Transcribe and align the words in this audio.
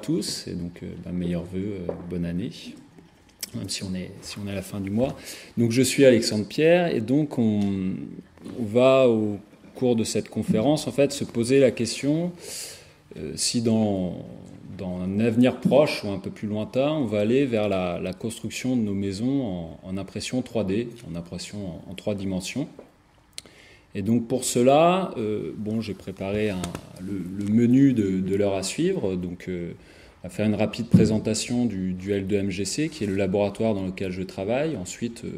tous 0.00 0.46
et 0.46 0.52
donc 0.52 0.80
ben, 1.04 1.12
meilleurs 1.12 1.44
voeux, 1.44 1.78
bonne 2.08 2.24
année, 2.24 2.50
même 3.54 3.68
si 3.68 3.84
on, 3.84 3.94
est, 3.94 4.10
si 4.22 4.38
on 4.38 4.46
est 4.46 4.52
à 4.52 4.54
la 4.54 4.62
fin 4.62 4.80
du 4.80 4.90
mois. 4.90 5.16
Donc 5.56 5.70
je 5.70 5.82
suis 5.82 6.04
Alexandre 6.04 6.46
Pierre 6.46 6.94
et 6.94 7.00
donc 7.00 7.38
on, 7.38 7.94
va 8.58 9.08
au 9.08 9.38
cours 9.74 9.96
de 9.96 10.04
cette 10.04 10.28
conférence 10.28 10.86
en 10.86 10.92
fait 10.92 11.12
se 11.12 11.24
poser 11.24 11.60
la 11.60 11.70
question 11.70 12.32
si 13.34 13.60
dans, 13.60 14.24
dans 14.80 14.98
un 14.98 15.20
avenir 15.20 15.60
proche 15.60 16.02
ou 16.04 16.08
un 16.08 16.18
peu 16.18 16.30
plus 16.30 16.48
lointain, 16.48 16.90
on 16.90 17.04
va 17.04 17.20
aller 17.20 17.44
vers 17.44 17.68
la, 17.68 18.12
construction 18.18 18.76
de 18.76 18.80
nos 18.80 18.94
maisons 18.94 19.76
en, 19.82 19.96
impression 19.98 20.40
3D, 20.40 20.88
en 21.10 21.14
impression 21.14 21.58
en, 21.88 21.94
trois 21.94 22.14
dimensions. 22.14 22.66
Et 23.94 24.02
donc 24.02 24.28
pour 24.28 24.44
cela, 24.44 25.12
euh, 25.16 25.52
bon, 25.56 25.80
j'ai 25.80 25.94
préparé 25.94 26.52
le, 27.00 27.44
menu 27.52 27.92
de, 27.92 28.34
l'heure 28.34 28.54
à 28.54 28.62
suivre. 28.62 29.16
Donc, 29.16 29.46
euh, 29.48 29.72
faire 30.28 30.46
une 30.46 30.54
rapide 30.54 30.86
présentation 30.88 31.66
du, 31.66 31.94
L2MGC, 31.94 32.88
qui 32.88 33.04
est 33.04 33.06
le 33.06 33.16
laboratoire 33.16 33.74
dans 33.74 33.86
lequel 33.86 34.12
je 34.12 34.22
travaille. 34.22 34.76
Ensuite, 34.76 35.24
euh, 35.24 35.30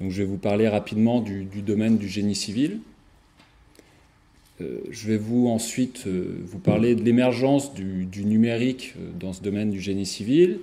donc, 0.00 0.10
je 0.10 0.22
vais 0.22 0.28
vous 0.28 0.38
parler 0.38 0.68
rapidement 0.68 1.20
du 1.20 1.44
domaine 1.62 1.98
du 1.98 2.08
génie 2.08 2.34
civil. 2.34 2.80
Euh, 4.60 4.80
je 4.90 5.06
vais 5.08 5.16
vous 5.16 5.48
ensuite 5.48 6.06
vous 6.06 6.58
parler 6.58 6.94
de 6.94 7.02
l'émergence 7.02 7.74
du, 7.74 8.24
numérique 8.24 8.94
dans 9.18 9.32
ce 9.32 9.42
domaine 9.42 9.70
du 9.70 9.80
génie 9.80 10.06
civil, 10.06 10.58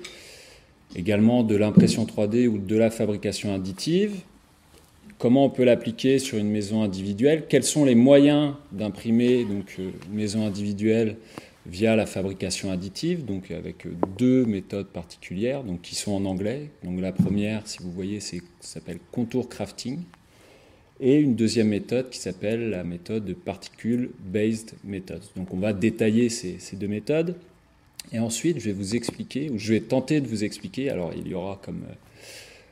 également 0.95 1.43
de 1.43 1.55
l'impression 1.55 2.05
3D 2.05 2.47
ou 2.47 2.57
de 2.57 2.75
la 2.75 2.89
fabrication 2.89 3.53
additive, 3.53 4.15
comment 5.17 5.45
on 5.45 5.49
peut 5.49 5.63
l'appliquer 5.63 6.19
sur 6.19 6.37
une 6.37 6.49
maison 6.49 6.83
individuelle, 6.83 7.45
quels 7.47 7.63
sont 7.63 7.85
les 7.85 7.95
moyens 7.95 8.53
d'imprimer 8.71 9.45
donc 9.45 9.77
une 9.77 9.93
maison 10.15 10.45
individuelle 10.45 11.17
via 11.65 11.95
la 11.95 12.05
fabrication 12.05 12.71
additive, 12.71 13.25
donc 13.25 13.51
avec 13.51 13.85
deux 14.17 14.45
méthodes 14.45 14.87
particulières, 14.87 15.63
donc 15.63 15.81
qui 15.81 15.95
sont 15.95 16.13
en 16.13 16.25
anglais. 16.25 16.69
Donc 16.83 17.01
la 17.01 17.11
première, 17.11 17.67
si 17.67 17.79
vous 17.81 17.91
voyez, 17.91 18.19
s'appelle 18.61 18.99
contour 19.11 19.49
crafting, 19.49 19.99
et 20.99 21.15
une 21.15 21.35
deuxième 21.35 21.67
méthode 21.67 22.09
qui 22.09 22.19
s'appelle 22.19 22.69
la 22.69 22.83
méthode 22.83 23.25
de 23.25 23.33
particle-based 23.33 24.73
method. 24.83 25.21
Donc 25.35 25.53
on 25.53 25.57
va 25.57 25.73
détailler 25.73 26.29
ces, 26.29 26.57
deux 26.73 26.87
méthodes 26.87 27.35
et 28.11 28.19
ensuite 28.19 28.59
je 28.59 28.65
vais 28.65 28.73
vous 28.73 28.95
expliquer, 28.95 29.49
ou 29.49 29.59
je 29.59 29.73
vais 29.73 29.81
tenter 29.81 30.21
de 30.21 30.27
vous 30.27 30.43
expliquer, 30.43 30.89
alors 30.89 31.11
il 31.15 31.27
y 31.27 31.33
aura 31.33 31.59
comme 31.63 31.83
euh, 31.89 31.93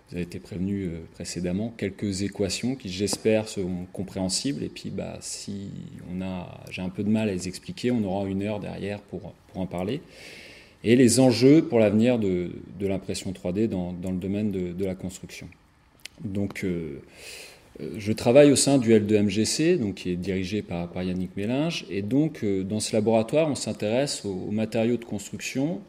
vous 0.10 0.18
avez 0.18 0.24
été 0.24 0.40
prévenu 0.40 0.84
euh, 0.84 1.00
précédemment, 1.14 1.74
quelques 1.76 2.22
équations 2.22 2.76
qui 2.76 2.90
j'espère 2.90 3.48
seront 3.48 3.88
compréhensibles 3.92 4.64
et 4.64 4.70
puis 4.70 4.92
bah, 4.92 5.18
si 5.20 5.70
on 6.14 6.22
a, 6.22 6.64
j'ai 6.70 6.84
un 6.84 6.90
peu 6.90 7.04
de 7.04 7.10
mal 7.10 7.28
à 7.28 7.32
les 7.32 7.48
expliquer, 7.48 7.90
on 7.90 8.04
aura 8.04 8.28
une 8.28 8.44
heure 8.44 8.60
derrière 8.60 9.00
pour, 9.00 9.34
pour 9.52 9.62
en 9.62 9.66
parler. 9.66 10.02
Et 10.84 10.96
les 10.96 11.20
enjeux 11.20 11.64
pour 11.64 11.80
l'avenir 11.80 12.20
de, 12.20 12.52
de 12.80 12.88
l'impression 12.88 13.32
3D 13.32 13.68
dans, 13.68 13.94
dans, 13.94 14.12
le 14.12 14.18
domaine 14.18 14.52
de, 14.52 14.72
de 14.74 14.86
la 14.86 14.94
construction. 14.94 15.48
Donc 16.24 16.64
euh, 16.64 17.02
euh, 17.82 17.90
je 17.98 18.14
travaille 18.14 18.52
au 18.52 18.56
sein 18.56 18.78
du 18.78 18.94
L2MGC, 18.94 19.80
donc 19.80 19.96
qui 19.96 20.12
est 20.12 20.16
dirigé 20.16 20.62
par, 20.62 20.88
Yannick 21.02 21.36
Mélinge, 21.36 21.84
et 21.90 22.04
donc 22.04 22.46
dans 22.46 22.80
ce 22.80 22.96
laboratoire, 22.96 23.50
on 23.50 23.56
s'intéresse 23.56 24.24
aux, 24.24 24.52
matériaux 24.52 24.98
de 24.98 25.06
construction 25.06 25.82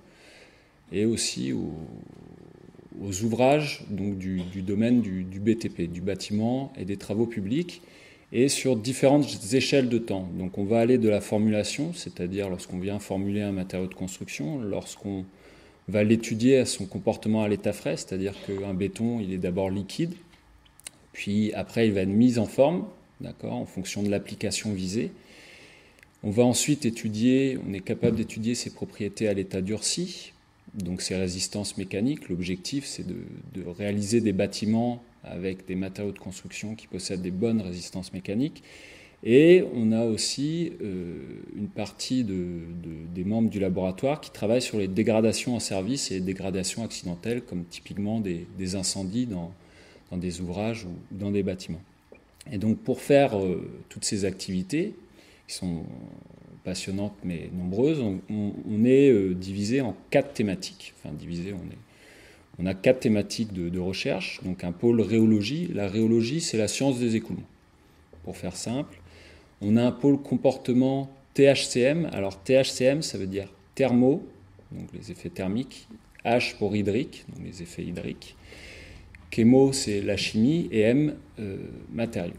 et 0.91 1.05
aussi 1.05 1.53
aux, 1.53 1.75
ouvrages 3.01 3.85
donc 3.91 4.19
du, 4.19 4.41
domaine 4.63 5.01
du, 5.01 5.41
BTP, 5.41 5.83
du 5.83 6.01
bâtiment 6.01 6.73
et 6.77 6.85
des 6.85 6.97
travaux 6.97 7.27
publics, 7.27 7.83
et 8.33 8.49
sur 8.49 8.77
différentes 8.77 9.27
échelles 9.53 9.89
de 9.89 9.99
temps. 9.99 10.29
Donc 10.39 10.59
on 10.59 10.65
va 10.65 10.81
aller 10.81 10.99
de 10.99 11.09
la 11.09 11.21
formulation, 11.21 11.93
c'est-à-dire 11.95 12.49
lorsqu'on 12.49 12.79
vient 12.79 12.99
formuler 12.99 13.43
un 13.43 13.53
matériau 13.53 13.87
de 13.87 13.95
construction, 13.95 14.59
lorsqu'on 14.59 15.25
va 15.89 16.03
l'étudier 16.03 16.59
à 16.59 16.67
son 16.67 16.87
comportement 16.87 17.45
à 17.45 17.49
l'état 17.49 17.73
frais, 17.73 17.97
c'est-à-dire 17.97 18.35
qu'un 18.47 18.75
béton, 18.75 19.21
il 19.21 19.33
est 19.33 19.39
d'abord 19.39 19.71
liquide, 19.71 20.15
puis 21.17 21.53
après, 21.55 21.87
il 21.87 21.95
va 21.95 22.03
être 22.03 22.09
mis 22.09 22.39
en 22.39 22.45
forme, 22.45 22.85
d'accord, 23.23 23.55
en 23.55 23.65
fonction 23.65 24.03
de 24.03 24.11
l'application 24.11 24.73
visée. 24.75 25.13
On 26.23 26.31
va 26.31 26.45
ensuite 26.45 26.85
étudier, 26.85 27.59
on 27.67 27.73
est 27.73 27.81
capable 27.81 28.17
d'étudier 28.17 28.55
ses 28.55 28.71
propriétés 28.71 29.27
à 29.27 29.33
l'état 29.33 29.63
durci, 29.63 30.33
donc 30.77 31.03
ses 31.03 31.17
résistances 31.17 31.77
mécaniques. 31.77 32.29
L'objectif, 32.29 32.87
c'est 32.87 33.07
de, 33.07 33.17
réaliser 33.79 34.21
des 34.21 34.33
bâtiments 34.33 35.03
avec 35.25 35.67
des 35.67 35.75
matériaux 35.75 36.13
de 36.13 36.19
construction 36.19 36.75
qui 36.75 36.87
possèdent 36.87 37.23
des 37.23 37.31
bonnes 37.31 37.61
résistances 37.61 38.13
mécaniques. 38.13 38.63
Et 39.25 39.65
on 39.75 39.93
a 39.93 40.05
aussi 40.05 40.73
euh, 40.83 41.17
une 41.57 41.69
partie 41.69 42.23
des 42.23 43.25
membres 43.25 43.49
du 43.49 43.59
laboratoire 43.59 44.21
qui 44.21 44.31
travaillent 44.31 44.63
sur 44.63 44.79
les 44.79 44.89
dégradations 44.89 45.57
en 45.57 45.61
service 45.61 46.11
et 46.11 46.15
les 46.15 46.21
dégradations 46.21 46.85
accidentelles, 46.85 47.43
comme 47.43 47.65
typiquement 47.65 48.21
des 48.21 48.77
incendies 48.77 49.27
dans, 49.27 49.53
dans 50.11 50.17
des 50.17 50.41
ouvrages 50.41 50.85
ou 50.85 50.95
dans 51.11 51.31
des 51.31 51.43
bâtiments. 51.43 51.81
Et 52.53 52.59
donc 52.59 52.79
pour 52.79 53.01
faire 53.01 53.39
euh, 53.39 53.69
toutes 53.89 54.05
ces 54.05 54.25
activités, 54.25 54.95
qui 55.49 55.55
sont 55.55 55.85
passionnantes 56.67 57.15
mais 57.23 57.49
nombreuses, 57.57 58.01
on, 58.01 58.85
est 58.85 59.09
euh, 59.09 59.35
divisé 59.35 59.81
en 59.81 59.97
quatre 60.11 60.33
thématiques. 60.33 60.93
Enfin 60.99 61.15
divisé, 61.15 61.55
on, 62.59 62.67
a 62.67 62.75
quatre 62.75 63.01
thématiques 63.01 63.53
de, 63.53 63.79
recherche. 63.79 64.41
Donc 64.43 64.65
un 64.65 64.73
pôle 64.73 65.01
rhéologie. 65.01 65.71
La 65.73 65.87
rhéologie, 65.87 66.41
c'est 66.41 66.59
la 66.59 66.67
science 66.67 66.99
des 66.99 67.15
écoulements. 67.15 67.47
Pour 68.25 68.37
faire 68.37 68.57
simple, 68.57 69.01
on 69.61 69.77
a 69.77 69.85
un 69.85 69.93
pôle 69.93 70.21
comportement 70.21 71.09
THCM. 71.35 72.11
Alors 72.13 72.43
THCM, 72.43 73.01
ça 73.03 73.17
veut 73.17 73.29
dire 73.29 73.49
thermo, 73.77 74.27
donc 74.73 74.89
les 74.93 75.13
effets 75.13 75.31
thermiques, 75.31 75.87
H 76.25 76.57
pour 76.57 76.75
hydrique, 76.75 77.25
donc 77.29 77.47
les 77.47 77.63
effets 77.63 77.85
hydriques, 77.85 78.37
Chémo, 79.31 79.75
c'est 79.75 80.01
la 80.01 80.17
chimie, 80.17 80.67
et 80.73 80.81
M, 80.81 81.15
euh, 81.39 81.59
matériaux. 81.93 82.33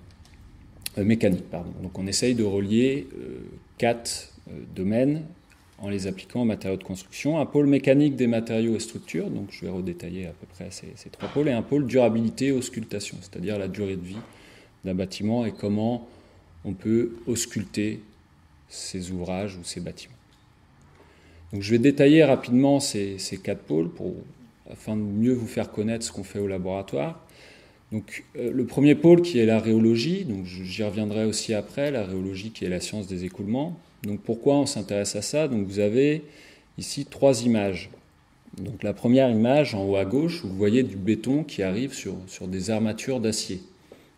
Euh, 0.97 1.03
mécanique. 1.03 1.46
Donc 1.81 1.97
on 1.97 2.08
essaye 2.08 2.35
de 2.35 2.44
relier 2.44 3.08
euh, 3.13 3.40
quatre 3.78 4.34
domaines 4.75 5.24
en 5.80 5.90
les 5.90 6.08
appliquant 6.08 6.41
aux 6.41 6.46
matériaux 6.46 6.78
de 6.78 6.84
construction. 6.84 7.40
Un 7.40 7.46
pôle 7.46 7.68
mécanique 7.68 8.16
des 8.16 8.28
matériaux 8.28 8.75
et 8.75 8.80
structures, 8.80 9.30
donc 9.30 9.50
je 9.52 9.66
vais 9.66 9.72
redétailler 9.72 10.25
à 10.25 10.31
peu 10.31 10.47
près 10.47 10.69
ces, 10.72 11.09
trois 11.09 11.30
pôles, 11.30 11.50
et 11.50 11.52
un 11.52 11.62
pôle 11.62 11.85
durabilité 11.85 12.52
auscultation, 12.52 13.18
c'est-à-dire 13.22 13.59
la 13.59 13.68
durée 13.68 13.96
de 13.96 14.06
vie 14.06 14.18
d'un 14.85 14.96
bâtiment 14.96 15.46
et 15.46 15.52
comment 15.52 16.08
on 16.66 16.74
peut 16.74 17.18
ausculter 17.28 18.02
ces 18.69 19.12
ouvrages 19.12 19.56
ou 19.58 19.64
ces 19.64 19.79
bâtiments. 19.79 20.16
Je 21.53 21.72
vais 21.72 21.79
détailler 21.79 22.24
rapidement 22.24 22.79
ces, 22.79 23.18
quatre 23.44 23.62
pôles 23.62 23.90
afin 24.72 24.96
de 24.96 25.02
mieux 25.02 25.34
vous 25.34 25.47
faire 25.47 25.72
connaître 25.72 26.06
ce 26.06 26.12
qu'on 26.12 26.24
fait 26.24 26.40
au 26.40 26.47
laboratoire. 26.47 27.24
Donc, 27.91 28.25
euh, 28.37 28.51
le 28.51 28.65
premier 28.65 28.95
pôle 28.95 29.21
qui 29.21 29.39
est 29.39 29.45
la 29.45 29.59
rhéologie, 29.59 30.25
donc 30.25 30.45
j'y 30.45 30.83
reviendrai 30.83 31.25
aussi 31.25 31.53
après, 31.53 31.91
la 31.91 32.05
rhéologie 32.05 32.51
qui 32.51 32.65
est 32.65 32.69
la 32.69 32.81
science 32.81 33.07
des 33.07 33.23
écoulements. 33.23 33.79
Donc 34.03 34.21
pourquoi 34.21 34.55
on 34.55 34.65
s'intéresse 34.65 35.15
à 35.15 35.21
ça? 35.21 35.47
Donc 35.47 35.65
vous 35.67 35.79
avez 35.79 36.23
ici 36.77 37.05
trois 37.05 37.43
images. 37.43 37.89
Donc 38.57 38.83
la 38.83 38.93
première 38.93 39.29
image 39.29 39.73
en 39.73 39.85
haut 39.85 39.95
à 39.95 40.05
gauche, 40.05 40.43
vous 40.43 40.55
voyez 40.55 40.83
du 40.83 40.95
béton 40.95 41.43
qui 41.43 41.63
arrive 41.63 41.93
sur, 41.93 42.15
des 42.47 42.69
armatures 42.69 43.19
d'acier. 43.19 43.61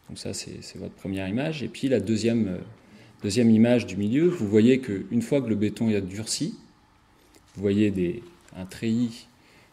Donc 0.07 0.17
ça 0.17 0.33
c'est 0.33 0.77
votre 0.77 0.93
première 0.95 1.27
image. 1.27 1.61
Et 1.61 1.67
puis 1.67 1.89
la 1.89 1.99
deuxième, 1.99 2.47
euh, 2.47 2.57
deuxième 3.23 3.51
image 3.51 3.85
du 3.85 3.97
milieu, 3.97 4.27
vous 4.27 4.47
voyez 4.47 4.79
qu'une 4.79 5.21
fois 5.21 5.41
que 5.41 5.47
le 5.47 5.55
béton 5.55 5.89
est 5.89 6.01
durci, 6.01 6.55
vous 7.55 7.61
voyez 7.61 8.21
un 8.57 8.65
treillis 8.65 9.27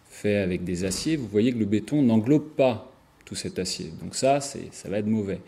fait 0.09 0.37
avec 0.37 0.65
des 0.65 0.85
aciers, 0.85 1.17
vous 1.17 1.29
voyez 1.29 1.53
que 1.53 1.59
le 1.59 1.65
béton 1.65 2.03
n'englobe 2.03 2.49
pas 2.57 2.86
tout 3.27 3.35
cet 3.35 3.59
acier. 3.59 3.93
Donc 4.03 4.15
ça, 4.15 4.41
ça 4.41 4.89
va 4.89 4.99
être 4.99 5.07
mauvais. 5.07 5.41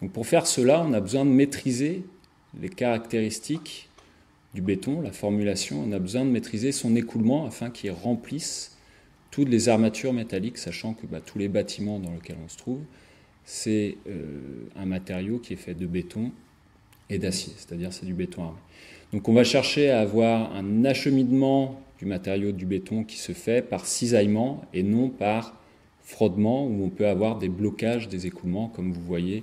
Donc 0.00 0.12
pour 0.12 0.26
faire 0.26 0.46
cela, 0.46 0.82
on 0.82 0.94
a 0.94 1.00
besoin 1.00 1.26
de 1.26 1.30
maîtriser 1.30 2.04
les 2.58 2.70
caractéristiques 2.70 3.90
du 4.54 4.62
béton, 4.62 5.02
la 5.02 5.12
formulation, 5.12 5.84
on 5.86 5.92
a 5.92 5.98
besoin 5.98 6.24
de 6.24 6.30
maîtriser 6.30 6.72
son 6.72 6.94
écoulement 6.96 7.44
afin 7.46 7.70
qu'il 7.70 7.90
remplisse 7.90 8.78
toutes 9.32 9.48
les 9.48 9.68
armatures 9.68 10.12
métalliques, 10.12 10.58
sachant 10.58 10.94
que 10.94 11.06
bah, 11.06 11.20
tous 11.20 11.38
les 11.38 11.48
bâtiments 11.48 11.98
dans 11.98 12.12
lesquels 12.12 12.36
on 12.42 12.48
se 12.48 12.56
trouve, 12.56 12.80
c'est 13.44 13.96
euh, 14.08 14.68
un 14.76 14.86
matériau 14.86 15.38
qui 15.38 15.54
est 15.54 15.56
fait 15.56 15.74
de 15.74 15.86
béton 15.86 16.30
et 17.10 17.18
d'acier, 17.18 17.52
c'est-à-dire 17.56 17.92
c'est 17.92 18.06
du 18.06 18.14
béton 18.14 18.44
armé. 18.44 18.58
Donc 19.12 19.28
on 19.28 19.32
va 19.32 19.42
chercher 19.42 19.90
à 19.90 20.00
avoir 20.00 20.54
un 20.54 20.84
acheminement 20.84 21.80
du 21.98 22.06
matériau 22.06 22.52
du 22.52 22.64
béton 22.64 23.02
qui 23.02 23.16
se 23.16 23.32
fait 23.32 23.60
par 23.60 23.86
cisaillement 23.86 24.64
et 24.72 24.82
non 24.82 25.08
par 25.08 25.60
frottement 26.04 26.66
où 26.66 26.84
on 26.84 26.90
peut 26.90 27.06
avoir 27.06 27.38
des 27.38 27.48
blocages 27.48 28.08
des 28.08 28.26
écoulements 28.26 28.68
comme 28.68 28.92
vous 28.92 29.02
voyez 29.02 29.42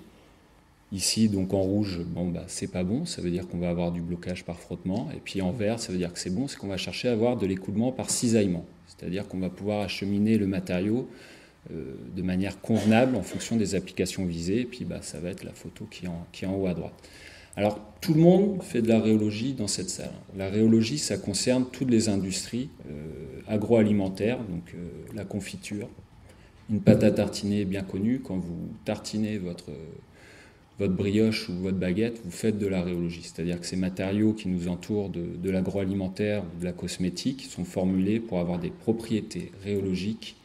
ici 0.91 1.27
donc 1.27 1.53
en 1.53 1.61
rouge 1.61 2.01
bon 2.05 2.29
bah 2.29 2.43
c'est 2.47 2.71
pas 2.71 2.83
bon 2.83 3.05
ça 3.05 3.21
veut 3.21 3.31
dire 3.31 3.47
qu'on 3.47 3.57
va 3.57 3.69
avoir 3.69 3.91
du 3.91 4.01
blocage 4.01 4.45
par 4.45 4.59
frottement 4.59 5.09
et 5.15 5.19
puis 5.23 5.41
en 5.41 5.51
vert 5.51 5.79
ça 5.79 5.91
veut 5.91 5.97
dire 5.97 6.13
que 6.13 6.19
c'est 6.19 6.29
bon 6.29 6.47
c'est 6.47 6.57
qu'on 6.57 6.67
va 6.67 6.77
chercher 6.77 7.09
à 7.09 7.13
avoir 7.13 7.37
de 7.37 7.45
l'écoulement 7.45 7.91
par 7.91 8.09
cisaillement 8.09 8.65
c'est-à-dire 8.87 9.27
qu'on 9.27 9.39
va 9.39 9.49
pouvoir 9.49 9.81
acheminer 9.81 10.37
le 10.37 10.45
matériau 10.47 11.07
euh, 11.69 11.93
de 12.15 12.21
manière 12.23 12.59
convenable 12.59 13.15
en 13.15 13.21
fonction 13.21 13.55
des 13.55 13.75
applications 13.75 14.25
visées 14.25 14.61
et 14.61 14.65
puis 14.65 14.83
bah, 14.83 14.99
ça 15.01 15.19
va 15.19 15.29
être 15.29 15.43
la 15.43 15.53
photo 15.53 15.85
qui 15.89 16.05
est 16.05 16.07
en, 16.07 16.25
qui 16.31 16.45
est 16.45 16.47
en 16.47 16.55
haut 16.55 16.65
à 16.65 16.73
droite 16.73 16.93
Alors, 17.55 17.79
tout 18.01 18.15
le 18.15 18.19
monde 18.19 18.63
fait 18.63 18.81
de 18.81 18.87
la 18.87 18.99
rhéologie 18.99 19.53
dans 19.53 19.67
cette 19.67 19.91
salle. 19.91 20.13
La 20.35 20.49
rhéologie, 20.49 20.97
ça 20.97 21.17
concerne 21.17 21.67
toutes 21.71 21.91
les 21.91 22.09
industries 22.09 22.69
agroalimentaires, 23.47 24.39
donc 24.39 24.73
la 25.13 25.23
confiture. 25.23 25.87
Une 26.71 26.81
pâte 26.81 27.03
à 27.03 27.12
tartiner 27.12 27.65
bien 27.65 27.83
connue, 27.83 28.21
quand 28.21 28.38
vous 28.38 28.69
tartinez 28.85 29.38
votre 29.38 29.71
brioche 30.88 31.50
ou 31.50 31.53
votre 31.53 31.77
baguette, 31.77 32.21
vous 32.23 32.31
faites 32.31 32.57
de 32.57 32.68
la 32.68 32.81
rhéologie. 32.81 33.21
C'est-à-dire 33.23 33.59
que 33.59 33.65
ces 33.65 33.75
matériaux 33.75 34.33
qui 34.33 34.47
nous 34.47 34.68
entourent 34.68 35.09
de, 35.09 35.50
l'agroalimentaire 35.50 36.44
ou 36.44 36.59
de 36.59 36.65
la 36.65 36.71
cosmétique 36.71 37.47
sont 37.50 37.65
formulés 37.65 38.19
pour 38.19 38.39
avoir 38.39 38.59
des 38.59 38.69
propriétés 38.69 39.51
rhéologiques 39.63 40.35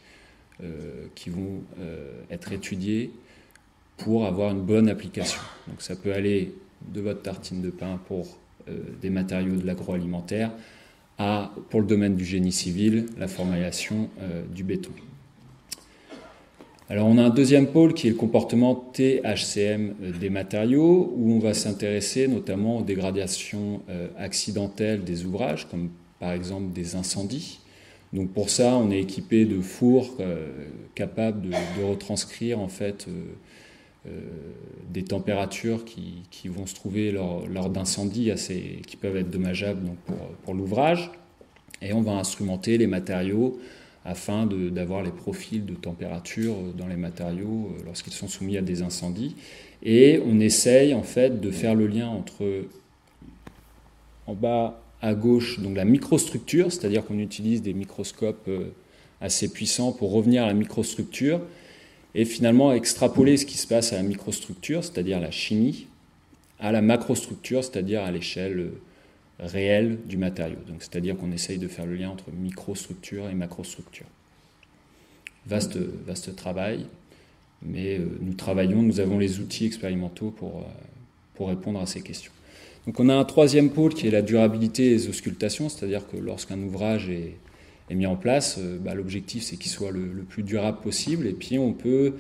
euh, 0.63 1.07
qui 1.15 1.31
vont 1.31 1.63
euh, 1.81 2.13
être 2.31 2.53
étudiées 2.53 3.11
pour 3.97 4.27
avoir 4.27 4.53
une 4.53 4.63
bonne 4.63 4.89
application. 4.89 5.41
Donc 5.69 5.83
ça 5.83 5.97
peut 5.97 6.13
aller 6.13 6.55
de 6.93 7.01
votre 7.01 7.23
tartine 7.23 7.63
de 7.63 7.71
pain 7.71 7.99
pour 8.07 8.39
euh, 8.69 8.79
des 9.01 9.11
matériaux 9.11 9.57
de 9.57 9.67
l'agroalimentaire 9.67 10.53
à, 11.19 11.53
pour 11.71 11.81
le 11.81 11.87
domaine 11.87 12.15
du 12.15 12.25
génie 12.25 12.53
civil, 12.53 13.07
la 13.17 13.27
formulation 13.27 14.11
du 14.55 14.65
béton. 14.65 14.93
Alors 16.89 17.09
on 17.09 17.19
a 17.19 17.23
un 17.23 17.31
deuxième 17.31 17.67
pôle 17.67 17.95
qui 17.95 18.07
est 18.07 18.11
le 18.11 18.17
comportement 18.17 18.77
THCM 18.77 19.95
euh, 20.03 20.13
des 20.21 20.31
matériaux, 20.31 21.13
où 21.17 21.33
on 21.33 21.41
va 21.41 21.53
s'intéresser 21.53 22.29
notamment 22.29 22.79
aux 22.79 22.83
dégradations 22.83 23.83
euh, 23.89 24.07
accidentelles 24.17 25.03
des 25.03 25.25
ouvrages, 25.25 25.67
comme 25.69 25.91
par 26.21 26.31
exemple 26.33 26.73
des 26.73 26.95
incendies. 26.95 27.59
Donc 28.13 28.31
pour 28.31 28.51
ça, 28.51 28.77
on 28.77 28.93
est 28.93 29.01
équipé 29.01 29.47
de 29.47 29.61
fours 29.61 30.15
euh, 30.21 30.47
capables 30.95 31.49
de, 31.51 31.83
retranscrire 31.83 32.61
en 32.61 32.69
fait 32.69 33.07
des 34.89 35.03
températures 35.03 35.85
qui, 35.85 36.49
vont 36.49 36.67
se 36.67 36.77
trouver 36.77 37.11
lors, 37.11 37.69
d'incendies 37.69 38.31
qui 38.87 38.97
peuvent 38.97 39.17
être 39.17 39.31
dommageables 39.31 39.81
pour 40.45 40.55
l'ouvrage. 40.55 41.11
Et 41.83 41.93
on 41.93 42.03
va 42.03 42.13
instrumenter 42.13 42.79
les 42.79 42.87
matériaux 42.87 43.59
afin 44.07 44.47
d'avoir 44.47 45.03
les 45.03 45.11
profils 45.11 45.65
de 45.65 45.75
température 45.75 46.55
dans 46.79 46.87
les 46.87 46.97
matériaux 46.97 47.73
euh, 47.73 47.83
lorsqu'ils 47.85 48.13
sont 48.13 48.29
soumis 48.29 48.57
à 48.57 48.63
des 48.63 48.83
incendies. 48.83 49.35
Et 49.83 50.21
on 50.25 50.39
essaye 50.39 50.95
en 50.95 51.03
fait 51.03 51.41
de 51.41 51.51
faire 51.51 51.75
le 51.75 51.87
lien 51.87 52.09
entre 52.09 52.65
en 54.27 54.35
bas 54.35 54.81
à 55.03 55.15
gauche 55.15 55.61
donc 55.61 55.77
la 55.77 55.85
microstructure, 55.85 56.73
c'est-à-dire 56.73 57.05
qu'on 57.05 57.19
utilise 57.19 57.63
des 57.63 57.75
microscopes 57.75 58.49
euh, 58.49 58.73
assez 59.21 59.49
puissants 59.49 59.93
pour 59.93 60.13
revenir 60.13 60.45
à 60.45 60.47
la 60.47 60.55
microstructure 60.55 61.41
et 62.15 62.25
finalement 62.25 62.73
extrapoler 62.73 63.37
ce 63.37 63.45
qui 63.45 63.59
se 63.59 63.67
passe 63.67 63.93
à 63.93 63.97
la 63.97 64.03
microstructure, 64.03 64.83
c'est-à-dire 64.83 65.21
la 65.21 65.31
chimie, 65.31 65.87
à 66.61 66.73
la 66.73 66.81
macrostructure, 66.81 67.63
c'est-à-dire 67.63 68.03
à, 68.03 68.11
l'échelle 68.11 68.71
euh, 69.41 69.47
réel 69.47 69.99
du 70.07 70.17
matériau. 70.17 70.59
Donc, 70.67 70.83
c'est-à-dire 70.83 71.17
qu'on 71.17 71.33
essaye 71.33 71.59
de 71.59 71.69
faire 71.69 71.87
le 71.87 71.97
lien 71.97 72.11
entre 72.11 72.31
microstructure 72.31 73.29
et 73.29 73.35
macrostructure. 73.35 74.07
Vaste, 75.47 75.77
vaste 75.77 76.35
travail, 76.35 76.87
mais 77.63 77.99
euh, 77.99 78.07
nous 78.21 78.35
travaillons, 78.35 78.83
nous 78.83 79.01
avons 79.01 79.19
les 79.19 79.41
outils 79.41 79.67
expérimentaux 79.67 80.31
pour, 80.31 80.59
euh, 80.59 80.65
pour 81.35 81.49
répondre 81.49 81.81
à 81.81 81.87
ces 81.87 82.01
questions. 82.01 82.33
Donc 82.87 83.01
on 83.01 83.09
a 83.09 83.15
un 83.15 83.25
troisième 83.25 83.71
pôle 83.71 83.95
qui 83.95 84.07
est 84.07 84.11
la 84.11 84.23
durabilité 84.23 84.91
des 84.91 85.09
auscultations, 85.09 85.69
c'est-à-dire 85.69 86.07
que 86.07 86.17
lorsqu'un 86.17 86.61
ouvrage 86.61 87.09
est, 87.11 87.35
est, 87.91 87.95
mis 87.95 88.07
en 88.07 88.17
place, 88.17 88.57
euh, 88.59 88.79
bah, 88.79 88.95
l'objectif 88.95 89.43
c'est 89.43 89.57
qu'il 89.57 89.71
soit 89.71 89.91
le, 89.91 90.25
plus 90.29 90.43
durable 90.43 90.79
possible, 90.79 91.27
et 91.27 91.33
puis 91.33 91.59
on 91.59 91.73
peut 91.73 92.15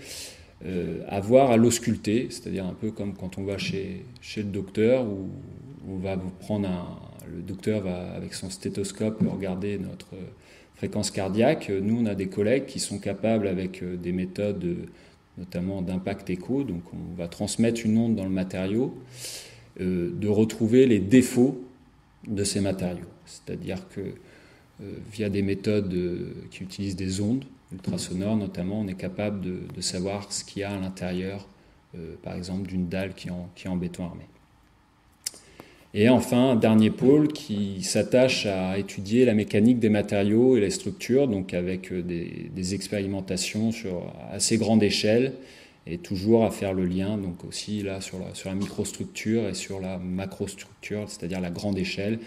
avoir 1.06 1.50
à 1.50 1.58
l'ausculter, 1.58 2.28
c'est-à-dire 2.30 2.64
un 2.64 2.72
peu 2.72 2.90
comme 2.90 3.12
quand 3.12 3.36
on 3.36 3.44
va 3.44 3.58
chez, 3.58 4.04
chez 4.22 4.42
le 4.42 4.48
docteur 4.48 5.04
où 5.04 5.28
va 5.96 6.16
prendre 6.40 6.68
le 7.32 7.42
docteur 7.42 7.82
va 7.82 8.12
avec 8.12 8.34
son 8.34 8.50
stéthoscope 8.50 9.22
regarder 9.28 9.78
notre 9.78 10.14
fréquence 10.76 11.10
cardiaque. 11.10 11.70
Nous, 11.70 11.98
on 11.98 12.06
a 12.06 12.14
des 12.14 12.28
collègues 12.28 12.66
qui 12.66 12.78
sont 12.78 12.98
capables 12.98 13.48
avec 13.48 13.82
euh, 13.82 13.96
des 13.96 14.12
méthodes 14.12 14.88
notamment 15.38 15.82
d'impact 15.82 16.30
écho, 16.30 16.64
donc 16.64 16.82
on 16.94 17.14
va 17.14 17.28
transmettre 17.28 17.84
une 17.84 17.98
onde 17.98 18.14
dans 18.14 18.24
le 18.24 18.30
matériau, 18.30 18.96
euh, 19.80 20.10
de 20.10 20.28
retrouver 20.28 20.86
les 20.86 20.98
défauts 20.98 21.62
de 22.26 22.42
ces 22.42 22.60
matériaux. 22.60 23.04
C'est-à-dire 23.26 23.86
que 23.90 24.00
euh, 24.00 24.92
via 25.12 25.28
des 25.28 25.42
méthodes 25.42 25.94
qui 26.50 26.62
utilisent 26.62 26.96
des 26.96 27.20
ondes 27.20 27.44
ultrasonores 27.70 28.36
notamment, 28.36 28.80
on 28.80 28.88
est 28.88 28.94
capable 28.94 29.42
de, 29.42 29.80
savoir 29.82 30.32
ce 30.32 30.42
qu'il 30.42 30.60
y 30.60 30.64
a 30.64 30.70
à 30.70 30.78
l'intérieur, 30.78 31.46
par 32.22 32.34
exemple, 32.34 32.68
d'une 32.68 32.88
dalle 32.88 33.14
qui 33.14 33.28
est 33.28 33.68
en 33.68 33.76
béton 33.76 34.04
armé. 34.04 34.24
Et 35.94 36.08
enfin, 36.08 36.56
dernier 36.56 36.90
pôle 36.90 37.28
qui 37.28 37.82
s'attache 37.82 38.46
à 38.46 38.78
étudier 38.78 39.24
la 39.24 39.34
mécanique 39.34 39.78
des 39.78 39.88
matériaux 39.88 40.56
et 40.56 40.60
les 40.60 40.70
structures, 40.70 41.28
donc 41.28 41.54
avec 41.54 41.92
euh, 41.92 42.02
des, 42.02 42.74
expérimentations 42.74 43.72
sur 43.72 44.12
assez 44.30 44.58
grande 44.58 44.82
échelle 44.82 45.32
et 45.86 45.98
toujours 45.98 46.44
à 46.44 46.50
faire 46.50 46.74
le 46.74 46.84
lien, 46.84 47.16
donc 47.16 47.44
aussi 47.44 47.82
là 47.82 48.00
sur 48.00 48.18
la, 48.18 48.54
microstructure 48.54 49.48
et 49.48 49.54
sur 49.54 49.80
la 49.80 49.98
macrostructure, 49.98 51.08
c'est-à-dire 51.08 51.40
la 51.40 51.50
grande 51.50 51.78
échelle. 51.78 52.18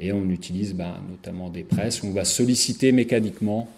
Et 0.00 0.12
on 0.12 0.28
utilise 0.30 0.74
ben, 0.74 0.96
notamment 1.08 1.50
des 1.50 1.62
presses 1.62 2.02
où 2.02 2.06
on 2.06 2.12
va 2.12 2.24
solliciter 2.24 2.90
mécaniquement 2.90 3.68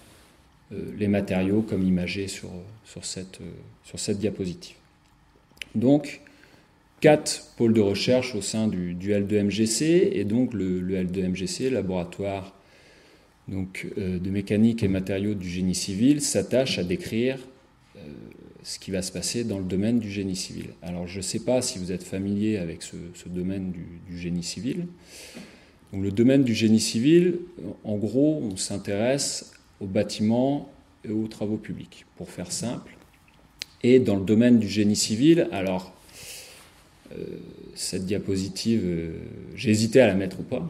euh, 0.73 0.93
les 0.97 1.09
matériaux 1.09 1.63
comme 1.63 1.87
imagé 1.87 2.29
sur, 2.29 2.49
sur, 2.85 3.05
cette, 3.05 3.41
euh, 3.41 3.53
sur 3.85 3.99
cette 3.99 4.19
diapositive. 4.19 4.77
Donc, 5.75 6.21
quatre 7.05 7.53
pôles 7.59 7.75
de 7.75 7.83
recherche 7.83 8.35
au 8.35 8.41
sein 8.41 8.67
du, 8.67 8.97
L2MGC, 8.97 10.09
et 10.13 10.25
donc 10.25 10.55
le, 10.55 10.81
L2MGC, 10.81 11.69
laboratoire 11.69 12.57
donc, 13.47 13.87
euh, 13.99 14.19
de 14.19 14.31
mécanique 14.31 14.83
et 14.83 14.89
matériaux 14.89 15.35
du 15.35 15.47
génie 15.47 15.75
civil, 15.75 16.23
s'attache 16.23 16.79
à 16.79 16.83
décrire 16.83 17.37
euh, 17.97 18.01
ce 18.63 18.79
qui 18.79 18.91
va 18.91 19.03
se 19.03 19.13
passer 19.13 19.45
dans 19.45 19.59
le 19.59 19.67
domaine 19.67 19.99
du 19.99 20.11
génie 20.11 20.35
civil. 20.35 20.69
Alors 20.81 21.07
je 21.07 21.19
ne 21.19 21.23
sais 21.23 21.41
pas 21.41 21.61
si 21.61 21.79
vous 21.79 21.93
êtes 21.93 22.05
familier 22.05 22.57
avec 22.57 22.83
ce, 22.83 22.97
domaine 23.27 23.71
du, 23.71 24.19
génie 24.19 24.43
civil. 24.43 24.87
Donc, 25.93 26.05
le 26.05 26.11
domaine 26.11 26.43
du 26.43 26.55
génie 26.55 26.81
civil, 26.81 27.41
en 27.85 27.99
gros, 27.99 28.41
on 28.51 28.57
s'intéresse 28.57 29.53
aux 29.79 29.87
bâtiments 29.87 30.73
et 31.07 31.11
aux 31.11 31.29
travaux 31.29 31.59
publics, 31.59 32.07
pour 32.17 32.31
faire 32.31 32.51
simple. 32.51 32.97
Et 33.83 33.99
dans 33.99 34.17
le 34.17 34.25
domaine 34.25 34.59
du 34.59 34.69
génie 34.69 34.97
civil, 34.97 35.49
alors 35.53 35.95
cette 37.75 38.07
diapositive, 38.07 38.83
euh, 38.85 39.11
hésité 39.65 40.01
à 40.01 40.07
la 40.07 40.15
mettre 40.15 40.41
ou 40.41 40.43
pas. 40.43 40.67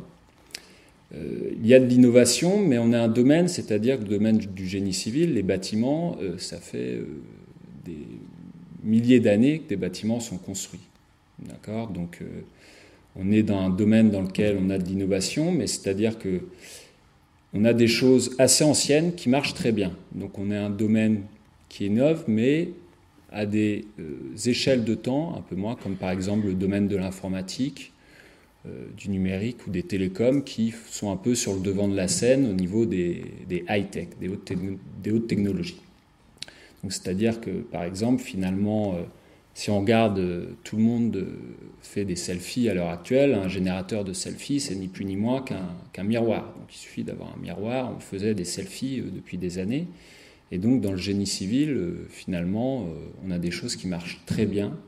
Euh, 1.14 1.50
il 1.60 1.66
y 1.66 1.74
a 1.74 1.80
de 1.80 1.86
l'innovation, 1.86 2.58
mais 2.58 2.78
on 2.78 2.92
a 2.92 2.98
un 2.98 3.08
domaine, 3.08 3.48
c'est-à-dire 3.48 3.98
le 3.98 4.04
domaine 4.04 4.38
du 4.38 4.66
génie 4.66 4.94
civil, 4.94 5.34
les 5.34 5.42
bâtiments, 5.42 6.16
ça 6.38 6.58
fait 6.58 7.00
des 7.84 7.98
milliers 8.82 9.20
d'années 9.20 9.60
que 9.60 9.68
des 9.68 9.76
bâtiments 9.76 10.20
sont 10.20 10.38
construits. 10.38 10.80
D'accord? 11.38 11.88
Donc, 11.88 12.20
on 13.16 13.30
est 13.30 13.42
dans 13.42 13.60
un 13.60 13.70
domaine 13.70 14.10
dans 14.10 14.22
lequel 14.22 14.58
on 14.60 14.70
a 14.70 14.78
de 14.78 14.84
l'innovation, 14.84 15.52
mais 15.52 15.66
c'est-à-dire 15.66 16.18
que 16.18 16.40
on 17.52 17.64
a 17.64 17.72
des 17.72 17.86
choses 17.86 18.34
assez 18.38 18.64
anciennes 18.64 19.14
qui 19.14 19.28
marchent 19.28 19.54
très 19.54 19.70
bien. 19.70 19.92
Donc, 20.12 20.38
on 20.38 20.50
a 20.50 20.58
un 20.58 20.70
domaine 20.70 21.22
qui 21.68 21.86
innove, 21.86 22.24
mais 22.26 22.70
à 23.34 23.46
des 23.46 23.84
euh, 23.98 24.36
échelles 24.46 24.84
de 24.84 24.94
temps 24.94 25.34
un 25.36 25.42
peu 25.42 25.56
moins, 25.56 25.74
comme 25.74 25.96
par 25.96 26.10
exemple 26.10 26.46
le 26.46 26.54
domaine 26.54 26.86
de 26.86 26.96
l'informatique, 26.96 27.92
euh, 28.66 28.86
du 28.96 29.10
numérique 29.10 29.66
ou 29.66 29.70
des 29.70 29.82
télécoms 29.82 30.42
qui 30.42 30.72
sont 30.88 31.10
un 31.10 31.16
peu 31.16 31.34
sur 31.34 31.52
le 31.52 31.60
devant 31.60 31.88
de 31.88 31.96
la 31.96 32.08
scène 32.08 32.48
au 32.48 32.54
niveau 32.54 32.86
des, 32.86 33.24
high-tech, 33.68 34.08
des, 34.20 34.28
hautes 35.10 35.26
technologies. 35.26 35.80
c'est-à-dire 36.88 37.40
que 37.40 37.50
par 37.50 37.82
exemple, 37.82 38.22
finalement, 38.22 38.94
euh, 38.94 39.02
si 39.52 39.70
on 39.70 39.80
regarde, 39.80 40.48
tout 40.62 40.76
le 40.76 40.82
monde 40.82 41.26
fait 41.82 42.04
des 42.04 42.16
selfies 42.16 42.68
à 42.68 42.74
l'heure 42.74 42.90
actuelle. 42.90 43.34
Un 43.34 43.48
générateur 43.48 44.04
de 44.04 44.12
selfies, 44.12 44.58
c'est 44.58 44.74
ni 44.74 44.88
plus 44.88 45.04
ni 45.04 45.16
moins 45.16 45.44
qu'un 45.92 46.02
miroir. 46.02 46.54
Donc 46.58 46.74
il 46.74 46.78
suffit 46.78 47.04
d'avoir 47.04 47.32
un 47.36 47.40
miroir. 47.40 47.92
On 47.96 48.00
faisait 48.00 48.34
des 48.34 48.44
selfies 48.44 49.00
depuis 49.00 49.38
des 49.38 49.58
années. 49.58 49.86
Et 50.54 50.58
donc 50.58 50.80
dans 50.80 50.92
le 50.92 50.96
génie 50.96 51.26
civil, 51.26 51.70
euh, 51.70 52.06
finalement, 52.10 52.82
euh, 52.82 53.26
on 53.26 53.32
a 53.32 53.38
des 53.40 53.50
choses 53.50 53.74
qui 53.74 53.88
marchent 53.88 54.20
très 54.24 54.46
bien 54.46 54.78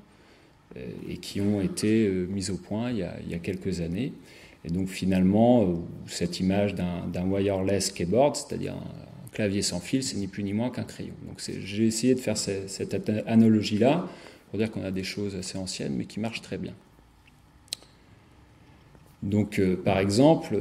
euh, 0.77 0.87
et 1.11 1.17
qui 1.17 1.41
ont 1.41 1.61
été 1.61 2.09
mises 2.31 2.51
au 2.51 2.57
point 2.57 2.93
il 2.93 2.99
y 2.99 3.03
a, 3.03 3.39
quelques 3.39 3.81
années. 3.81 4.13
Et 4.65 4.71
donc 4.71 4.87
finalement, 4.87 5.85
cette 6.07 6.39
image 6.39 6.77
d'un 6.77 7.29
wireless 7.29 7.91
keyboard, 7.91 8.37
c'est-à-dire 8.37 8.75
un 8.75 9.29
clavier 9.33 9.61
sans 9.61 9.81
fil, 9.81 10.05
c'est 10.05 10.17
ni 10.17 10.29
plus 10.29 10.45
ni 10.45 10.53
moins 10.53 10.71
qu'un 10.71 10.85
crayon. 10.85 11.15
Donc 11.27 11.43
j'ai 11.45 11.87
essayé 11.87 12.15
de 12.15 12.21
faire 12.21 12.37
cette, 12.37 13.11
analogie-là 13.27 14.09
pour 14.51 14.59
dire 14.61 14.71
qu'on 14.71 14.85
a 14.85 14.93
des 14.93 15.05
choses 15.05 15.35
assez 15.35 15.59
anciennes 15.59 15.95
mais 15.97 16.05
qui 16.05 16.21
marchent 16.21 16.43
très 16.43 16.59
bien. 16.59 16.75
Donc 19.23 19.61
par 19.85 19.99
exemple, 19.99 20.57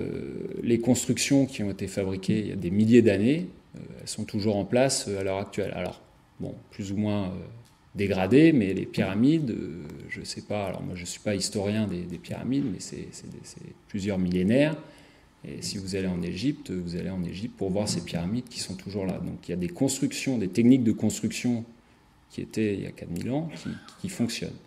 les 0.64 0.80
constructions 0.80 1.46
qui 1.46 1.62
ont 1.62 1.70
été 1.70 1.86
fabriquées 1.88 2.40
il 2.40 2.48
y 2.48 2.52
a 2.52 2.56
des 2.56 2.72
milliers 2.72 3.04
d'années, 3.04 3.48
elles 4.02 4.08
sont 4.08 4.26
toujours 4.26 4.58
en 4.58 4.66
place 4.66 5.08
euh, 5.08 5.20
à 5.20 5.24
l'heure 5.24 5.40
actuelle. 5.40 5.72
Alors, 5.76 6.02
bon, 6.40 6.56
plus 6.72 6.92
ou 6.92 6.98
moins 6.98 7.26
euh, 7.26 7.30
dégradé, 7.96 8.52
mais 8.52 8.74
les 8.74 8.86
pyramides, 8.86 9.52
euh, 9.52 9.84
je 10.10 10.20
ne 10.20 10.26
sais 10.26 10.42
pas, 10.42 10.66
alors 10.66 10.82
moi 10.82 10.96
je 10.96 11.02
ne 11.02 11.06
suis 11.06 11.22
pas 11.22 11.36
historien 11.36 11.88
des, 11.88 12.18
pyramides, 12.18 12.66
mais 12.72 12.80
c'est 12.80 13.08
plusieurs 13.88 14.18
millénaires. 14.18 14.76
Et 15.48 15.62
si 15.62 15.78
vous 15.78 15.96
allez 15.96 16.08
en 16.08 16.22
Égypte, 16.24 16.72
vous 16.72 16.96
allez 16.96 17.12
en 17.12 17.24
Égypte 17.24 17.56
pour 17.56 17.70
voir 17.70 17.88
ces 17.88 18.02
pyramides 18.02 18.46
qui 18.50 18.60
sont 18.60 18.74
toujours 18.74 19.06
là. 19.06 19.20
Donc 19.20 19.48
il 19.48 19.52
y 19.52 19.54
a 19.54 19.58
des 19.58 19.70
constructions, 19.70 20.38
des 20.40 20.48
techniques 20.48 20.84
de 20.84 20.92
construction 20.92 21.64
qui 22.32 22.42
étaient 22.42 22.74
il 22.74 22.82
y 22.82 22.88
a 22.88 22.92
4000 22.92 23.32
ans, 23.32 23.50
qui, 24.02 24.10
fonctionnent. 24.10 24.58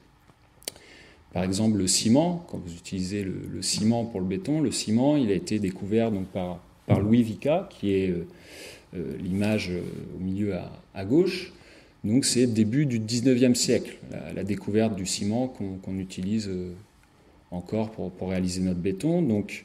Par 1.32 1.42
exemple, 1.42 1.76
le 1.76 1.86
ciment, 1.86 2.46
quand 2.48 2.58
vous 2.58 2.72
utilisez 2.72 3.24
le, 3.24 3.60
ciment 3.60 4.04
pour 4.04 4.20
le 4.20 4.26
béton, 4.26 4.60
le 4.60 4.70
ciment, 4.70 5.16
il 5.16 5.30
a 5.30 5.34
été 5.34 5.58
découvert 5.58 6.10
donc 6.10 6.26
par, 6.28 6.60
par 6.86 7.00
Louis 7.00 7.22
Vica, 7.22 7.68
qui 7.70 7.92
est 7.92 8.10
euh, 8.10 8.14
euh, 8.14 8.24
l'image 8.94 9.72
au 10.16 10.18
milieu 10.18 10.54
à 10.94 11.04
gauche. 11.04 11.52
Donc 12.04 12.24
c'est 12.24 12.46
début 12.46 12.86
du 12.86 13.00
19e 13.00 13.54
siècle, 13.54 13.96
la, 14.34 14.44
découverte 14.44 14.94
du 14.94 15.04
ciment 15.04 15.48
qu'on 15.48 15.98
utilise 15.98 16.48
euh, 16.48 16.72
encore 17.50 17.90
pour, 17.90 18.28
réaliser 18.28 18.60
notre 18.60 18.78
béton. 18.78 19.20
Donc 19.20 19.64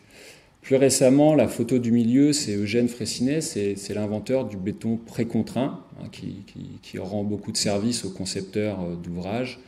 plus 0.62 0.76
récemment, 0.78 1.36
la 1.36 1.48
photo 1.48 1.78
du 1.78 1.92
milieu, 1.92 2.34
c'est 2.34 2.56
Eugène 2.56 2.88
Fraissinet, 2.88 3.42
c'est 3.42 3.94
l'inventeur 3.94 4.46
du 4.46 4.58
béton 4.58 4.98
précontraint, 4.98 5.84
hein, 6.02 6.08
qui, 6.12 6.98
rend 6.98 7.24
beaucoup 7.24 7.52
de 7.52 7.58
services 7.58 8.04
aux 8.06 8.12
concepteurs 8.12 8.82
euh, 8.82 8.96
d'ouvrages, 8.96 9.60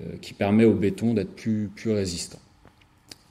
euh, 0.00 0.16
qui 0.20 0.34
permet 0.34 0.64
au 0.64 0.74
béton 0.74 1.14
d'être 1.14 1.34
plus 1.34 1.70
résistant. 1.86 2.38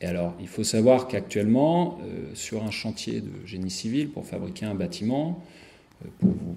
Et 0.01 0.05
alors, 0.05 0.33
il 0.39 0.47
faut 0.47 0.63
savoir 0.63 1.07
qu'actuellement, 1.07 1.99
sur 2.33 2.63
un 2.63 2.71
chantier 2.71 3.21
de 3.21 3.31
génie 3.45 3.71
civil 3.71 4.09
pour 4.09 4.25
fabriquer 4.25 4.65
un 4.65 4.75
bâtiment, 4.75 5.41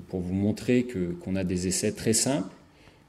pour 0.08 0.20
vous, 0.20 0.34
montrer 0.34 0.86
qu'on 1.22 1.36
a 1.36 1.44
des 1.44 1.66
essais 1.68 1.92
très 1.92 2.12
simples, 2.12 2.54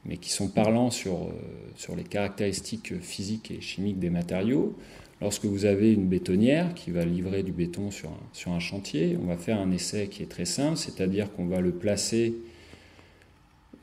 mais 0.04 0.16
qui 0.16 0.30
sont 0.30 0.48
parlants 0.48 0.90
sur, 0.90 1.14
euh, 1.14 1.32
sur 1.76 1.94
les 1.94 2.04
caractéristiques 2.04 3.00
physiques 3.00 3.50
et 3.50 3.60
chimiques 3.60 3.98
des 3.98 4.10
matériaux. 4.10 4.76
Lorsque 5.20 5.44
vous 5.44 5.66
avez 5.66 5.92
une 5.92 6.06
bétonnière 6.06 6.72
qui 6.74 6.90
va 6.90 7.04
livrer 7.04 7.42
du 7.42 7.52
béton 7.52 7.90
sur 7.90 8.08
un, 8.08 8.20
sur 8.32 8.52
un 8.52 8.60
chantier, 8.60 9.18
on 9.22 9.26
va 9.26 9.36
faire 9.36 9.58
un 9.58 9.70
essai 9.70 10.08
qui 10.08 10.22
est 10.22 10.30
très 10.30 10.46
simple, 10.46 10.78
c'est-à-dire 10.78 11.30
qu'on 11.34 11.46
va 11.46 11.60
le 11.60 11.72
placer 11.72 12.34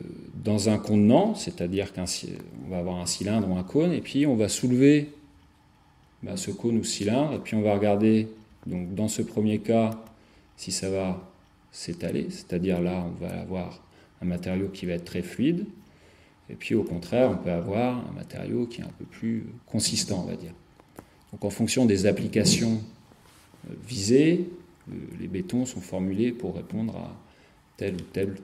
euh, 0.02 0.08
dans 0.44 0.70
un 0.70 0.80
contenant, 0.80 1.36
c'est-à-dire 1.36 1.94
qu'on 1.94 2.06
va 2.70 2.80
avoir 2.80 2.98
un 2.98 3.06
cylindre 3.06 3.50
ou 3.50 3.56
un 3.56 3.64
cône, 3.64 3.94
et 3.94 4.02
puis 4.02 4.26
on 4.26 4.36
va 4.36 4.50
soulever 4.50 5.10
ce 6.36 6.52
cône 6.52 6.78
ou 6.78 6.84
cylindre, 6.84 7.34
et 7.34 7.40
puis 7.40 7.56
on 7.56 7.62
va 7.62 7.74
regarder, 7.74 8.28
donc 8.66 8.94
dans 8.96 9.08
ce 9.08 9.22
premier 9.22 9.60
cas, 9.60 9.92
si 10.58 10.72
ça 10.72 10.90
va 10.90 11.22
s'étaler, 11.72 12.28
c'est-à-dire 12.30 12.82
là, 12.82 13.06
on 13.06 13.24
va 13.24 13.42
avoir 13.42 13.84
un 14.22 14.26
matériau 14.26 14.70
qui 14.70 14.86
va 14.86 14.94
être 14.94 15.06
très 15.06 15.22
fluide, 15.22 15.66
et 16.50 16.56
puis 16.56 16.76
au 16.76 16.84
contraire, 16.84 17.32
on 17.32 17.38
peut 17.38 17.52
avoir 17.52 17.98
un 18.10 18.14
matériau 18.14 18.66
qui 18.66 18.82
est 18.82 18.86
un 18.86 18.94
peu 18.98 19.06
plus 19.06 19.46
consistant, 19.66 20.24
on 20.26 20.30
va 20.30 20.36
dire. 20.36 20.54
Donc 21.32 21.44
en 21.44 21.50
fonction 21.50 21.86
des 21.86 22.06
applications 22.06 22.82
euh, 23.70 23.74
visées, 23.86 24.48
euh, 24.90 24.94
les 25.20 25.28
bétons 25.28 25.66
sont 25.66 25.82
formulés 25.82 26.32
pour 26.32 26.56
répondre 26.56 26.96
à 26.96 27.16
tel 27.76 27.96
ou 27.96 28.06
tel 28.14 28.36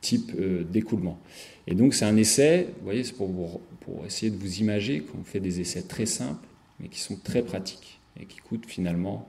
type 0.00 0.32
euh, 0.38 0.64
d'écoulement. 0.64 1.18
Et 1.66 1.74
donc 1.74 1.94
c'est 1.94 2.04
un 2.04 2.16
essai, 2.16 2.68
vous 2.78 2.84
voyez, 2.84 3.04
c'est 3.04 3.16
pour, 3.16 3.60
pour 3.80 4.04
essayer 4.04 4.30
de 4.30 4.36
vous 4.36 4.58
imaginer 4.58 5.00
qu'on 5.00 5.24
fait 5.24 5.40
des 5.40 5.60
essais 5.60 5.82
très 5.82 6.06
simples, 6.06 6.46
mais 6.82 6.88
qui 6.88 7.00
sont 7.00 7.16
très 7.16 7.42
pratiques 7.42 8.00
et 8.20 8.26
qui 8.26 8.38
coûtent 8.38 8.66
finalement 8.66 9.28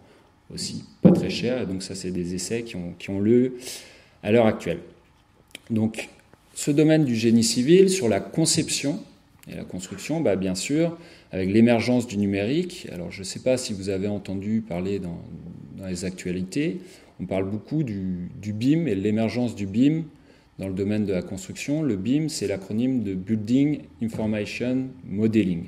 aussi 0.53 0.83
pas 1.01 1.11
très 1.11 1.29
cher. 1.29 1.61
Et 1.61 1.65
donc 1.65 1.83
ça, 1.83 1.95
c'est 1.95 2.11
des 2.11 2.35
essais 2.35 2.63
qui 2.63 2.75
ont, 2.75 2.93
qui 2.97 3.09
ont 3.09 3.19
lieu 3.19 3.55
à 4.23 4.31
l'heure 4.31 4.47
actuelle. 4.47 4.79
Donc 5.69 6.09
ce 6.53 6.71
domaine 6.71 7.05
du 7.05 7.15
génie 7.15 7.43
civil 7.43 7.89
sur 7.89 8.09
la 8.09 8.19
conception 8.19 8.99
et 9.51 9.55
la 9.55 9.63
construction, 9.63 10.21
bah, 10.21 10.35
bien 10.35 10.55
sûr, 10.55 10.97
avec 11.31 11.49
l'émergence 11.51 12.07
du 12.07 12.17
numérique. 12.17 12.87
Alors 12.91 13.11
je 13.11 13.19
ne 13.19 13.23
sais 13.23 13.39
pas 13.39 13.57
si 13.57 13.73
vous 13.73 13.89
avez 13.89 14.07
entendu 14.07 14.61
parler 14.61 14.99
dans, 14.99 15.21
dans 15.77 15.87
les 15.87 16.05
actualités, 16.05 16.79
on 17.19 17.25
parle 17.25 17.49
beaucoup 17.49 17.83
du, 17.83 18.29
du 18.41 18.53
BIM 18.53 18.87
et 18.87 18.95
l'émergence 18.95 19.55
du 19.55 19.65
BIM 19.65 20.03
dans 20.59 20.67
le 20.67 20.73
domaine 20.73 21.05
de 21.05 21.13
la 21.13 21.21
construction. 21.21 21.81
Le 21.81 21.95
BIM, 21.95 22.29
c'est 22.29 22.47
l'acronyme 22.47 23.03
de 23.03 23.13
Building 23.13 23.81
Information 24.01 24.87
Modeling. 25.05 25.65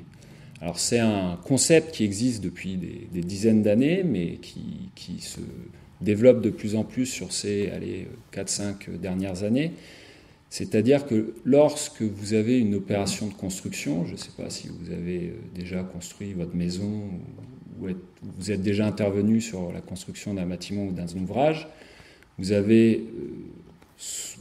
Alors 0.60 0.78
c'est 0.78 0.98
un 0.98 1.38
concept 1.44 1.94
qui 1.94 2.04
existe 2.04 2.42
depuis 2.42 2.76
des, 2.76 3.20
dizaines 3.20 3.62
d'années, 3.62 4.02
mais 4.04 4.38
qui, 4.40 5.20
se 5.20 5.40
développe 6.00 6.42
de 6.42 6.50
plus 6.50 6.76
en 6.76 6.84
plus 6.84 7.06
sur 7.06 7.32
ces 7.32 7.70
4-5 8.32 8.98
dernières 8.98 9.42
années. 9.42 9.72
C'est-à-dire 10.48 11.06
que 11.06 11.34
lorsque 11.44 12.02
vous 12.02 12.34
avez 12.34 12.58
une 12.58 12.74
opération 12.74 13.26
de 13.26 13.34
construction, 13.34 14.06
je 14.06 14.12
ne 14.12 14.16
sais 14.16 14.30
pas 14.36 14.48
si 14.48 14.68
vous 14.68 14.92
avez 14.92 15.28
euh, 15.28 15.32
déjà 15.54 15.82
construit 15.82 16.32
votre 16.34 16.54
maison 16.54 17.10
ou 17.80 17.88
vous 18.22 18.50
êtes 18.50 18.62
déjà 18.62 18.86
intervenu 18.86 19.40
sur 19.40 19.72
la 19.72 19.80
construction 19.80 20.34
d'un 20.34 20.46
bâtiment 20.46 20.84
ou 20.84 20.92
d'un 20.92 21.06
ouvrage, 21.20 21.68
vous 22.38 22.52
avez 22.52 22.98
euh, 22.98 23.34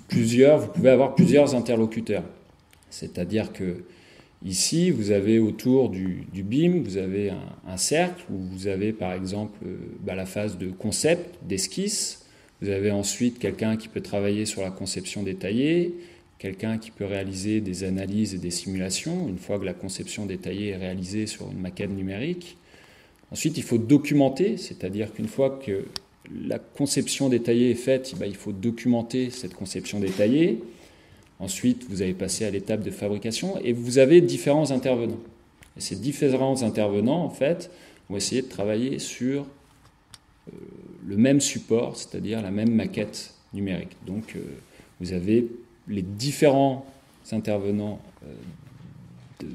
plusieurs, 0.08 0.60
vous 0.60 0.68
pouvez 0.68 0.92
avoir 0.92 1.16
plusieurs 1.16 1.56
interlocuteurs. 1.56 2.24
C'est-à-dire 2.90 3.52
que 3.52 3.84
Ici, 4.46 4.92
vous 4.92 5.10
avez 5.10 5.40
autour 5.40 5.90
du, 5.90 6.28
BIM, 6.32 6.84
vous 6.84 6.98
avez 6.98 7.32
un, 7.68 7.78
cercle 7.78 8.24
où 8.32 8.38
vous 8.38 8.68
avez 8.68 8.94
par 8.94 9.12
exemple 9.12 9.58
euh, 9.66 9.76
bah, 10.02 10.14
la 10.14 10.28
phase 10.28 10.60
de 10.60 10.68
concept, 10.68 11.40
d'esquisse. 11.44 12.26
Vous 12.62 12.70
avez 12.70 12.92
ensuite 12.92 13.40
quelqu'un 13.40 13.76
qui 13.76 13.88
peut 13.88 14.02
travailler 14.02 14.46
sur 14.46 14.62
la 14.62 14.70
conception 14.70 15.24
détaillée, 15.24 15.96
quelqu'un 16.38 16.78
qui 16.78 16.92
peut 16.92 17.06
réaliser 17.06 17.60
des 17.60 17.84
analyses 17.84 18.36
et 18.36 18.38
des 18.38 18.52
simulations 18.52 19.28
une 19.28 19.40
fois 19.40 19.58
que 19.58 19.66
la 19.66 19.74
conception 19.74 20.28
détaillée 20.28 20.70
est 20.70 20.78
réalisée 20.78 21.26
sur 21.26 21.52
une 21.52 21.60
maquette 21.60 21.90
numérique. 21.90 22.58
Ensuite, 23.32 23.58
il 23.58 23.64
faut 23.64 23.80
documenter, 23.80 24.58
c'est-à-dire 24.58 25.12
qu'une 25.12 25.28
fois 25.28 25.60
que 25.66 25.86
la 26.32 26.60
conception 26.60 27.30
détaillée 27.30 27.72
est 27.72 27.76
faite, 27.76 28.14
bah, 28.20 28.28
il 28.28 28.36
faut 28.36 28.52
documenter 28.52 29.32
cette 29.32 29.56
conception 29.56 30.00
détaillée. 30.00 30.60
Ensuite, 31.40 31.86
vous 31.90 32.02
avez 32.02 32.14
passé 32.14 32.46
à 32.46 32.52
l'étape 32.52 32.82
de 32.82 32.92
fabrication 32.92 33.60
et 33.60 33.74
vous 33.74 33.98
avez 33.98 34.22
différents 34.22 34.72
intervenants. 34.72 35.20
Et 35.78 35.82
ces 35.82 35.96
différents 35.96 36.64
intervenants, 36.64 37.24
en 37.24 37.30
fait, 37.30 37.70
vont 38.10 38.18
essayer 38.18 38.42
de 38.42 38.48
travailler 38.48 39.00
sur 39.00 39.42
euh, 39.42 40.52
le 41.06 41.18
même 41.18 41.42
support, 41.42 41.98
c'est-à-dire 41.98 42.42
la 42.42 42.52
même 42.52 42.74
maquette 42.74 43.34
numérique. 43.54 43.96
Donc, 44.06 44.36
euh, 44.36 44.40
vous 45.02 45.12
avez 45.12 45.48
les 45.88 46.02
différents 46.02 46.86
intervenants 47.32 48.00
euh, 48.24 49.48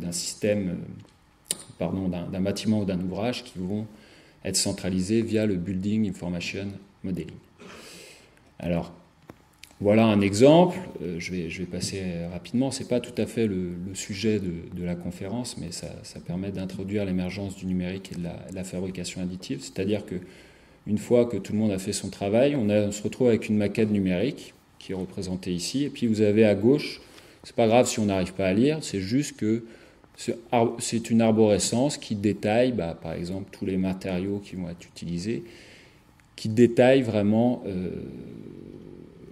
d'un 0.00 0.12
système, 0.12 0.78
pardon, 1.78 2.08
d'un 2.08 2.40
bâtiment 2.40 2.80
ou 2.80 2.84
d'un 2.84 3.00
ouvrage 3.00 3.44
qui 3.44 3.58
vont 3.58 3.86
être 4.44 4.56
centralisés 4.56 5.22
via 5.22 5.46
le 5.46 5.56
Building 5.56 6.08
Information 6.08 6.68
Modeling. 7.02 7.30
Alors, 8.58 8.92
voilà 9.80 10.06
un 10.06 10.22
exemple, 10.22 10.78
euh, 11.02 11.16
je, 11.18 11.32
vais, 11.32 11.66
passer 11.66 12.02
rapidement, 12.32 12.70
ce 12.70 12.82
n'est 12.82 12.88
pas 12.88 13.00
tout 13.00 13.20
à 13.20 13.26
fait 13.26 13.46
le, 13.46 13.74
sujet 13.92 14.40
de, 14.40 14.84
la 14.84 14.94
conférence, 14.94 15.58
mais 15.58 15.70
ça, 15.70 15.88
permet 16.26 16.50
d'introduire 16.50 17.04
l'émergence 17.04 17.56
du 17.56 17.66
numérique 17.66 18.12
et 18.12 18.14
de 18.16 18.54
la, 18.54 18.64
fabrication 18.64 19.20
additive, 19.20 19.60
c'est-à-dire 19.60 20.06
que 20.06 20.16
une 20.86 20.98
fois 20.98 21.26
que 21.26 21.36
tout 21.36 21.52
le 21.52 21.58
monde 21.58 21.72
a 21.72 21.78
fait 21.78 21.92
son 21.92 22.10
travail, 22.10 22.54
on, 22.56 22.70
on, 22.70 22.92
se 22.92 23.02
retrouve 23.02 23.28
avec 23.28 23.48
une 23.48 23.56
maquette 23.56 23.90
numérique 23.90 24.54
qui 24.78 24.92
est 24.92 24.94
représentée 24.94 25.52
ici, 25.52 25.84
et 25.84 25.90
puis 25.90 26.06
vous 26.06 26.20
avez 26.22 26.44
à 26.44 26.54
gauche, 26.54 27.00
c'est 27.42 27.56
pas 27.56 27.66
grave 27.66 27.86
si 27.86 28.00
on 28.00 28.06
n'arrive 28.06 28.32
pas 28.32 28.46
à 28.46 28.52
lire, 28.52 28.78
c'est 28.82 29.00
juste 29.00 29.36
que 29.36 29.64
c'est 30.16 31.10
une 31.10 31.20
arborescence 31.20 31.98
qui 31.98 32.14
détaille, 32.14 32.72
bah, 32.72 32.98
par 33.00 33.12
exemple, 33.12 33.50
tous 33.52 33.66
les 33.66 33.76
matériaux 33.76 34.40
qui 34.42 34.56
vont 34.56 34.70
être 34.70 34.86
utilisés, 34.86 35.44
qui 36.36 36.48
détaille 36.48 37.02
vraiment 37.02 37.62
euh, 37.66 37.90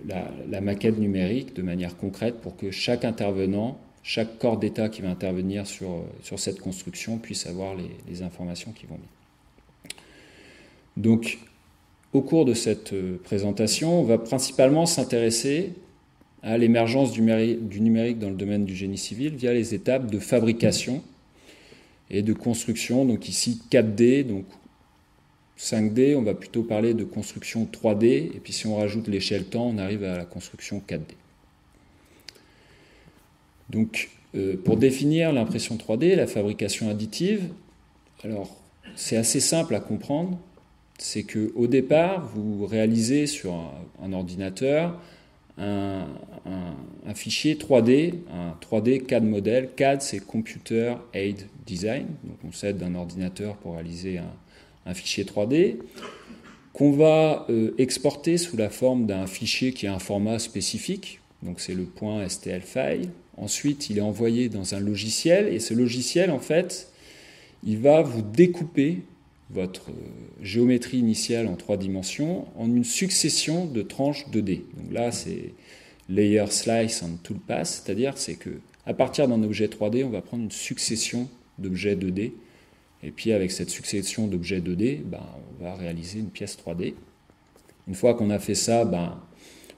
la, 0.06 0.60
maquette 0.60 0.98
numérique 0.98 1.54
de 1.54 1.62
manière 1.62 1.96
concrète 1.96 2.36
pour 2.40 2.56
que 2.56 2.70
chaque 2.70 3.04
intervenant, 3.04 3.78
chaque 4.02 4.38
corps 4.38 4.58
d'État 4.58 4.88
qui 4.88 5.02
va 5.02 5.10
intervenir 5.10 5.66
sur, 5.66 6.04
cette 6.36 6.60
construction 6.60 7.18
puisse 7.18 7.46
avoir 7.46 7.74
les, 8.08 8.22
informations 8.22 8.72
qui 8.72 8.86
vont 8.86 8.96
bien. 8.96 9.94
Donc, 10.96 11.38
au 12.12 12.20
cours 12.20 12.44
de 12.44 12.54
cette 12.54 12.92
euh, 12.92 13.18
présentation, 13.24 14.00
on 14.00 14.04
va 14.04 14.18
principalement 14.18 14.86
s'intéresser 14.86 15.72
à 16.44 16.56
l'émergence 16.58 17.10
du, 17.10 17.20
du, 17.56 17.80
numérique 17.80 18.20
dans 18.20 18.30
le 18.30 18.36
domaine 18.36 18.64
du 18.64 18.76
génie 18.76 18.98
civil 18.98 19.34
via 19.34 19.52
les 19.52 19.74
étapes 19.74 20.08
de 20.08 20.20
fabrication 20.20 21.02
et 22.10 22.22
de 22.22 22.32
construction. 22.32 23.04
Donc 23.04 23.28
ici 23.28 23.62
4D, 23.70 24.24
donc 24.24 24.44
5D, 25.58 26.16
on 26.16 26.22
va 26.22 26.34
plutôt 26.34 26.62
parler 26.62 26.94
de 26.94 27.04
construction 27.04 27.68
3D, 27.70 28.04
et 28.34 28.40
puis 28.42 28.52
si 28.52 28.66
on 28.66 28.76
rajoute 28.76 29.08
l'échelle 29.08 29.44
temps, 29.44 29.66
on 29.66 29.78
arrive 29.78 30.04
à 30.04 30.16
la 30.16 30.24
construction 30.24 30.82
4D. 30.86 31.14
Donc, 33.70 34.10
euh, 34.34 34.56
pour 34.56 34.76
définir 34.76 35.32
l'impression 35.32 35.76
3D, 35.76 36.16
la 36.16 36.26
fabrication 36.26 36.88
additive, 36.90 37.48
alors 38.24 38.56
c'est 38.96 39.16
assez 39.16 39.40
simple 39.40 39.74
à 39.74 39.80
comprendre. 39.80 40.38
C'est 40.98 41.24
que 41.24 41.52
au 41.54 41.66
départ, 41.66 42.26
vous 42.34 42.66
réalisez 42.66 43.26
sur 43.26 43.54
un, 44.02 44.12
ordinateur 44.12 45.00
un, 45.58 46.06
fichier 47.14 47.54
3D, 47.54 48.14
un 48.32 48.54
3D 48.60 49.04
CAD 49.04 49.24
modèle. 49.24 49.70
CAD, 49.76 50.02
c'est 50.02 50.20
Computer 50.20 50.94
Aid 51.12 51.46
Design. 51.66 52.06
Donc 52.24 52.36
on 52.46 52.52
s'aide 52.52 52.78
d'un 52.78 52.94
ordinateur 52.94 53.56
pour 53.56 53.74
réaliser 53.74 54.18
un, 54.18 54.32
fichier 54.92 55.24
3D 55.24 55.76
qu'on 56.74 56.90
va 56.90 57.46
euh, 57.48 57.72
exporter 57.78 58.36
sous 58.36 58.56
la 58.56 58.68
forme 58.68 59.06
d'un 59.06 59.26
fichier 59.26 59.72
qui 59.72 59.86
a 59.86 59.94
un 59.94 60.00
format 60.00 60.38
spécifique. 60.38 61.20
Donc 61.42 61.60
c'est 61.60 61.74
le 61.74 61.84
point 61.84 62.28
STL 62.28 62.62
file. 62.62 63.08
Ensuite, 63.36 63.90
il 63.90 63.98
est 63.98 64.02
envoyé 64.02 64.48
dans 64.48 64.74
un 64.74 64.80
logiciel 64.80 65.48
et 65.48 65.60
ce 65.60 65.72
logiciel, 65.72 66.30
en 66.30 66.40
fait, 66.40 66.90
il 67.64 67.78
va 67.78 68.02
vous 68.02 68.22
découper 68.22 69.02
votre 69.50 69.90
euh, 69.90 70.42
géométrie 70.42 70.98
initiale 70.98 71.46
en 71.46 71.54
trois 71.54 71.76
dimensions 71.76 72.46
en 72.56 72.66
une 72.66 72.84
succession 72.84 73.66
de 73.66 73.82
tranches 73.82 74.26
2D. 74.32 74.62
Donc 74.76 74.92
là, 74.92 75.12
c'est 75.12 75.54
layer 76.08 76.46
slice 76.48 77.02
and 77.02 77.18
toolpath, 77.22 77.66
c'est-à-dire 77.66 78.18
c'est 78.18 78.34
que 78.34 78.50
à 78.86 78.94
partir 78.94 79.28
d'un 79.28 79.42
objet 79.42 79.66
3D, 79.66 80.04
on 80.04 80.10
va 80.10 80.20
prendre 80.20 80.44
une 80.44 80.50
succession 80.50 81.28
d'objets 81.58 81.94
2D. 81.94 82.32
Et 83.04 83.10
puis 83.10 83.32
avec 83.32 83.52
cette 83.52 83.70
succession 83.70 84.26
d'objets 84.26 84.60
2D, 84.60 85.02
ben, 85.04 85.20
on 85.60 85.62
va 85.62 85.74
réaliser 85.74 86.18
une 86.20 86.30
pièce 86.30 86.56
3D. 86.56 86.94
Une 87.86 87.94
fois 87.94 88.14
qu'on 88.14 88.30
a 88.30 88.38
fait 88.38 88.54
ça, 88.54 88.84
ben, 88.86 89.20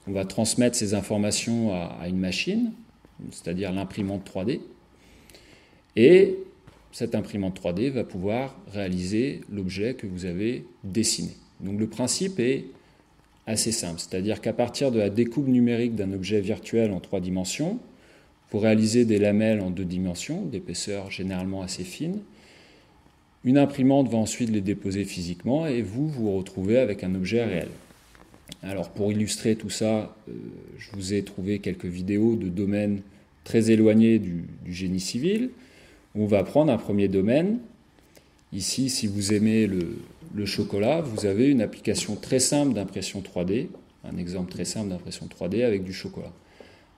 on 0.07 0.13
va 0.13 0.23
transmettre 0.23 0.77
ces 0.77 0.93
informations 0.93 1.73
à, 1.73 1.97
à 1.99 2.07
une 2.07 2.19
machine, 2.19 2.71
c'est-à-dire 3.31 3.73
l'imprimante 3.73 4.29
3D. 4.29 4.61
Et 5.97 6.37
cette 6.93 7.15
imprimante 7.15 7.59
3D 7.61 7.89
va 7.89 8.05
pouvoir 8.05 8.57
réaliser 8.71 9.41
l'objet 9.51 9.93
que 9.95 10.07
vous 10.07 10.25
avez 10.25 10.65
dessiné. 10.85 11.31
Donc 11.59 11.79
le 11.79 11.87
principe 11.87 12.39
est 12.39 12.65
assez 13.45 13.71
simple, 13.71 13.99
c'est-à-dire 13.99 14.41
qu'à 14.41 14.53
partir 14.53 14.91
de 14.91 14.99
la 14.99 15.09
découpe 15.09 15.47
numérique 15.47 15.95
d'un 15.95 16.13
objet 16.13 16.39
virtuel 16.39 16.91
en 16.91 16.99
trois 16.99 17.19
dimensions, 17.19 17.79
pour 18.49 18.61
réaliser 18.61 19.03
des 19.03 19.17
lamelles 19.17 19.59
en 19.59 19.69
deux 19.69 19.85
dimensions, 19.85 20.43
d'épaisseur 20.43 21.11
généralement 21.11 21.61
assez 21.61 21.83
fine, 21.83 22.21
une 23.47 23.57
imprimante 23.57 24.09
va 24.09 24.17
ensuite 24.17 24.49
les 24.49 24.59
déposer 24.59 25.05
physiquement 25.05 25.67
et 25.67 25.81
vous 25.81 26.09
vous 26.09 26.35
retrouvez 26.35 26.79
avec 26.79 27.05
un 27.05 27.15
objet 27.15 27.45
réel. 27.45 27.69
Alors 28.61 28.89
pour 28.89 29.09
illustrer 29.09 29.55
tout 29.55 29.69
ça, 29.69 30.13
euh, 30.27 30.33
je 30.77 30.89
vous 30.91 31.13
ai 31.13 31.23
trouvé 31.23 31.59
quelques 31.59 31.85
vidéos 31.85 32.35
de 32.35 32.49
domaines 32.49 32.99
très 33.45 33.71
éloignés 33.71 34.19
du 34.19 34.43
génie 34.67 34.99
civil, 34.99 35.51
on 36.13 36.25
va 36.25 36.43
prendre 36.43 36.73
un 36.73 36.77
premier 36.77 37.07
domaine. 37.07 37.59
Ici, 38.51 38.89
si 38.89 39.07
vous 39.07 39.31
aimez 39.31 39.65
le, 39.65 40.45
chocolat, 40.45 40.99
vous 40.99 41.25
avez 41.25 41.47
une 41.47 41.61
application 41.61 42.17
très 42.17 42.39
simple 42.39 42.73
d'impression 42.73 43.21
3D, 43.21 43.67
un 44.03 44.17
exemple 44.17 44.51
très 44.51 44.65
simple 44.65 44.89
d'impression 44.89 45.25
3D 45.27 45.63
avec 45.63 45.85
du 45.85 45.93
chocolat. 45.93 46.33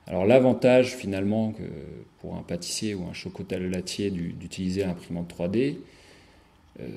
Alors 0.08 0.26
l'avantage 0.26 0.96
finalement 0.96 1.54
pour 2.22 2.36
un 2.36 2.42
pâtissier 2.42 2.96
ou 2.96 3.04
un 3.08 3.14
chocolatier 3.14 4.10
d'utiliser 4.10 4.82
l'imprimante 4.82 5.32
3D, 5.32 5.76
euh, 5.76 5.99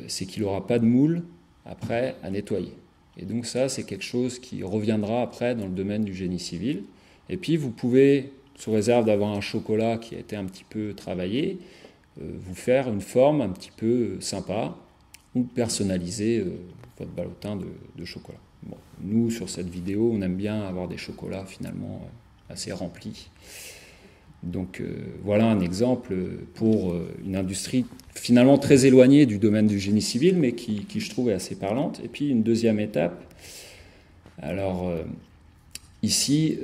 c'est 0.08 0.26
qu'il 0.26 0.42
n'aura 0.42 0.66
pas 0.66 0.78
de 0.78 0.84
moule 0.84 1.22
après 1.66 2.16
à 2.22 2.30
nettoyer. 2.30 2.72
Et 3.18 3.24
donc 3.24 3.46
ça, 3.46 3.68
c'est 3.68 3.84
quelque 3.84 4.04
chose 4.04 4.38
qui 4.38 4.62
reviendra 4.62 5.22
après 5.22 5.54
dans 5.54 5.66
le 5.66 5.72
domaine 5.72 6.04
du 6.04 6.14
génie 6.14 6.38
civil. 6.38 6.84
Et 7.28 7.36
puis 7.36 7.56
vous 7.56 7.70
pouvez, 7.70 8.32
sous 8.56 8.72
réserve 8.72 9.06
d'avoir 9.06 9.32
un 9.32 9.40
chocolat 9.40 9.98
qui 9.98 10.14
a 10.14 10.18
été 10.18 10.36
un 10.36 10.44
petit 10.44 10.64
peu 10.64 10.94
travaillé, 10.94 11.58
euh, 12.20 12.30
vous 12.40 12.54
faire 12.54 12.88
une 12.88 13.00
forme 13.00 13.40
un 13.40 13.48
petit 13.48 13.70
peu 13.74 13.86
euh, 13.86 14.20
sympa 14.20 14.76
ou 15.34 15.42
personnaliser 15.42 16.40
euh, 16.40 16.58
votre 16.98 17.10
ballotin 17.10 17.56
de, 17.56 18.04
chocolat. 18.04 18.38
nous, 19.00 19.30
sur 19.30 19.48
cette 19.48 19.68
vidéo, 19.68 20.10
on 20.12 20.20
aime 20.20 20.36
bien 20.36 20.62
avoir 20.62 20.88
des 20.88 20.98
chocolats 20.98 21.46
finalement 21.46 22.06
assez 22.50 22.72
remplis. 22.72 23.30
Donc 24.42 24.82
voilà 25.24 25.46
un 25.46 25.60
exemple 25.60 26.14
pour 26.54 26.96
une 27.24 27.36
industrie 27.36 27.84
finalement 28.14 28.58
très 28.58 28.86
éloignée 28.86 29.24
du 29.24 29.38
domaine 29.38 29.68
du 29.68 29.78
génie 29.78 30.02
civil, 30.02 30.36
mais 30.36 30.52
qui, 30.52 30.84
je 30.94 31.10
trouve 31.10 31.30
est 31.30 31.34
assez 31.34 31.54
parlante. 31.54 32.00
Et 32.04 32.08
puis 32.08 32.28
une 32.28 32.42
deuxième 32.42 32.80
étape. 32.80 33.22
Alors 34.40 34.92
ici, 36.02 36.58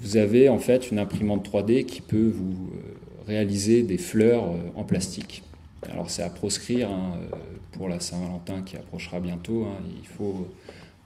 vous 0.00 0.16
avez 0.16 0.48
en 0.48 0.58
fait 0.58 0.90
une 0.90 0.98
imprimante 0.98 1.48
3D 1.48 1.84
qui 1.84 2.00
peut 2.00 2.32
vous 2.34 2.70
réaliser 3.26 3.82
des 3.82 3.98
fleurs 3.98 4.44
euh, 4.44 4.56
en 4.74 4.84
plastique. 4.84 5.42
Alors 5.90 6.10
c'est 6.10 6.22
à 6.22 6.30
proscrire 6.30 6.90
hein, 6.90 7.18
euh, 7.32 7.36
pour 7.72 7.88
la 7.88 8.00
Saint-Valentin 8.00 8.62
qui 8.62 8.76
approchera 8.76 9.20
bientôt. 9.20 9.64
Hein. 9.64 9.82
il 10.00 10.06
faut 10.06 10.48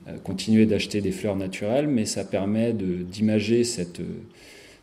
euh, 0.09 0.17
continuer 0.19 0.67
d'acheter 0.67 1.01
des 1.01 1.12
fleurs 1.12 1.37
naturelles, 1.37 1.87
mais 1.87 2.05
ça 2.05 2.25
permet 2.25 2.73
d'imager 2.73 3.65
cette, 3.65 4.01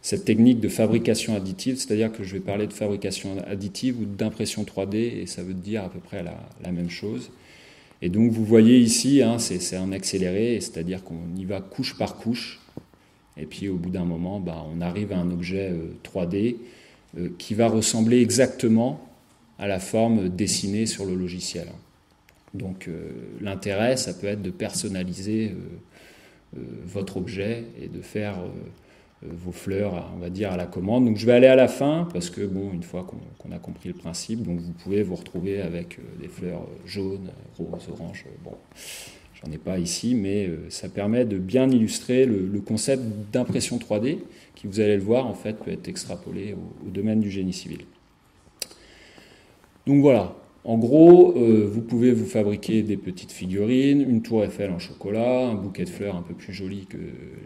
cette 0.03 0.25
technique 0.25 0.59
de 0.59 0.67
fabrication 0.67 1.33
additive, 1.33 1.77
c'est-à-dire 1.77 2.11
que 2.11 2.23
je 2.23 2.33
vais 2.33 2.41
parler 2.41 2.67
de 2.67 2.73
fabrication 2.73 3.37
additive 3.47 4.01
ou 4.01 4.05
d'impression 4.05 4.63
3D, 4.63 4.95
et 4.97 5.25
ça 5.27 5.43
veut 5.43 5.53
dire 5.53 5.85
à 5.85 5.89
peu 5.89 5.99
près 5.99 6.21
la, 6.21 6.71
même 6.71 6.89
chose. 6.89 7.31
Et 8.01 8.09
donc 8.09 8.31
vous 8.31 8.43
voyez 8.43 8.77
ici, 8.77 9.23
hein, 9.23 9.39
c'est 9.39 9.77
un 9.77 9.93
accéléré, 9.93 10.59
c'est-à-dire 10.59 11.05
qu'on 11.05 11.33
y 11.37 11.45
va 11.45 11.61
couche 11.61 11.97
par 11.97 12.17
couche, 12.17 12.59
et 13.37 13.45
puis 13.45 13.69
au 13.69 13.77
bout 13.77 13.91
d'un 13.91 14.03
moment, 14.03 14.41
bah, 14.41 14.65
on 14.75 14.81
arrive 14.81 15.13
à 15.13 15.17
un 15.17 15.31
objet 15.31 15.71
3D 16.03 16.57
euh, 17.17 17.29
qui 17.37 17.53
va 17.53 17.69
ressembler 17.69 18.21
exactement 18.21 19.07
à 19.57 19.67
la 19.67 19.79
forme 19.79 20.27
dessinée 20.27 20.85
sur 20.85 21.05
le 21.05 21.15
logiciel. 21.15 21.67
Donc 22.53 22.89
euh, 22.89 23.09
l'intérêt, 23.39 23.95
ça 23.95 24.13
peut 24.13 24.27
être 24.27 24.41
de 24.41 24.51
personnaliser 24.51 25.53
euh, 26.57 26.59
votre 26.85 27.15
objet 27.15 27.63
et 27.81 27.87
de 27.87 28.01
faire 28.01 28.35
vos 29.29 29.51
fleurs, 29.51 30.11
on 30.15 30.19
va 30.19 30.29
dire, 30.29 30.51
à 30.51 30.57
la 30.57 30.65
commande. 30.65 31.05
Donc 31.05 31.17
je 31.17 31.25
vais 31.25 31.33
aller 31.33 31.47
à 31.47 31.55
la 31.55 31.67
fin 31.67 32.07
parce 32.11 32.29
que, 32.29 32.41
bon, 32.41 32.71
une 32.73 32.83
fois 32.83 33.05
qu'on 33.05 33.51
a 33.51 33.59
compris 33.59 33.89
le 33.89 33.95
principe, 33.95 34.43
donc 34.43 34.59
vous 34.59 34.73
pouvez 34.73 35.03
vous 35.03 35.15
retrouver 35.15 35.61
avec 35.61 35.99
des 36.19 36.27
fleurs 36.27 36.67
jaunes, 36.85 37.31
roses, 37.57 37.89
oranges. 37.91 38.25
Bon, 38.43 38.55
j'en 39.41 39.51
ai 39.51 39.57
pas 39.57 39.79
ici, 39.79 40.15
mais 40.15 40.49
ça 40.69 40.89
permet 40.89 41.25
de 41.25 41.37
bien 41.37 41.69
illustrer 41.69 42.25
le 42.25 42.59
concept 42.61 43.03
d'impression 43.31 43.77
3D 43.77 44.19
qui, 44.55 44.67
vous 44.67 44.79
allez 44.79 44.95
le 44.95 45.03
voir, 45.03 45.27
en 45.27 45.33
fait, 45.33 45.53
peut 45.53 45.71
être 45.71 45.87
extrapolé 45.87 46.55
au, 46.85 46.89
domaine 46.89 47.19
du 47.19 47.29
génie 47.29 47.53
civil. 47.53 47.79
Donc 49.85 50.01
voilà, 50.01 50.35
en 50.65 50.77
gros, 50.77 51.33
euh, 51.35 51.69
vous 51.69 51.81
pouvez 51.81 52.13
vous 52.13 52.25
fabriquer 52.25 52.83
des 52.83 52.95
petites 52.95 53.33
figurines, 53.33 53.99
une 53.99 54.21
tour 54.21 54.45
Eiffel 54.45 54.71
en 54.71 54.79
chocolat, 54.79 55.47
un 55.47 55.55
bouquet 55.55 55.83
de 55.83 55.89
fleurs 55.89 56.15
un 56.15 56.21
peu 56.21 56.33
plus 56.33 56.53
joli 56.53 56.85
que 56.85 56.97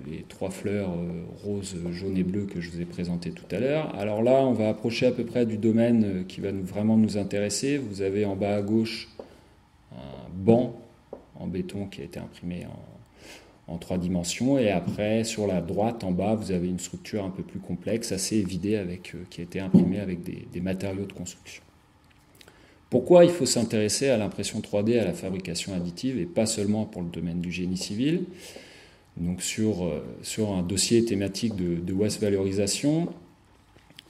les 0.08 0.24
trois 0.30 0.52
fleurs 0.52 0.92
euh, 0.92 1.24
roses, 1.44 1.78
jaunes 1.92 2.16
et 2.16 2.24
bleues 2.24 2.46
que 2.46 2.62
je 2.62 2.70
vous 2.70 2.80
ai 2.80 2.86
présentées 2.86 3.32
tout 3.32 3.48
à 3.50 3.60
l'heure. 3.60 3.92
Alors 3.98 4.22
là, 4.22 4.46
on 4.46 4.54
va 4.54 4.70
approcher 4.70 5.08
à 5.08 5.12
peu 5.12 5.24
près 5.24 5.48
du 5.48 5.58
domaine 5.58 6.04
euh, 6.04 6.24
qui 6.28 6.42
va 6.42 6.52
vraiment 6.52 6.96
nous 6.96 7.18
intéresser. 7.18 7.80
Vous 7.80 8.04
avez 8.04 8.24
en 8.24 8.36
bas 8.36 8.56
à 8.56 8.62
gauche 8.62 9.10
un 9.94 10.30
banc 10.36 10.76
en 11.40 11.48
béton 11.48 11.88
qui 11.88 12.02
a 12.02 12.04
été 12.04 12.20
imprimé 12.20 12.68
en, 13.68 13.78
trois 13.80 13.98
dimensions. 13.98 14.60
Et 14.60 14.70
après, 14.70 15.24
sur 15.24 15.48
la 15.48 15.62
droite, 15.62 16.04
en 16.04 16.12
bas, 16.12 16.36
vous 16.36 16.52
avez 16.52 16.68
une 16.68 16.80
structure 16.80 17.24
un 17.26 17.30
peu 17.30 17.44
plus 17.44 17.60
complexe, 17.60 18.12
assez 18.12 18.38
évidée, 18.38 18.82
qui 19.30 19.42
a 19.42 19.44
été 19.44 19.60
imprimée 19.60 20.00
avec 20.00 20.24
des, 20.24 20.62
matériaux 20.62 21.06
de 21.06 21.14
construction. 21.14 21.64
Pourquoi 22.90 23.26
il 23.26 23.32
faut 23.32 23.46
s'intéresser 23.46 24.10
à 24.10 24.18
l'impression 24.18 24.60
3D, 24.60 25.00
à 25.00 25.06
la 25.06 25.14
fabrication 25.14 25.74
additive, 25.74 26.20
et 26.20 26.26
pas 26.26 26.46
seulement 26.46 26.86
pour 26.86 27.02
le 27.02 27.10
domaine 27.10 27.42
du 27.42 27.52
génie 27.52 27.78
civil? 27.78 28.24
Donc 29.18 29.42
sur, 29.42 29.86
euh, 29.86 30.56
un 30.56 30.62
dossier 30.62 31.04
thématique 31.04 31.56
de, 31.56 31.76
de 31.76 31.94
waste 31.94 32.22
valorisation, 32.22 33.10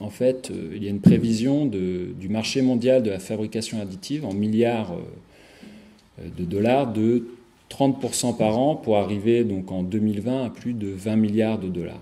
en 0.00 0.10
fait, 0.10 0.50
euh, 0.50 0.72
il 0.76 0.84
y 0.84 0.86
a 0.86 0.90
une 0.90 1.00
prévision 1.00 1.66
du 1.66 2.28
marché 2.28 2.62
mondial 2.62 3.02
de 3.02 3.10
la 3.10 3.18
fabrication 3.18 3.80
additive 3.80 4.24
en 4.24 4.32
milliards 4.32 4.94
de 6.18 6.44
dollars 6.44 6.92
de 6.92 7.28
30% 7.70 8.36
par 8.36 8.58
an 8.58 8.76
pour 8.76 8.96
arriver 8.96 9.44
donc 9.44 9.70
en 9.70 9.82
2020 9.82 10.46
à 10.46 10.50
plus 10.50 10.72
de 10.72 10.88
20 10.88 11.16
milliards 11.16 11.58
de 11.58 11.68
dollars. 11.68 12.00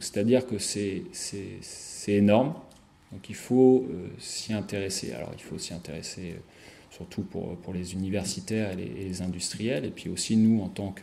C'est-à-dire 0.00 0.46
que 0.46 0.58
c'est 0.58 1.04
énorme. 2.08 2.54
Donc 3.12 3.28
il 3.28 3.34
faut 3.34 3.86
euh, 3.90 4.08
s'y 4.18 4.52
intéresser. 4.52 5.12
Alors 5.12 5.30
il 5.34 5.42
faut 5.42 5.58
s'y 5.58 5.74
intéresser 5.74 6.32
euh, 6.32 6.40
surtout 6.90 7.22
pour, 7.22 7.56
pour 7.56 7.72
les 7.72 7.94
universitaires 7.94 8.72
et 8.72 8.76
les, 8.76 9.22
industriels, 9.22 9.84
et 9.84 9.90
puis 9.90 10.08
aussi 10.08 10.36
nous 10.36 10.62
en 10.62 10.68
tant 10.68 10.94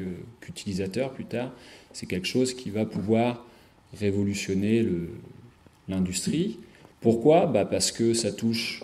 qu'utilisateurs 0.42 1.12
plus 1.12 1.26
tard. 1.26 1.52
C'est 1.94 2.06
quelque 2.06 2.28
chose 2.28 2.54
qui 2.54 2.70
va 2.70 2.86
pouvoir 2.86 3.46
révolutionner 3.94 4.86
l'industrie. 5.88 6.60
Pourquoi? 7.02 7.46
Bah 7.46 7.66
Parce 7.66 7.92
que 7.92 8.14
ça 8.14 8.32
touche 8.32 8.84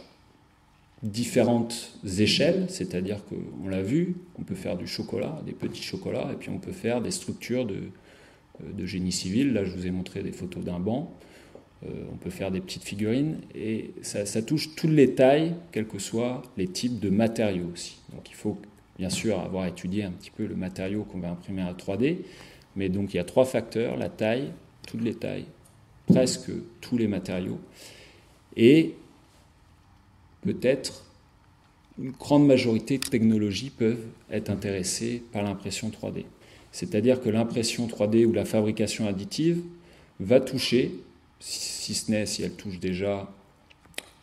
différentes 1.04 2.00
échelles, 2.18 2.68
c'est-à-dire 2.70 3.20
qu'on 3.26 3.68
l'a 3.68 3.82
vu, 3.82 4.16
on 4.38 4.44
peut 4.44 4.56
faire 4.56 4.78
du 4.78 4.88
chocolat, 4.88 5.42
des 5.46 5.54
petits 5.54 5.82
chocolats, 5.82 6.30
et 6.32 6.36
puis 6.36 6.50
on 6.50 6.60
peut 6.60 6.72
faire 6.72 7.02
des 7.02 7.12
structures 7.12 7.66
de, 7.66 7.76
euh, 8.64 8.74
de 8.74 8.86
génie 8.86 9.12
civil. 9.12 9.54
Là, 9.54 9.64
je 9.64 9.72
vous 9.72 9.88
ai 9.88 9.92
montré 9.92 10.22
des 10.22 10.32
photos 10.32 10.64
d'un 10.64 10.80
banc. 10.80 11.12
Euh, 11.86 12.06
on 12.12 12.18
peut 12.18 12.30
faire 12.30 12.52
des 12.52 12.62
petites 12.62 12.84
figurines, 12.84 13.38
et 13.56 13.92
ça, 14.02 14.42
touche 14.42 14.76
toutes 14.76 14.92
les 14.92 15.16
tailles, 15.16 15.56
quels 15.72 15.88
que 15.88 15.98
soient 15.98 16.44
les 16.58 16.68
types 16.68 17.00
de 17.00 17.10
matériaux 17.10 17.72
aussi. 17.74 17.98
Donc 18.14 18.30
il 18.30 18.36
faut 18.36 18.58
bien 19.00 19.10
sûr 19.10 19.40
avoir 19.40 19.66
étudié 19.66 20.04
un 20.04 20.12
petit 20.12 20.30
peu 20.30 20.46
le 20.46 20.56
matériau 20.56 21.04
qu'on 21.04 21.20
va 21.20 21.32
imprimer 21.32 21.64
à 21.64 21.74
3D, 21.74 22.18
Mais 22.76 22.88
donc 22.88 23.14
il 23.14 23.18
y 23.18 23.20
a 23.20 23.24
trois 23.24 23.46
facteurs, 23.46 23.98
la 23.98 24.10
taille, 24.10 24.52
toutes 24.88 25.02
les 25.02 25.16
tailles, 25.16 25.46
presque 26.06 26.52
tous 26.82 26.98
les 26.98 27.08
matériaux, 27.08 27.60
et 28.56 28.94
peut-être 30.42 31.06
une 32.00 32.12
grande 32.12 32.46
majorité 32.46 32.98
de 32.98 33.04
technologies 33.04 33.72
peuvent 33.72 34.06
être 34.32 34.50
intéressées 34.50 35.24
par 35.32 35.44
l'impression 35.44 35.90
3D. 35.90 36.26
C'est-à-dire 36.72 37.22
que 37.22 37.30
l'impression 37.30 37.88
3D 37.88 38.26
ou 38.26 38.34
la 38.34 38.46
fabrication 38.46 39.08
additive 39.08 39.62
va 40.20 40.40
toucher, 40.40 40.92
si 41.42 41.94
ce 41.94 42.12
n'est 42.12 42.26
si 42.26 42.44
elle 42.44 42.54
touche 42.54 42.80
déjà 42.80 43.28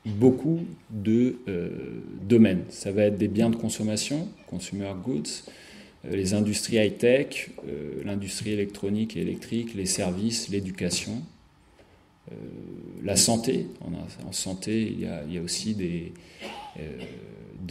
beaucoup 0.06 0.60
de 0.90 1.36
euh, 1.48 2.00
domaines. 2.22 2.64
Ça 2.70 2.92
va 2.92 3.02
être 3.04 3.18
des 3.18 3.28
biens 3.28 3.50
de 3.50 3.56
consommation, 3.56 4.28
consumer 4.46 4.92
goods, 5.04 5.22
euh, 6.06 6.16
les 6.16 6.34
industries 6.34 6.76
high-tech, 6.76 7.50
euh, 7.66 8.02
l'industrie 8.04 8.52
électronique 8.52 9.16
et 9.16 9.20
électrique, 9.20 9.74
les 9.74 9.86
services, 9.86 10.48
l'éducation, 10.48 11.22
la 13.02 13.16
santé. 13.16 13.68
En, 14.26 14.32
santé, 14.32 14.82
il 14.82 15.00
y, 15.00 15.38
a, 15.38 15.42
aussi 15.42 15.74
de 15.74 16.10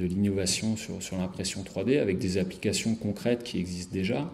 l'innovation 0.03 0.75
sur, 0.75 1.03
sur 1.03 1.15
l'impression 1.15 1.61
3D 1.61 1.99
avec 1.99 2.17
des 2.17 2.39
applications 2.39 2.95
concrètes 2.95 3.43
qui 3.43 3.59
existent 3.59 3.93
déjà. 3.93 4.33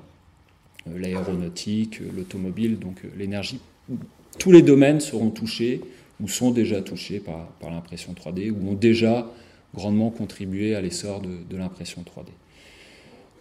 L'aéronautique, 0.86 2.00
l'automobile, 2.16 2.80
donc 2.80 3.02
l'énergie. 3.18 3.60
Tous 4.40 4.52
les 4.52 4.62
domaines 4.62 5.00
seront 5.00 5.30
touchés 5.30 5.82
ou 6.20 6.28
sont 6.28 6.52
déjà 6.52 6.82
touchés 6.82 7.20
par, 7.20 7.50
l'impression 7.62 8.14
3D, 8.14 8.52
ou 8.52 8.70
ont 8.70 8.74
déjà 8.74 9.30
grandement 9.74 10.10
contribué 10.10 10.76
à 10.76 10.82
l'essor 10.82 11.22
de, 11.22 11.58
l'impression 11.58 12.02
3D. 12.02 12.28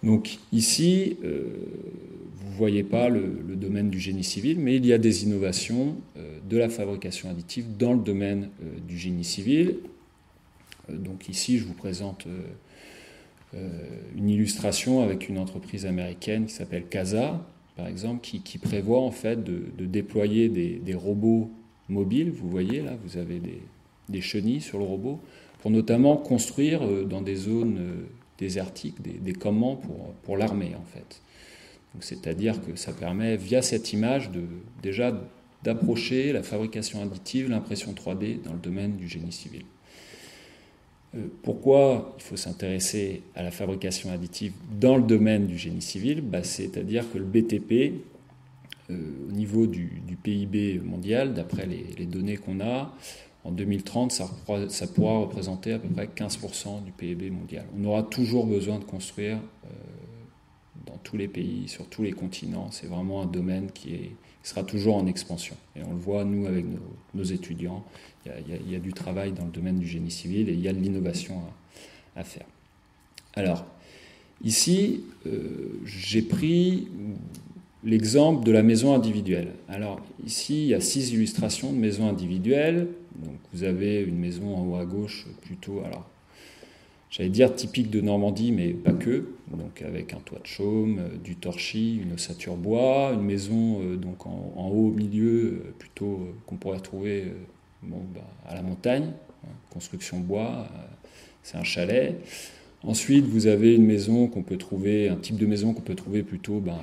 Donc 0.02 0.38
ici, 0.50 1.16
euh, 1.22 1.44
vous 2.34 2.50
ne 2.50 2.56
voyez 2.56 2.82
pas 2.82 3.08
le, 3.08 3.54
domaine 3.54 3.88
du 3.88 4.00
génie 4.00 4.24
civil, 4.24 4.58
mais 4.58 4.76
il 4.76 4.86
y 4.86 4.92
a 4.92 4.98
des 4.98 5.22
innovations 5.22 5.96
euh, 6.16 6.38
de 6.48 6.56
la 6.56 6.68
fabrication 6.68 7.30
additive 7.30 7.76
dans 7.76 7.92
le 7.92 8.00
domaine 8.00 8.50
euh, 8.62 8.80
du 8.88 8.98
génie 8.98 9.24
civil. 9.24 9.76
donc 10.88 11.28
ici, 11.28 11.58
je 11.58 11.64
vous 11.64 11.74
présente 11.74 12.26
une 14.16 14.30
illustration 14.30 15.02
avec 15.02 15.28
une 15.28 15.38
entreprise 15.38 15.84
américaine 15.84 16.46
qui 16.46 16.54
s'appelle 16.54 16.86
CASA, 16.88 17.46
par 17.76 17.86
exemple, 17.86 18.20
qui, 18.20 18.58
prévoit 18.58 19.00
en 19.00 19.10
fait 19.10 19.42
de, 19.42 19.86
déployer 19.86 20.48
des, 20.48 20.94
robots 20.94 21.50
mobile, 21.88 22.30
vous 22.30 22.48
voyez 22.48 22.80
là, 22.82 22.96
vous 23.04 23.16
avez 23.18 23.40
des, 24.08 24.20
chenilles 24.20 24.60
sur 24.60 24.78
le 24.78 24.84
robot, 24.84 25.20
pour 25.60 25.70
notamment 25.70 26.16
construire 26.16 26.82
euh, 26.82 27.04
dans 27.04 27.22
des 27.22 27.36
zones 27.36 27.78
euh, 27.78 28.06
désertiques 28.38 29.00
des, 29.00 29.12
des 29.12 29.32
pour, 29.32 30.36
l'armée 30.36 30.74
en 30.78 30.84
fait. 30.84 31.22
C'est-à-dire 32.00 32.60
que 32.60 32.76
ça 32.76 32.92
permet, 32.92 33.36
via 33.36 33.62
cette 33.62 33.92
image, 33.92 34.30
déjà 34.82 35.18
d'approcher 35.62 36.32
la 36.32 36.42
fabrication 36.42 37.02
additive, 37.02 37.48
l'impression 37.48 37.92
3D 37.92 38.42
dans 38.42 38.52
le 38.52 38.58
domaine 38.58 38.96
du 38.96 39.08
génie 39.08 39.32
civil. 39.32 39.64
Euh, 41.14 41.26
pourquoi 41.42 42.14
il 42.18 42.22
faut 42.22 42.36
s'intéresser 42.36 43.22
à 43.34 43.42
la 43.42 43.50
fabrication 43.50 44.10
additive 44.10 44.52
dans 44.78 44.96
le 44.96 45.02
domaine 45.02 45.46
du 45.46 45.58
génie 45.58 45.82
civil 45.82 46.22
bah, 46.22 46.42
C'est-à-dire 46.42 47.10
que 47.12 47.18
le 47.18 47.24
BTP, 47.24 48.02
euh, 48.90 49.28
au 49.28 49.32
niveau 49.32 49.66
du, 49.66 49.90
PIB 50.22 50.80
mondial, 50.84 51.34
d'après 51.34 51.66
les, 51.66 52.06
données 52.06 52.36
qu'on 52.36 52.60
a, 52.60 52.94
en 53.44 53.50
2030, 53.50 54.12
ça, 54.12 54.28
pourra 54.94 55.18
représenter 55.18 55.72
à 55.72 55.78
peu 55.78 55.88
près 55.88 56.06
15% 56.06 56.84
du 56.84 56.92
PIB 56.92 57.30
mondial. 57.30 57.66
On 57.76 57.84
aura 57.84 58.04
toujours 58.04 58.46
besoin 58.46 58.78
de 58.78 58.84
construire 58.84 59.38
euh, 59.64 59.68
dans 60.86 60.96
tous 60.98 61.16
les 61.16 61.28
pays, 61.28 61.68
sur 61.68 61.86
tous 61.88 62.02
les 62.02 62.12
continents. 62.12 62.70
C'est 62.70 62.86
vraiment 62.86 63.20
un 63.20 63.26
domaine 63.26 63.70
qui, 63.72 63.94
est, 63.94 64.12
sera 64.42 64.62
toujours 64.64 64.96
en 64.96 65.06
expansion. 65.06 65.56
Et 65.76 65.82
on 65.82 65.92
le 65.92 65.98
voit, 65.98 66.24
nous, 66.24 66.46
avec 66.46 66.64
nos, 67.14 67.24
étudiants, 67.24 67.84
il 68.26 68.70
y, 68.70 68.76
a, 68.76 68.78
du 68.78 68.92
travail 68.92 69.32
dans 69.32 69.44
le 69.44 69.50
domaine 69.50 69.78
du 69.78 69.86
génie 69.86 70.10
civil 70.10 70.48
et 70.48 70.52
il 70.52 70.60
y 70.60 70.68
a 70.68 70.72
de 70.72 70.78
l'innovation 70.78 71.42
à, 72.16 72.24
faire. 72.24 72.46
Alors, 73.34 73.64
ici, 74.44 75.04
euh, 75.26 75.80
j'ai 75.84 76.22
pris 76.22 76.88
l'exemple 77.84 78.44
de 78.44 78.52
la 78.52 78.62
maison 78.62 78.94
individuelle. 78.94 79.52
Alors 79.68 80.00
ici, 80.24 80.64
il 80.64 80.68
y 80.68 80.74
a 80.74 80.80
six 80.80 81.12
illustrations 81.12 81.72
de 81.72 81.78
maisons 81.78 82.08
individuelles. 82.08 82.88
Donc 83.16 83.34
vous 83.52 83.64
avez 83.64 84.02
une 84.02 84.18
maison 84.18 84.54
en 84.54 84.66
haut 84.66 84.76
à 84.76 84.84
gauche 84.84 85.26
plutôt, 85.42 85.82
alors 85.84 86.08
j'allais 87.12 87.28
dire 87.28 87.54
typique 87.54 87.90
de 87.90 88.00
Normandie, 88.00 88.50
mais 88.50 88.72
pas 88.72 88.92
que. 88.92 89.28
Donc 89.48 89.82
avec 89.82 90.14
un 90.14 90.18
toit 90.18 90.40
de 90.40 90.46
chaume, 90.46 90.98
euh, 90.98 91.16
du 91.22 91.36
torchis, 91.36 92.00
une 92.02 92.14
ossature 92.14 92.56
bois, 92.56 93.12
une 93.12 93.22
maison 93.22 93.80
euh, 93.82 93.96
donc 93.96 94.26
en, 94.26 94.70
haut 94.72 94.88
au 94.88 94.90
milieu 94.90 95.62
euh, 95.66 95.74
plutôt 95.78 96.34
qu'on 96.46 96.56
pourrait 96.56 96.80
trouver 96.80 97.32
bon, 97.82 98.00
bah, 98.14 98.22
à 98.48 98.54
la 98.54 98.62
montagne, 98.62 99.12
hein, 99.44 99.50
construction 99.70 100.18
bois, 100.18 100.66
c'est 101.42 101.58
un 101.58 101.64
chalet. 101.64 102.18
Ensuite, 102.82 103.26
vous 103.26 103.46
avez 103.46 103.74
une 103.74 103.84
maison 103.84 104.26
qu'on 104.26 104.42
peut 104.42 104.56
trouver, 104.56 105.08
un 105.08 105.16
type 105.16 105.36
de 105.36 105.46
maison 105.46 105.72
qu'on 105.74 105.82
peut 105.82 105.94
trouver 105.94 106.22
plutôt 106.22 106.58
ben, 106.58 106.80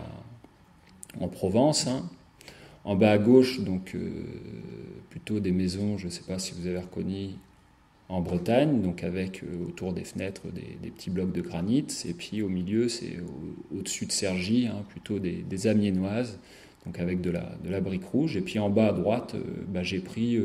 en 1.20 1.28
Provence. 1.28 1.88
Hein. 1.88 2.08
En 2.86 2.96
bas 2.96 3.12
à 3.12 3.18
gauche, 3.18 3.60
donc 3.60 3.98
plutôt 5.10 5.42
des 5.42 5.52
maisons, 5.52 5.98
je 5.98 6.06
ne 6.06 6.12
sais 6.12 6.24
pas 6.24 6.39
si 6.39 6.54
vous 6.58 6.68
avez 6.68 6.80
reconnu, 6.80 7.32
en 8.10 8.22
Bretagne, 8.22 8.82
donc 8.82 9.04
avec 9.04 9.43
euh, 9.43 9.67
autour 9.67 9.93
des 9.93 10.04
fenêtres 10.04 10.43
des, 10.52 10.89
petits 10.89 11.10
blocs 11.10 11.32
de 11.32 11.41
granit. 11.41 11.86
Et 12.06 12.13
puis 12.13 12.41
au 12.41 12.50
milieu, 12.50 12.89
c'est 12.89 13.17
au-dessus 13.76 14.06
de 14.06 14.12
Cergy, 14.12 14.67
hein, 14.67 14.84
plutôt 14.89 15.19
des, 15.19 15.43
des, 15.43 15.67
amiénoises, 15.67 16.39
donc 16.86 17.00
avec 17.00 17.22
de 17.22 17.30
la, 17.30 17.56
de 17.63 17.69
la 17.69 17.82
brique 17.82 18.06
rouge. 18.06 18.36
Et 18.36 18.41
puis 18.41 18.60
en 18.60 18.69
bas 18.69 18.88
à 18.88 18.93
droite, 18.93 19.36
euh, 19.36 19.43
bah, 19.67 19.84
j'ai 19.84 20.00
pris 20.00 20.38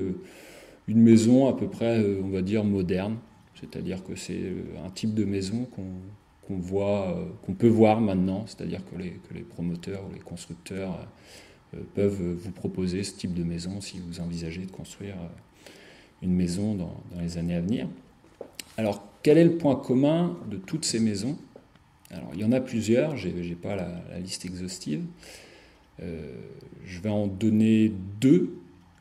une 0.86 1.00
maison 1.00 1.48
à 1.48 1.56
peu 1.56 1.66
près, 1.66 2.04
on 2.22 2.28
va 2.28 2.42
dire, 2.42 2.64
moderne. 2.64 3.16
C'est-à-dire 3.54 4.04
que 4.04 4.14
c'est 4.14 4.42
un 4.84 4.90
type 4.90 5.14
de 5.14 5.24
maison 5.24 5.64
qu'on 5.64 5.84
qu'on 6.46 6.58
voit, 6.58 7.16
euh, 7.16 7.26
qu'on 7.42 7.54
peut 7.54 7.68
voir 7.68 8.00
maintenant, 8.00 8.44
c'est-à-dire 8.46 8.80
que 8.90 8.96
les, 8.96 9.10
que 9.28 9.34
les, 9.34 9.42
promoteurs 9.42 10.02
ou 10.08 10.14
les 10.14 10.20
constructeurs 10.20 11.06
euh, 11.74 11.78
peuvent 11.94 12.22
vous 12.22 12.52
proposer 12.52 13.02
ce 13.02 13.16
type 13.16 13.34
de 13.34 13.44
maison 13.44 13.80
si 13.80 13.98
vous 13.98 14.20
envisagez 14.20 14.64
de 14.64 14.70
construire 14.70 15.14
euh, 15.14 15.28
une 16.24 16.34
maison 16.34 16.74
dans, 16.74 16.94
les 17.20 17.38
années 17.38 17.54
à 17.54 17.60
venir. 17.60 17.86
Alors, 18.76 19.06
quel 19.22 19.38
est 19.38 19.44
le 19.44 19.56
point 19.56 19.76
commun 19.76 20.36
de 20.50 20.56
toutes 20.56 20.84
ces 20.84 20.98
maisons? 20.98 21.38
Alors, 22.10 22.30
il 22.34 22.40
y 22.40 22.44
en 22.44 22.52
a 22.52 22.60
plusieurs, 22.60 23.16
je 23.16 23.28
n'ai 23.28 23.54
pas 23.54 23.76
la, 23.76 24.18
liste 24.18 24.44
exhaustive. 24.44 25.04
je 26.00 27.00
vais 27.00 27.10
en 27.10 27.26
donner 27.26 27.92
deux. 28.20 28.56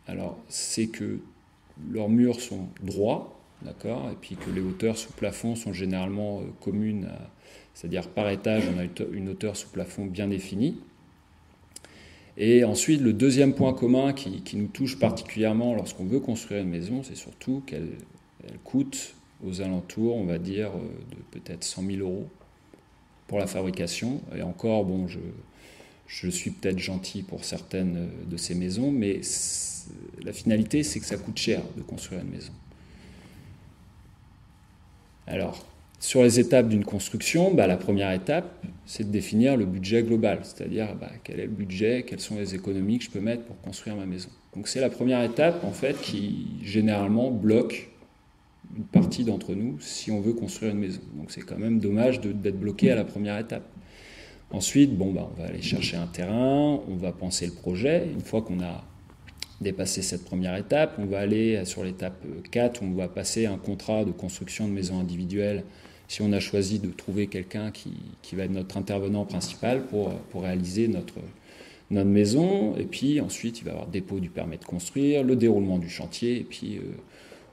Alors, 0.07 0.37
c'est 0.49 0.87
que 0.87 1.19
leurs 1.91 2.09
murs 2.09 2.39
sont 2.39 2.67
droits, 2.81 3.39
d'accord, 3.63 4.09
et 4.11 4.15
puis 4.19 4.35
que 4.35 4.51
les 4.51 4.61
hauteurs 4.61 4.97
sous 4.97 5.11
plafond 5.11 5.55
sont 5.55 5.73
généralement 5.73 6.41
communes 6.61 7.05
à, 7.05 7.29
c'est-à-dire 7.73 8.07
par 8.07 8.29
étage, 8.29 8.63
on 8.73 8.79
a 8.79 8.85
une 9.11 9.29
hauteur 9.29 9.55
sous 9.55 9.69
plafond 9.69 10.05
bien 10.05 10.27
définie. 10.27 10.77
Et 12.37 12.63
ensuite, 12.63 13.01
le 13.01 13.13
deuxième 13.13 13.53
point 13.53 13.73
commun 13.73 14.13
qui, 14.13 14.55
nous 14.55 14.67
touche 14.67 14.97
particulièrement 14.97 15.75
lorsqu'on 15.75 16.05
veut 16.05 16.19
construire 16.19 16.61
une 16.61 16.69
maison, 16.69 17.03
c'est 17.03 17.15
surtout 17.15 17.61
qu'elle 17.65 17.89
coûte 18.63 19.15
aux 19.45 19.61
alentours, 19.61 20.15
on 20.15 20.25
va 20.25 20.39
dire, 20.39 20.69
euh, 20.69 21.15
de 21.15 21.39
peut-être 21.39 21.63
100 21.63 21.83
000 21.85 21.97
euros 21.99 22.27
pour 23.27 23.39
la 23.39 23.47
fabrication. 23.47 24.21
Et 24.35 24.41
encore, 24.41 24.85
bon, 24.85 25.07
je, 25.07 25.19
je 26.07 26.29
suis 26.29 26.51
peut-être 26.51 26.79
gentil 26.79 27.23
pour 27.23 27.43
certaines 27.43 28.09
de 28.29 28.37
ces 28.37 28.55
maisons, 28.55 28.91
mais 28.91 29.21
la 30.23 30.33
finalité, 30.33 30.83
c'est 30.83 30.99
que 30.99 31.05
ça 31.05 31.17
coûte 31.17 31.37
cher 31.37 31.61
de 31.77 31.81
construire 31.81 32.21
une 32.21 32.29
maison. 32.29 32.53
Alors, 35.27 35.65
sur 36.03 36.21
les 36.21 36.37
étapes 36.37 36.67
d'une 36.67 36.83
construction, 36.83 37.53
bah, 37.53 37.65
la 37.65 37.77
première 37.77 38.11
étape, 38.11 38.61
c'est 38.85 39.05
de 39.05 39.09
définir 39.09 39.55
le 39.55 39.65
budget 39.65 40.03
global, 40.03 40.39
c'est-à-dire 40.43 40.95
bah, 40.99 41.09
quel 41.23 41.39
est 41.39 41.45
le 41.45 41.51
budget, 41.51 42.03
quelles 42.05 42.19
sont 42.19 42.35
les 42.35 42.53
économies 42.53 42.97
que 42.97 43.05
je 43.05 43.09
peux 43.09 43.21
mettre 43.21 43.43
pour 43.43 43.57
construire 43.61 43.95
ma 43.95 44.05
maison. 44.05 44.27
Donc 44.53 44.67
c'est 44.67 44.81
la 44.81 44.89
première 44.89 45.23
étape 45.23 45.63
en 45.63 45.71
fait 45.71 45.99
qui 46.01 46.59
généralement 46.61 47.31
bloque 47.31 47.89
une 48.75 48.83
partie 48.83 49.23
d'entre 49.23 49.55
nous 49.55 49.79
si 49.79 50.11
on 50.11 50.19
veut 50.19 50.33
construire 50.33 50.73
une 50.73 50.79
maison. 50.79 50.99
Donc 51.13 51.31
c'est 51.31 51.39
quand 51.39 51.57
même 51.57 51.79
dommage 51.79 52.19
d'être 52.19 52.59
bloqué 52.59 52.91
à 52.91 52.95
la 52.95 53.05
première 53.05 53.39
étape. 53.39 53.63
Ensuite, 54.51 54.97
bon, 54.97 55.13
bah, 55.13 55.29
on 55.33 55.41
va 55.41 55.47
aller 55.47 55.61
chercher 55.61 55.95
un 55.95 56.07
terrain, 56.07 56.81
on 56.85 56.97
va 56.97 57.13
penser 57.13 57.45
le 57.45 57.53
projet. 57.53 58.09
Une 58.13 58.19
fois 58.19 58.41
qu'on 58.41 58.59
a 58.59 58.83
dépassé 59.61 60.01
cette 60.01 60.25
première 60.25 60.57
étape, 60.57 60.95
on 60.97 61.05
va 61.05 61.19
aller 61.19 61.63
sur 61.63 61.85
l'étape 61.85 62.25
4 62.51 62.81
où 62.81 62.87
on 62.87 62.93
va 62.93 63.07
passer 63.07 63.45
un 63.45 63.57
contrat 63.57 64.03
de 64.03 64.11
construction 64.11 64.67
de 64.67 64.73
maison 64.73 64.99
individuelle 64.99 65.63
si 66.13 66.21
on 66.21 66.31
a 66.31 66.39
choisi 66.39 66.77
de 66.77 66.89
trouver 66.89 67.25
quelqu'un 67.25 67.71
qui, 67.71 67.91
va 68.33 68.43
être 68.43 68.51
notre 68.51 68.77
intervenant 68.77 69.25
principal 69.25 69.87
pour, 69.87 70.13
pour 70.29 70.43
réaliser 70.43 70.87
notre, 70.87 71.15
notre 71.89 72.09
maison. 72.09 72.75
Et 72.77 72.83
puis 72.83 73.19
ensuite, 73.19 73.61
il 73.61 73.63
va 73.63 73.71
y 73.71 73.73
avoir 73.73 73.87
dépôt 73.87 74.19
du 74.19 74.29
permis 74.29 74.59
de 74.59 74.63
construire, 74.63 75.23
le 75.23 75.35
déroulement 75.35 75.79
du 75.79 75.89
chantier. 75.89 76.37
Et 76.37 76.43
puis, 76.43 76.77
euh, 76.77 76.81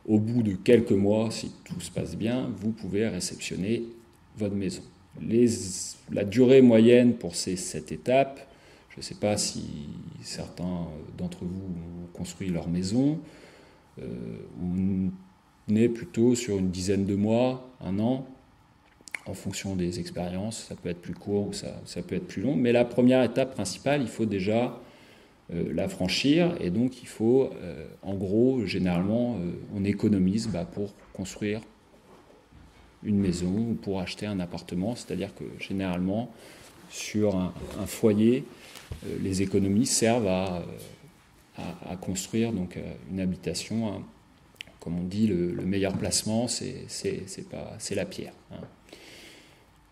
au 0.07 0.19
bout 0.19 0.43
de 0.43 0.53
quelques 0.53 0.93
mois, 0.93 1.31
si 1.31 1.53
tout 1.65 1.81
se 1.81 1.91
passe 1.91 2.17
bien, 2.17 2.51
vous 2.59 2.71
pouvez 2.71 3.09
réceptionner 3.09 3.85
votre 4.37 4.55
maison. 4.55 4.83
La 6.13 6.25
durée 6.25 6.61
moyenne 6.61 7.15
pour 7.15 7.37
ces 7.37 7.57
sept 7.57 7.93
étapes, 7.93 8.47
Je 8.91 8.99
ne 8.99 9.03
sais 9.03 9.15
pas 9.15 9.39
si 9.39 9.89
certains 10.23 10.87
d'entre 11.17 11.47
vous 11.47 11.65
ont 11.65 12.13
construit 12.13 12.51
leur 12.51 12.69
maison. 12.69 13.21
on 13.99 15.75
est 15.75 15.89
plutôt 15.89 16.35
sur 16.35 16.59
une 16.59 16.71
dizaine 16.71 17.07
de 17.07 17.15
mois, 17.15 17.67
un 17.81 17.99
an, 18.01 18.27
en 19.27 19.35
fonction 19.35 19.77
des 19.77 20.01
expériences. 20.01 20.67
Ça 20.69 20.75
peut 20.75 20.89
être 20.89 21.01
plus 21.01 21.15
court 21.15 21.49
ou 21.49 21.53
ça, 21.53 22.03
peut 22.03 22.15
être 22.15 22.27
plus 22.27 22.43
long. 22.43 22.57
Mais 22.57 22.73
la 22.73 22.85
première 22.85 23.23
étape 23.23 23.55
principale, 23.55 24.03
il 24.03 24.09
faut 24.09 24.27
déjà 24.27 24.79
euh, 25.53 25.73
la 25.73 25.89
franchir. 25.89 26.55
Et 26.61 26.71
donc, 26.71 27.03
il 27.03 27.09
faut, 27.09 27.51
euh, 27.63 27.87
en 28.03 28.15
gros, 28.15 28.65
généralement, 28.67 29.37
euh, 29.37 29.53
on 29.75 29.85
économise 29.85 30.49
bah, 30.49 30.65
pour 30.65 30.95
construire 31.13 31.61
une 33.03 33.19
maison 33.19 33.71
ou 33.71 33.75
pour 33.75 34.01
acheter 34.01 34.27
un 34.27 34.41
appartement. 34.41 34.95
C'est-à-dire 34.95 35.35
que 35.35 35.45
généralement, 35.59 36.31
sur 36.91 37.37
un, 37.37 37.53
foyer, 37.87 38.45
les 39.23 39.43
économies 39.43 39.87
servent 39.87 40.27
à, 40.27 40.65
construire 42.01 42.53
une 43.11 43.21
habitation. 43.21 43.89
Hein. 43.89 44.03
Comme 44.81 44.99
on 44.99 45.05
dit, 45.05 45.29
le, 45.29 45.53
meilleur 45.65 45.97
placement, 45.97 46.49
c'est 46.49 46.87
la 47.93 48.05
pierre. 48.07 48.33
Hein. 48.51 48.61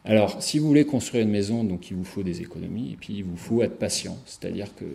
Alors, 0.08 0.42
si 0.42 0.58
vous 0.58 0.66
voulez 0.66 0.86
construire 0.86 1.22
une 1.22 1.30
maison, 1.30 1.64
donc 1.64 1.90
il 1.90 1.96
vous 1.96 2.02
faut 2.02 2.22
des 2.22 2.40
économies, 2.40 2.92
et 2.92 2.96
puis 2.96 3.12
il 3.12 3.24
vous 3.24 3.36
faut 3.36 3.62
être 3.62 3.78
patient. 3.78 4.16
C'est-à-dire 4.24 4.74
que 4.74 4.86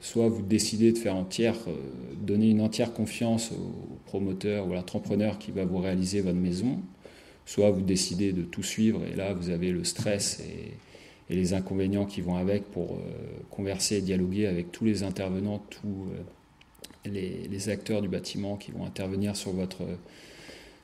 soit 0.00 0.28
vous 0.28 0.42
décidez 0.42 0.90
de 0.90 0.98
faire 0.98 1.14
entière, 1.14 1.54
euh, 1.68 1.76
donner 2.20 2.50
une 2.50 2.60
entière 2.60 2.92
confiance 2.92 3.52
au 3.52 3.96
promoteur 4.06 4.66
ou 4.66 4.72
à 4.72 4.74
l'entrepreneur 4.74 5.38
qui 5.38 5.52
va 5.52 5.64
vous 5.64 5.78
réaliser 5.78 6.20
votre 6.20 6.38
maison, 6.38 6.80
soit 7.44 7.70
vous 7.70 7.82
décidez 7.82 8.32
de 8.32 8.42
tout 8.42 8.64
suivre, 8.64 9.02
et 9.06 9.14
là 9.14 9.34
vous 9.34 9.50
avez 9.50 9.70
le 9.70 9.84
stress 9.84 10.40
et, 10.40 10.72
les 11.28 11.54
inconvénients 11.54 12.06
qui 12.06 12.20
vont 12.20 12.36
avec 12.36 12.70
pour 12.70 12.92
euh, 12.92 12.98
converser 13.50 13.96
et 13.96 14.00
dialoguer 14.00 14.46
avec 14.46 14.70
tous 14.70 14.84
les 14.84 15.02
intervenants, 15.02 15.60
tous 15.70 16.06
euh, 17.04 17.10
les, 17.50 17.68
acteurs 17.68 18.00
du 18.00 18.06
bâtiment 18.06 18.56
qui 18.56 18.70
vont 18.70 18.84
intervenir 18.84 19.34
sur 19.34 19.50
votre 19.50 19.82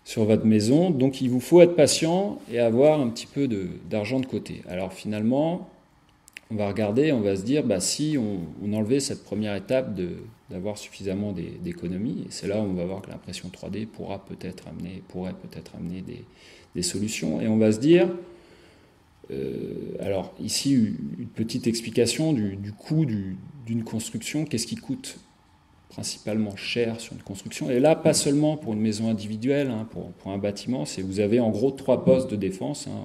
sur 0.04 0.24
votre 0.24 0.44
maison. 0.44 0.90
Donc 0.90 1.20
il 1.20 1.30
vous 1.30 1.40
faut 1.40 1.60
être 1.60 1.76
patient 1.76 2.38
et 2.50 2.58
avoir 2.58 3.00
un 3.00 3.08
petit 3.08 3.26
peu 3.26 3.48
d'argent 3.88 4.20
de, 4.20 4.26
côté. 4.26 4.62
Alors 4.68 4.92
finalement, 4.92 5.68
on 6.50 6.56
va 6.56 6.68
regarder, 6.68 7.12
on 7.12 7.20
va 7.20 7.36
se 7.36 7.42
dire, 7.42 7.64
bah, 7.64 7.80
si 7.80 8.18
on, 8.18 8.72
enlevait 8.74 9.00
cette 9.00 9.24
première 9.24 9.54
étape 9.54 9.98
d'avoir 10.50 10.76
suffisamment 10.76 11.32
d'économies, 11.32 12.24
et 12.26 12.30
c'est 12.30 12.46
là 12.46 12.60
où 12.60 12.64
on 12.64 12.74
va 12.74 12.84
voir 12.84 13.02
que 13.02 13.10
l'impression 13.10 13.48
3D 13.48 13.86
pourra 13.86 14.24
peut-être 14.24 14.68
amener, 14.68 15.02
pourrait 15.08 15.32
peut-être 15.34 15.74
amener 15.76 16.02
des, 16.74 16.82
solutions, 16.82 17.40
et 17.40 17.48
on 17.48 17.58
va 17.58 17.72
se 17.72 17.78
dire, 17.78 18.08
euh, 19.30 19.94
alors 20.00 20.34
ici 20.40 20.72
une 20.72 21.26
petite 21.26 21.66
explication 21.66 22.32
du, 22.32 22.56
du 22.56 22.72
coût 22.72 23.06
d'une 23.06 23.84
construction, 23.84 24.44
qu'est-ce 24.44 24.66
qui 24.66 24.76
coûte 24.76 25.18
principalement 25.92 26.56
cher 26.56 27.00
sur 27.00 27.12
une 27.12 27.22
construction. 27.22 27.70
Et 27.70 27.78
là, 27.78 27.94
pas 27.94 28.14
seulement 28.14 28.56
pour 28.56 28.72
une 28.72 28.80
maison 28.80 29.08
individuelle, 29.08 29.70
hein, 29.70 29.86
pour, 29.90 30.32
un 30.32 30.38
bâtiment, 30.38 30.86
c'est 30.86 31.02
vous 31.02 31.20
avez 31.20 31.38
en 31.38 31.50
gros 31.50 31.70
trois 31.70 32.04
postes 32.04 32.30
de 32.30 32.36
défense. 32.36 32.88
Hein. 32.88 33.00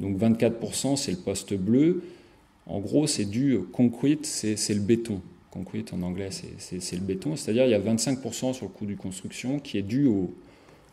Donc 0.00 0.18
24%, 0.18 0.96
c'est 0.96 1.12
le 1.12 1.18
poste 1.18 1.54
bleu. 1.54 2.02
En 2.66 2.80
gros, 2.80 3.06
c'est 3.06 3.24
du 3.24 3.58
concrete, 3.72 4.26
c'est 4.26 4.74
le 4.74 4.80
béton. 4.80 5.20
Concrete 5.50 5.92
en 5.92 6.02
anglais, 6.02 6.30
c'est 6.30 6.96
le 6.96 7.02
béton. 7.02 7.36
C'est-à-dire 7.36 7.66
il 7.66 7.70
y 7.70 7.74
a 7.74 7.80
25% 7.80 8.52
sur 8.52 8.66
le 8.66 8.72
coût 8.72 8.86
du 8.86 8.96
construction 8.96 9.60
qui 9.60 9.78
est 9.78 9.82
dû 9.82 10.06
au, 10.06 10.34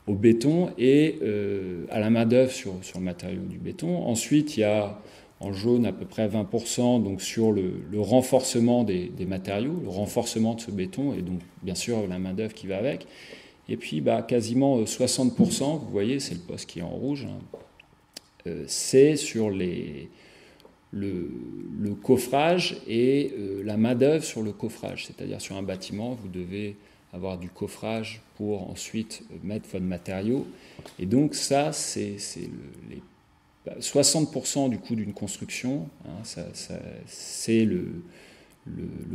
au 0.06 0.13
béton 0.13 0.72
et 0.78 1.17
euh, 1.24 1.86
à 1.89 2.00
la 2.00 2.10
main-d'œuvre 2.10 2.52
sur, 2.52 2.74
sur 2.82 3.00
le 3.00 3.06
matériau 3.06 3.41
du 3.50 3.58
béton. 3.58 4.04
Ensuite, 4.04 4.58
il 4.58 4.62
y 4.62 4.63
a 4.63 5.00
en 5.41 5.54
jaune 5.54 5.86
à 5.86 5.93
peu 5.93 6.06
près 6.06 6.28
20%, 6.28 7.02
donc 7.02 7.21
sur 7.21 7.52
le, 7.52 7.71
renforcement 7.97 8.84
des, 8.84 9.12
matériaux, 9.25 9.80
le 9.82 9.89
renforcement 9.89 10.56
de 10.56 10.62
ce 10.62 10.71
béton, 10.71 11.13
et 11.13 11.21
donc 11.21 11.39
bien 11.63 11.75
sûr 11.75 12.08
la 12.08 12.19
main-d'œuvre 12.19 12.54
qui 12.54 12.67
va 12.67 12.78
avec. 12.78 13.08
Et 13.69 13.78
puis 13.78 14.02
bah, 14.02 14.21
quasiment 14.21 14.82
60%, 14.82 15.62
euh, 15.62 15.78
vous 15.78 15.91
voyez, 15.91 16.19
c'est 16.19 16.34
le 16.34 16.41
poste 16.41 16.69
qui 16.69 16.80
est 16.80 16.84
en 16.84 16.89
rouge, 16.89 17.25
hein. 17.30 17.39
euh, 18.47 18.63
c'est 18.67 19.15
sur 19.15 19.49
les, 19.49 20.10
le, 20.91 21.30
coffrage 22.04 22.78
et 22.88 23.34
euh, 23.38 23.62
la 23.63 23.78
main-d'œuvre 23.78 24.23
sur 24.23 24.41
le 24.41 24.52
coffrage. 24.52 25.06
C'est-à-dire 25.06 25.39
sur 25.39 25.56
un 25.56 25.63
bâtiment, 25.63 26.17
vous 26.21 26.28
devez 26.28 26.75
avoir 27.13 27.38
du 27.38 27.49
coffrage 27.49 28.21
pour 28.36 28.69
ensuite 28.69 29.23
mettre 29.43 29.67
votre 29.71 29.86
matériau. 29.86 30.45
Et 30.99 31.06
donc 31.06 31.34
ça, 31.34 31.71
c'est 31.71 32.17
les 32.89 33.02
60% 33.67 34.69
du 34.69 34.80
coût 34.80 34.95
d'une 34.95 35.13
construction, 35.13 35.89
hein, 36.06 36.24
c'est 37.06 37.65
le, 37.65 38.04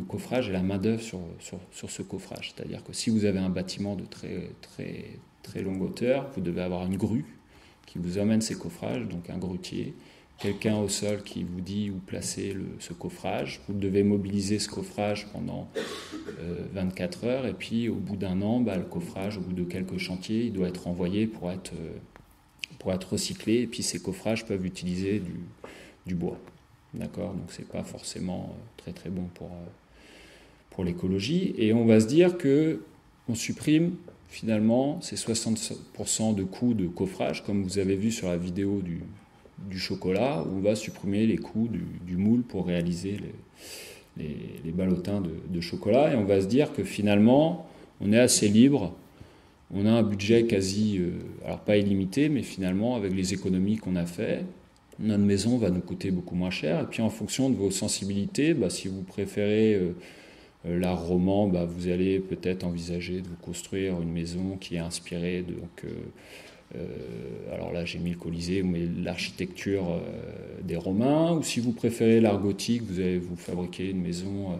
coffrage 0.09 0.48
et 0.48 0.52
la 0.52 0.62
main-d'œuvre 0.62 1.02
sur, 1.02 1.20
sur, 1.40 1.90
ce 1.90 2.02
coffrage. 2.02 2.52
C'est-à-dire 2.54 2.85
que 2.85 2.92
si 2.92 3.11
vous 3.11 3.24
avez 3.24 3.38
un 3.38 3.48
bâtiment 3.48 3.96
de 3.96 4.04
très, 4.04 4.50
très, 4.61 5.18
très 5.42 5.62
longue 5.62 5.83
hauteur, 5.83 6.30
vous 6.35 6.40
devez 6.40 6.62
avoir 6.62 6.87
une 6.87 6.96
grue 6.96 7.24
qui 7.87 7.98
vous 7.98 8.18
emmène 8.18 8.40
ces 8.40 8.57
coffrages, 8.57 9.07
donc 9.09 9.30
un 9.30 9.38
grutier, 9.38 9.94
quelqu'un 10.38 10.76
au 10.76 10.88
sol 10.88 11.22
qui 11.22 11.44
vous 11.44 11.61
dit 11.61 11.90
où 11.90 11.98
placer 11.98 12.57
ce 12.80 12.92
coffrage. 12.92 13.61
Vous 13.68 13.74
devez 13.74 14.02
mobiliser 14.02 14.59
ce 14.59 14.68
coffrage 14.68 15.26
pendant 15.33 15.68
24 16.72 17.24
euh, 17.24 17.28
heures, 17.28 17.46
et 17.46 17.54
puis 17.54 17.88
au 17.88 17.94
bout 17.94 18.16
d'un 18.16 18.42
an, 18.42 18.61
bah, 18.61 18.76
le 18.76 18.85
coffrage, 18.85 19.38
au 19.38 19.40
bout 19.40 19.52
de 19.52 19.64
quelques 19.64 19.98
chantiers, 19.98 20.46
il 20.46 20.52
doit 20.52 20.68
être 20.68 20.87
envoyé 20.87 21.26
pour 21.26 21.50
être. 21.50 21.72
Euh, 21.74 21.98
pour 22.79 22.92
être 22.92 23.12
recyclé. 23.12 23.62
Et 23.62 23.66
puis 23.66 23.83
ces 23.83 24.00
coffrages 24.00 24.44
peuvent 24.44 24.64
utiliser 24.64 25.22
du, 26.07 26.14
bois. 26.14 26.38
D'accord? 26.92 27.35
Donc 27.35 27.46
c'est 27.48 27.68
pas 27.68 27.83
forcément 27.83 28.50
euh, 28.50 28.62
très 28.77 28.92
très 28.92 29.11
bon 29.11 29.29
pour, 29.35 29.48
euh, 29.48 29.66
pour 30.70 30.85
l'écologie. 30.85 31.55
Et 31.59 31.72
on 31.72 31.87
va 31.87 32.00
se 32.00 32.07
dire 32.07 32.38
que 32.38 32.83
on 33.29 33.35
supprime 33.35 33.94
finalement 34.29 35.00
ces 35.00 35.16
60% 35.16 36.35
de 36.35 36.44
coûts 36.44 36.74
de 36.74 36.87
coffrage, 36.87 37.44
comme 37.44 37.62
vous 37.62 37.79
avez 37.79 37.96
vu 37.96 38.11
sur 38.11 38.29
la 38.29 38.37
vidéo 38.37 38.81
du, 38.83 39.00
du 39.59 39.79
chocolat, 39.79 40.42
où 40.42 40.59
on 40.59 40.61
va 40.61 40.74
supprimer 40.74 41.27
les 41.27 41.38
coûts 41.38 41.68
du, 41.68 42.16
moule 42.16 42.42
pour 42.42 42.66
réaliser 42.66 43.18
les, 44.16 44.27
les, 44.64 44.72
ballotins 44.72 45.22
de, 45.22 45.61
chocolat. 45.61 46.12
Et 46.12 46.16
on 46.16 46.24
va 46.24 46.40
se 46.40 46.46
dire 46.46 46.72
que 46.72 46.85
finalement, 46.85 47.66
on 48.00 48.12
est 48.12 48.18
assez 48.18 48.48
libre 48.48 48.94
on 49.72 49.87
a 49.87 49.90
un 49.90 50.03
budget 50.03 50.44
quasi, 50.44 50.98
euh, 50.98 51.12
alors 51.44 51.61
pas 51.61 51.77
illimité, 51.77 52.29
mais 52.29 52.42
finalement, 52.42 52.96
avec 52.96 53.14
les 53.14 53.33
économies 53.33 53.77
qu'on 53.77 53.96
a 53.96 54.07
fait, 54.07 54.44
notre 54.98 55.24
maison 55.24 55.59
va 55.59 55.70
nous 55.70 55.81
coûter 55.81 56.11
beaucoup 56.11 56.35
moins 56.35 56.50
cher. 56.50 56.83
Et 56.83 56.85
puis 56.85 57.03
en 57.03 57.11
fonction 57.11 57.50
de 57.50 57.57
vos 57.57 57.70
sensibilités, 57.70 58.55
bah, 58.55 58.70
si 58.70 58.88
vous 58.88 59.03
préférez 59.03 59.74
euh, 59.74 59.96
euh, 60.66 60.79
l'art 60.79 61.05
roman, 61.05 61.48
bah, 61.48 61.64
vous 61.64 61.88
allez 61.88 62.20
peut-être 62.20 62.64
envisager 62.64 63.20
de 63.20 63.29
vous 63.29 63.37
construire 63.37 64.00
une 64.00 64.12
maison 64.12 64.57
qui 64.61 64.77
est 64.77 64.81
inspirée 64.81 65.42
de, 65.42 65.55
alors 67.53 67.72
là 67.72 67.85
j'ai 67.85 68.00
mis 68.00 68.11
le 68.11 68.16
Colisée, 68.16 68.64
mais 68.64 68.88
l'architecture 69.00 70.00
des 70.62 70.74
Romains. 70.77 71.33
Ou 71.33 71.42
si 71.44 71.61
vous 71.61 71.70
préférez 71.70 72.20
l'art 72.20 72.40
gothique, 72.40 72.83
vous 72.83 72.98
allez 72.98 73.18
vous 73.18 73.37
fabriquer 73.37 73.90
une 73.90 74.00
maison 74.00 74.59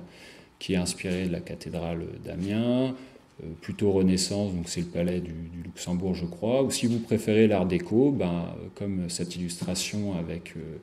qui 0.61 0.75
est 0.75 0.77
inspirée 0.77 1.27
de 1.27 1.33
la 1.33 1.41
cathédrale 1.41 2.05
d'Amiens. 2.25 2.95
Euh, 3.43 3.49
plutôt 3.61 3.91
Renaissance, 3.91 4.55
donc 4.55 4.69
c'est 4.69 4.81
le 4.81 4.87
palais 4.87 5.21
du, 5.21 5.35
Luxembourg, 5.65 6.15
je 6.15 6.25
crois. 6.25 6.63
Ou 6.63 6.71
si 6.71 6.87
vous 6.87 7.01
préférez 7.01 7.49
l'art 7.49 7.67
déco, 7.67 8.13
ben, 8.13 8.55
comme 8.77 9.11
cette 9.11 9.35
illustration 9.35 10.17
avec 10.17 10.55
euh, 10.57 10.77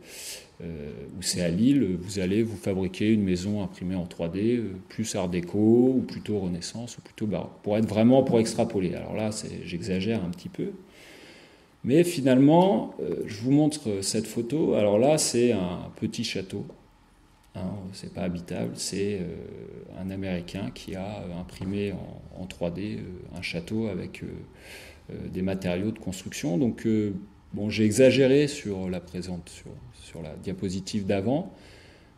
euh, 0.64 0.92
où 1.18 1.22
c'est 1.22 1.42
à 1.42 1.48
Lille, 1.48 1.98
vous 2.02 2.20
allez 2.20 2.44
vous 2.44 2.58
fabriquer 2.58 3.10
une 3.14 3.24
maison 3.24 3.64
imprimée 3.64 3.96
en 3.96 4.06
3D, 4.06 4.62
plus 4.90 5.16
art 5.16 5.30
déco, 5.30 5.94
ou 5.98 6.02
plutôt 6.06 6.40
Renaissance, 6.40 6.98
ou 6.98 7.02
plutôt 7.02 7.26
baroque, 7.26 7.62
pour 7.64 7.78
être 7.78 7.88
vraiment 7.88 8.22
pour 8.24 8.40
extrapoler. 8.40 8.96
Alors 8.96 9.16
là, 9.16 9.30
j'exagère 9.64 10.24
un 10.24 10.30
petit 10.30 10.50
peu. 10.50 10.72
Mais 11.84 12.04
finalement, 12.04 12.94
je 13.26 13.42
vous 13.42 13.52
montre 13.52 14.02
cette 14.02 14.28
photo. 14.28 14.76
Alors 14.76 15.00
là, 15.00 15.18
c'est 15.18 15.52
un 15.52 15.90
petit 16.00 16.24
château 16.24 16.66
Hein, 17.54 17.74
c'est 17.92 18.14
pas 18.14 18.22
habitable, 18.22 18.72
c'est 18.76 19.20
euh, 19.20 19.26
un 20.02 20.10
Américain 20.10 20.72
qui 20.74 20.96
a 20.96 21.20
euh, 21.20 21.40
imprimé 21.40 21.92
en, 21.92 22.46
3D 22.46 22.96
euh, 22.98 23.02
un 23.38 23.42
château 23.42 23.88
avec 23.88 24.24
des 25.30 25.42
matériaux 25.42 25.92
de 25.92 26.00
construction. 26.00 26.58
Donc, 26.58 26.88
bon, 27.54 27.70
j'ai 27.70 27.84
exagéré 27.84 28.48
sur 28.48 28.90
la 28.90 29.02
présente, 29.02 29.50
sur, 29.50 29.72
sur 29.94 30.22
la 30.22 30.36
diapositive 30.38 31.06
d'avant, 31.06 31.54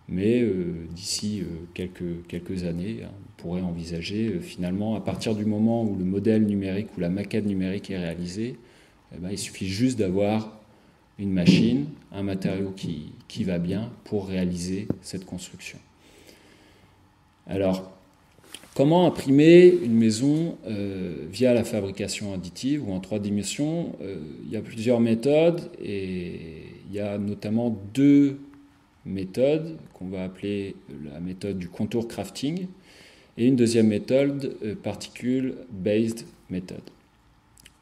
mais 0.08 0.46
d'ici 0.91 1.43
quelques, 1.74 2.28
quelques 2.28 2.63
années, 2.65 3.00
hein, 3.04 3.10
on 3.12 3.41
pourrait 3.41 3.62
envisager 3.62 4.39
finalement, 4.39 4.96
à 4.96 5.02
partir 5.02 5.34
du 5.34 5.46
moment 5.46 5.84
où 5.84 5.96
le 5.96 6.06
modèle 6.06 6.46
numérique 6.46 6.96
ou 6.96 7.00
la 7.00 7.10
maquette 7.10 7.46
numérique 7.46 7.89
est 7.89 7.98
réalisée, 7.98 8.58
eh 9.13 9.17
ben, 9.17 9.30
il 9.32 9.39
suffit 9.39 9.67
juste 9.67 9.98
d'avoir 9.98 10.60
une 11.17 11.32
machine, 11.32 11.88
un 12.12 12.24
matériau 12.24 12.72
qui, 12.72 13.13
qui 13.34 13.43
va 13.43 13.58
bien 13.58 13.89
pour 14.04 14.28
réaliser 14.28 14.88
cette 15.02 15.26
construction. 15.26 15.80
Alors, 17.48 17.91
comment 18.76 19.08
imprimer 19.08 19.74
une 19.84 19.96
maison 19.96 20.56
euh, 20.67 21.26
via 21.32 21.52
la 21.56 21.63
fabrication 21.63 22.32
additive 22.32 22.88
ou 22.88 22.93
en 22.93 23.00
trois 23.00 23.17
dimensions? 23.17 23.96
Euh, 24.04 24.17
Il 24.46 24.52
y 24.52 24.56
a 24.56 24.62
plusieurs 24.62 25.00
méthodes 25.00 25.72
et 25.84 26.62
il 26.88 26.93
y 26.93 27.00
a 27.00 27.17
notamment 27.17 27.76
deux 27.96 28.39
méthode 29.04 29.78
qu'on 29.96 30.10
va 30.10 30.26
appeler 30.26 30.76
la 31.12 31.19
méthode 31.19 31.58
du 31.58 31.69
contour 31.69 32.08
crafting 32.08 32.67
et 33.39 33.48
une 33.48 33.56
deuxième 33.56 33.88
méthode, 33.88 34.56
euh, 34.63 34.76
Particle 34.76 35.56
Based 35.72 36.24
Method. 36.52 36.84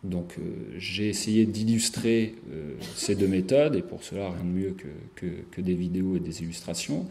Donc 0.03 0.35
euh, 0.39 0.41
j'ai 0.77 1.09
essayé 1.09 1.45
d'illustrer 1.45 2.35
euh, 2.51 2.73
ces 2.95 3.15
deux 3.15 3.27
méthodes 3.27 3.75
et 3.75 3.83
pour 3.83 4.03
cela 4.03 4.31
rien 4.31 4.43
de 4.43 4.49
mieux 4.49 4.75
que, 5.15 5.61
des 5.61 5.75
vidéos 5.75 6.15
et 6.15 6.19
des 6.19 6.41
illustrations. 6.41 7.05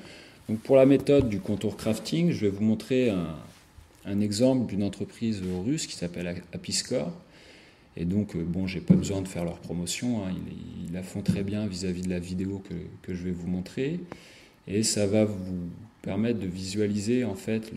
Donc 0.48 0.58
pour 0.60 0.76
la 0.76 0.86
méthode 0.86 1.28
du 1.28 1.38
contour 1.38 1.76
crafting, 1.76 2.32
je 2.32 2.46
vais 2.46 2.50
vous 2.50 2.64
montrer 2.64 3.10
un, 3.10 4.20
exemple 4.20 4.66
d'une 4.66 4.82
entreprise 4.82 5.40
russe 5.64 5.86
qui 5.86 5.94
s'appelle 5.94 6.42
Apiscore. 6.52 7.12
Et 7.96 8.04
donc, 8.04 8.36
bon, 8.36 8.66
j'ai 8.66 8.80
pas 8.80 8.94
besoin 8.94 9.20
de 9.20 9.28
faire 9.28 9.44
leur 9.44 9.58
promotion, 9.58 10.24
hein. 10.24 10.32
ils, 10.86 10.92
la 10.92 11.02
font 11.02 11.22
très 11.22 11.42
bien 11.42 11.66
vis-à-vis 11.66 12.02
-vis 12.02 12.04
de 12.04 12.10
la 12.10 12.18
vidéo 12.18 12.62
que, 13.02 13.14
je 13.14 13.22
vais 13.22 13.30
vous 13.30 13.46
montrer. 13.46 14.00
Et 14.66 14.82
ça 14.82 15.06
va 15.06 15.24
vous 15.24 15.68
permettre 16.02 16.40
de 16.40 16.46
visualiser 16.46 17.24
en 17.24 17.34
fait 17.34 17.70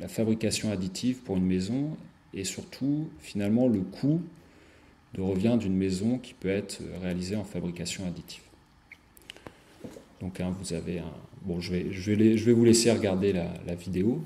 la 0.00 0.08
fabrication 0.08 0.70
additive 0.70 1.18
pour 1.24 1.36
une 1.36 1.46
maison 1.46 1.96
et 2.34 2.44
surtout 2.44 3.08
finalement 3.20 3.68
le 3.68 3.80
coût 3.80 4.20
de 5.14 5.22
revient 5.22 5.56
d'une 5.58 5.76
maison 5.76 6.18
qui 6.18 6.34
peut 6.34 6.48
être 6.48 6.80
réalisée 7.02 7.36
en 7.36 7.44
fabrication 7.44 8.06
additive. 8.06 8.42
Donc 10.20 10.40
hein, 10.40 10.54
vous 10.60 10.72
avez 10.72 11.00
un... 11.00 11.12
Bon, 11.42 11.60
je 11.60 11.72
vais, 11.72 11.92
je 11.92 12.12
vais, 12.12 12.36
je 12.36 12.44
vais 12.44 12.52
vous 12.52 12.64
laisser 12.64 12.92
regarder 12.92 13.32
la, 13.32 13.74
vidéo. 13.74 14.22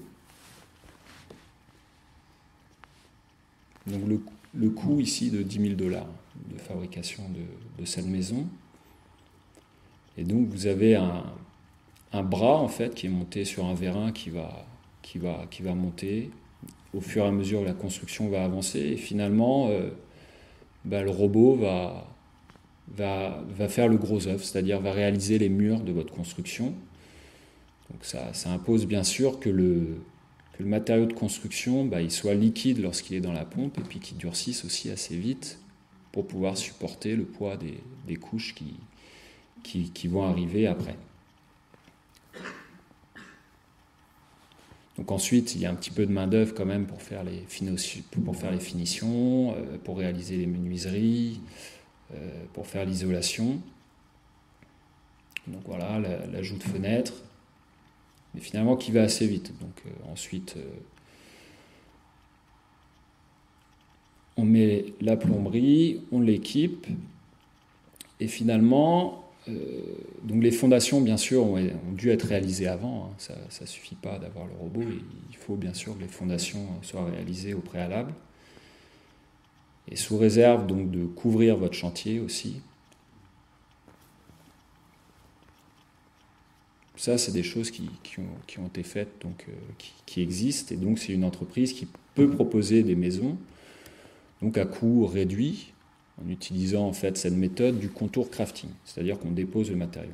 Donc 3.87 4.07
le, 4.09 4.21
le, 4.55 4.71
coût 4.71 5.01
ici 5.01 5.31
de 5.31 5.43
10 5.43 5.61
000 5.61 5.75
dollars 5.75 6.09
de 6.53 6.59
fabrication 6.59 7.23
de, 7.29 7.83
de, 7.83 7.87
cette 7.87 8.07
maison. 8.07 8.47
Et 10.19 10.25
donc 10.25 10.49
vous 10.49 10.67
avez 10.67 10.97
un, 10.97 11.25
un 12.13 12.23
bras 12.23 12.57
en 12.57 12.69
fait 12.69 12.95
qui 12.95 13.07
est 13.07 13.11
monté 13.11 13.45
sur 13.45 13.65
un 13.65 13.75
vérin 13.75 14.11
qui 14.11 14.31
va 14.31 14.67
qui 15.05 15.19
va, 15.19 15.47
qui 15.51 15.63
va 15.63 15.75
monter 15.75 16.31
au 16.95 17.01
fur 17.01 17.25
et 17.25 17.29
à 17.29 17.33
mesure 17.33 17.61
que 17.61 17.67
la 17.67 17.75
construction 17.75 18.29
va 18.29 18.45
avancer. 18.45 18.79
Et 18.79 18.97
finalement, 18.97 19.69
euh, 19.69 19.91
bah, 20.85 21.03
le 21.03 21.11
robot 21.11 21.57
va, 21.57 22.09
faire 23.69 23.89
le 23.89 23.97
gros 23.97 24.27
œuvre, 24.27 24.43
c'est-à-dire 24.43 24.81
va 24.81 24.93
réaliser 24.93 25.39
les 25.39 25.49
murs 25.49 25.81
de 25.81 25.93
votre 25.93 26.13
construction. 26.13 26.75
Donc 27.91 28.05
ça, 28.05 28.31
impose 28.47 28.87
bien 28.87 29.03
sûr 29.05 29.41
que 29.41 29.51
le, 29.51 30.01
matériau 30.61 31.07
de 31.07 31.13
construction 31.13 31.85
bah, 31.85 32.01
il 32.01 32.13
soit 32.13 32.35
liquide 32.35 32.79
lorsqu'il 32.79 33.17
est 33.17 33.21
dans 33.21 33.33
la 33.33 33.45
pompe 33.45 33.77
et 33.79 33.83
puis 33.83 33.99
qu'il 33.99 34.17
durcisse 34.17 34.65
aussi 34.65 34.89
assez 34.91 35.17
vite 35.17 35.59
pour 36.13 36.27
pouvoir 36.27 36.57
supporter 36.57 37.17
le 37.17 37.25
poids 37.25 37.57
des, 37.57 38.17
couches 38.17 38.55
qui 39.65 40.09
vont 40.09 40.23
arriver 40.23 40.67
après. 40.67 40.97
Donc 44.99 45.11
ensuite, 45.11 45.55
il 45.55 45.61
y 45.61 45.67
a 45.67 45.71
un 45.71 45.75
petit 45.75 45.91
peu 45.91 46.07
de 46.07 46.13
main-d'œuvre 46.13 46.55
quand 46.55 46.65
même 46.65 46.87
pour 46.87 47.03
faire 47.03 47.25
les, 47.25 47.45
finitions, 47.49 49.55
euh, 49.57 49.77
pour 49.83 49.99
réaliser 49.99 50.37
les 50.37 50.47
menuiseries, 50.47 51.41
euh, 52.15 52.45
pour 52.53 52.67
faire 52.67 52.85
l'isolation. 52.85 53.61
Donc 55.49 55.63
voilà, 55.67 55.99
l'ajout 56.33 56.57
de 56.57 56.63
fenêtres, 56.63 57.15
mais 58.35 58.41
finalement 58.41 58.77
qui 58.77 58.93
va 58.93 59.03
assez 59.03 59.27
vite. 59.27 59.53
Donc 59.61 59.83
euh, 59.87 60.13
ensuite, 60.13 60.57
on 64.37 64.45
met 64.45 64.87
la 65.01 65.17
plomberie, 65.17 66.03
on 66.13 66.21
l'équipe, 66.21 66.87
et 68.21 68.29
finalement, 68.29 69.24
donc 69.47 70.43
les 70.43 70.51
fondations, 70.51 71.01
bien 71.01 71.17
sûr, 71.17 71.45
ont, 71.45 71.59
dû 71.93 72.11
être 72.11 72.27
réalisées 72.27 72.67
avant. 72.67 73.11
Hein. 73.11 73.15
Ça 73.19 73.63
ne 73.63 73.67
suffit 73.67 73.95
pas 73.95 74.19
d'avoir 74.19 74.47
le 74.47 74.55
robot. 74.55 74.83
Il 75.31 75.37
faut 75.37 75.57
bien 75.57 75.75
sûr 75.75 75.97
que 75.97 76.03
les 76.03 76.09
fondations 76.09 76.67
soient 76.83 77.05
réalisées 77.05 77.55
au 77.55 77.61
préalable. 77.61 78.15
Et 79.91 79.97
sous 79.97 80.17
réserve 80.17 80.67
donc 80.67 80.91
de 80.91 81.05
couvrir 81.05 81.57
votre 81.57 81.75
chantier 81.75 82.21
aussi. 82.21 82.63
Ça, 86.97 87.19
c'est 87.19 87.33
des 87.33 87.43
choses 87.43 87.71
qui, 87.71 87.91
ont, 88.19 88.67
été 88.67 88.83
faites, 88.83 89.21
donc, 89.21 89.45
euh, 89.49 89.53
qui, 89.77 89.93
qui, 90.07 90.23
existent. 90.23 90.75
Et 90.75 90.79
donc, 90.79 90.99
c'est 90.99 91.13
une 91.13 91.25
entreprise 91.25 91.75
qui 91.75 91.87
peut 92.15 92.31
proposer 92.31 92.83
des 92.83 92.95
maisons 92.95 93.37
donc 94.45 94.59
à 94.59 94.67
coût 94.67 95.07
réduit, 95.07 95.73
en 96.23 96.29
utilisant 96.29 96.87
en 96.87 96.93
fait 96.93 97.17
cette 97.17 97.35
méthode 97.35 97.79
du 97.79 97.89
contour 97.89 98.31
crafting, 98.31 98.71
c'est-à-dire 98.85 99.19
qu'on 99.19 99.31
dépose 99.31 99.71
le 99.71 99.77
matériau. 99.77 100.13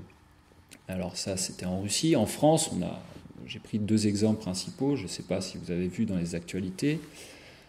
Alors 0.88 1.16
ça, 1.16 1.36
c'était 1.36 1.66
en 1.66 1.80
Russie. 1.80 2.16
En 2.16 2.26
France, 2.26 2.70
on 2.76 2.82
a, 2.82 3.00
j'ai 3.46 3.60
pris 3.60 3.78
deux 3.78 4.06
exemples 4.06 4.40
principaux. 4.40 4.96
Je 4.96 5.04
ne 5.04 5.08
sais 5.08 5.22
pas 5.22 5.40
si 5.40 5.58
vous 5.58 5.70
avez 5.70 5.86
vu 5.86 6.04
dans 6.04 6.16
les 6.16 6.34
actualités. 6.34 7.00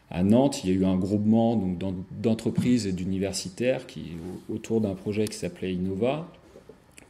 À 0.09 0.23
Nantes, 0.23 0.63
il 0.63 0.69
y 0.69 0.73
a 0.73 0.75
eu 0.75 0.85
un 0.85 0.97
groupement 0.97 1.55
donc, 1.55 1.95
d'entreprises 2.19 2.87
et 2.87 2.91
d'universitaires 2.91 3.85
qui, 3.87 4.13
autour 4.49 4.81
d'un 4.81 4.95
projet 4.95 5.27
qui 5.27 5.37
s'appelait 5.37 5.73
Innova, 5.73 6.27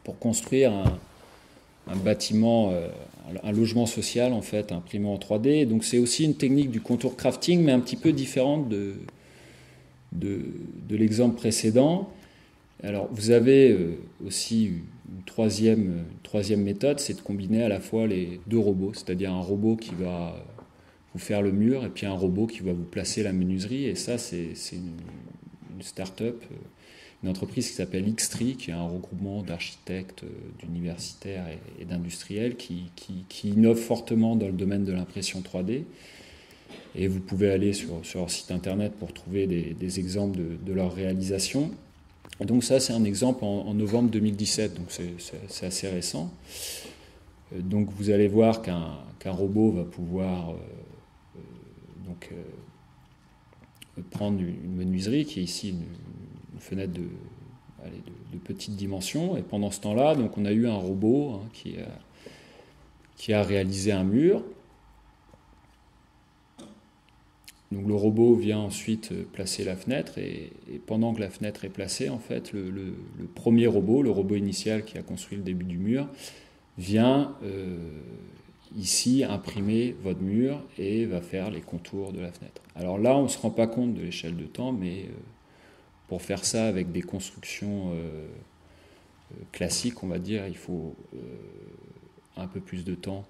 pour 0.04 0.20
construire 0.20 0.72
un, 0.72 1.00
un 1.88 1.96
bâtiment, 1.96 2.72
euh, 2.72 2.90
un 3.44 3.52
logement 3.52 3.86
social 3.86 4.34
en 4.34 4.42
fait, 4.42 4.72
imprimé 4.72 5.08
en 5.08 5.18
3D. 5.18 5.66
Donc 5.68 5.84
c'est 5.84 5.98
aussi 5.98 6.26
une 6.26 6.36
technique 6.36 6.70
du 6.70 6.82
contour 6.82 7.16
crafting, 7.16 7.62
mais 7.62 7.72
un 7.72 7.80
petit 7.80 7.96
peu 7.96 8.12
différente 8.12 8.70
de, 8.70 8.96
de, 10.12 10.42
l'exemple 10.90 11.36
précédent. 11.36 12.12
Alors, 12.84 13.10
vous 13.12 13.32
avez 13.32 13.72
euh, 13.72 13.96
aussi 14.26 14.66
une 14.66 15.24
troisième, 15.26 16.06
méthode, 16.58 17.00
c'est 17.00 17.14
de 17.14 17.22
combiner 17.22 17.64
à 17.64 17.70
la 17.70 17.80
fois 17.80 18.08
les 18.08 18.40
deux 18.48 18.60
robots, 18.60 18.94
c'est-à-dire 18.94 19.32
un 19.32 19.42
robot 19.42 19.76
qui 19.76 19.94
va 19.96 20.44
vous 21.14 21.20
faire 21.20 21.42
le 21.42 21.52
mur 21.52 21.84
et 21.84 21.90
puis 21.90 22.06
un 22.06 22.14
robot 22.14 22.48
qui 22.48 22.62
va 22.62 22.74
vous 22.74 22.84
placer 22.84 23.24
la 23.24 23.34
menuiserie. 23.34 23.86
Et 23.86 23.96
ça, 23.96 24.18
c'est 24.18 24.54
une, 24.72 24.94
une 25.76 25.82
start-up, 25.82 26.44
une 27.24 27.30
entreprise 27.30 27.68
qui 27.70 27.74
s'appelle 27.74 28.12
Xtree, 28.12 28.56
qui 28.56 28.72
est 28.72 28.74
un 28.74 28.88
regroupement 28.88 29.44
d'architectes, 29.44 30.24
euh, 30.24 30.28
d'universitaires 30.60 31.46
et, 31.80 31.86
d'industriels 31.86 32.56
qui, 32.56 32.92
qui, 32.96 33.50
innove 33.50 33.78
fortement 33.78 34.36
dans 34.36 34.48
le 34.48 34.54
domaine 34.54 34.86
de 34.86 34.92
l'impression 34.92 35.42
3D 35.42 35.84
et 36.96 37.08
vous 37.08 37.20
pouvez 37.20 37.52
aller 37.52 37.74
sur, 37.74 38.02
leur 38.16 38.30
site 38.30 38.52
internet 38.52 38.94
pour 39.00 39.14
trouver 39.14 39.48
des, 39.48 40.00
exemples 40.00 40.40
de, 40.64 40.74
leur 40.74 40.94
réalisation. 40.94 41.72
donc 42.40 42.64
ça, 42.64 42.80
c'est 42.80 42.94
un 42.94 43.04
exemple 43.04 43.44
en, 43.44 43.74
novembre 43.74 44.10
2017, 44.10 44.76
donc 44.76 44.88
c'est 44.90 45.66
assez 45.66 45.88
récent. 45.88 46.32
Euh, 47.54 47.62
donc 47.62 47.90
vous 47.92 48.10
allez 48.10 48.28
voir 48.28 48.62
qu'un 48.62 49.32
robot 49.32 49.72
va 49.72 49.84
pouvoir 49.84 50.52
euh, 50.52 50.54
euh, 51.38 51.40
donc, 52.06 52.34
prendre 54.10 54.40
une 54.40 54.76
menuiserie 54.76 55.26
qui 55.26 55.40
est 55.40 55.44
ici 55.44 55.70
une, 55.70 56.60
fenêtre 56.60 56.94
de, 56.94 57.08
petite 58.44 58.76
dimension. 58.76 59.38
Et 59.38 59.42
pendant 59.42 59.72
ce 59.72 59.82
temps-là, 59.82 60.16
on 60.38 60.46
a 60.46 60.52
eu 60.52 60.68
un 60.68 60.76
robot 60.76 61.34
hein, 61.36 61.50
qui 63.18 63.34
a 63.34 63.44
réalisé 63.44 63.92
un 63.92 64.04
mur. 64.04 64.44
Donc 67.72 67.88
le 67.88 67.96
robot 67.96 68.36
vient 68.36 68.60
ensuite 68.60 69.12
euh, 69.12 69.24
placer 69.32 69.64
la 69.64 69.76
fenêtre 69.76 70.18
et, 70.18 70.52
pendant 70.86 71.14
que 71.14 71.22
la 71.22 71.30
fenêtre 71.30 71.64
est 71.64 71.70
placée, 71.70 72.10
en 72.10 72.20
fait, 72.20 72.52
le, 72.54 72.96
premier 73.34 73.68
robot, 73.68 74.04
le 74.04 74.12
robot 74.12 74.36
initial 74.36 74.84
qui 74.84 74.98
a 74.98 75.04
construit 75.04 75.38
le 75.38 75.44
début 75.44 75.66
du 75.66 75.78
mur, 75.78 76.08
vient 76.78 77.36
euh, 77.44 77.78
ici 78.76 79.24
imprimer 79.24 79.96
votre 80.04 80.22
mur 80.22 80.62
et 80.78 81.06
va 81.06 81.22
faire 81.22 81.50
les 81.50 81.62
contours 81.62 82.12
de 82.12 82.20
la 82.20 82.32
fenêtre. 82.32 82.62
Alors 82.76 82.98
là, 82.98 83.16
on 83.16 83.24
ne 83.24 83.28
se 83.28 83.38
rend 83.38 83.52
pas 83.52 83.68
compte 83.68 83.94
de 83.94 84.02
l'échelle 84.02 84.36
de 84.36 84.46
temps, 84.46 84.74
mais 84.74 85.04
euh, 85.04 85.14
pour 86.08 86.22
faire 86.22 86.44
ça 86.44 86.68
avec 86.68 86.92
des 86.92 87.02
constructions 87.02 87.94
classiques, 89.54 90.04
on 90.04 90.08
va 90.08 90.20
dire, 90.20 90.46
il 90.46 90.58
faut 90.58 90.94
un 92.36 92.48
peu 92.48 92.60
plus 92.60 92.84
de 92.84 92.96
temps 92.96 93.26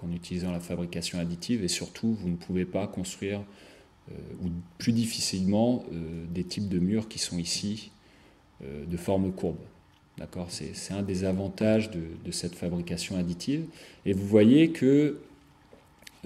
qu'en 0.00 0.10
utilisant 0.12 0.50
la 0.50 0.60
fabrication 0.60 1.18
additive 1.18 1.62
et 1.62 1.68
surtout 1.68 2.14
vous 2.14 2.28
ne 2.28 2.36
pouvez 2.36 2.64
pas 2.64 2.86
construire 2.86 3.42
euh, 4.10 4.14
ou 4.42 4.48
plus 4.78 4.92
difficilement 4.92 5.84
euh, 5.92 6.24
des 6.32 6.44
types 6.44 6.68
de 6.68 6.78
murs 6.78 7.08
qui 7.08 7.18
sont 7.18 7.38
ici 7.38 7.90
euh, 8.64 8.84
de 8.86 8.96
forme 8.96 9.30
courbe. 9.32 9.58
D'accord? 10.18 10.48
C'est, 10.50 10.92
un 10.92 11.02
des 11.02 11.24
avantages 11.24 11.90
de, 11.90 12.02
de, 12.24 12.30
cette 12.30 12.54
fabrication 12.54 13.16
additive. 13.16 13.64
Et 14.04 14.12
vous 14.12 14.26
voyez 14.26 14.70
que 14.70 15.18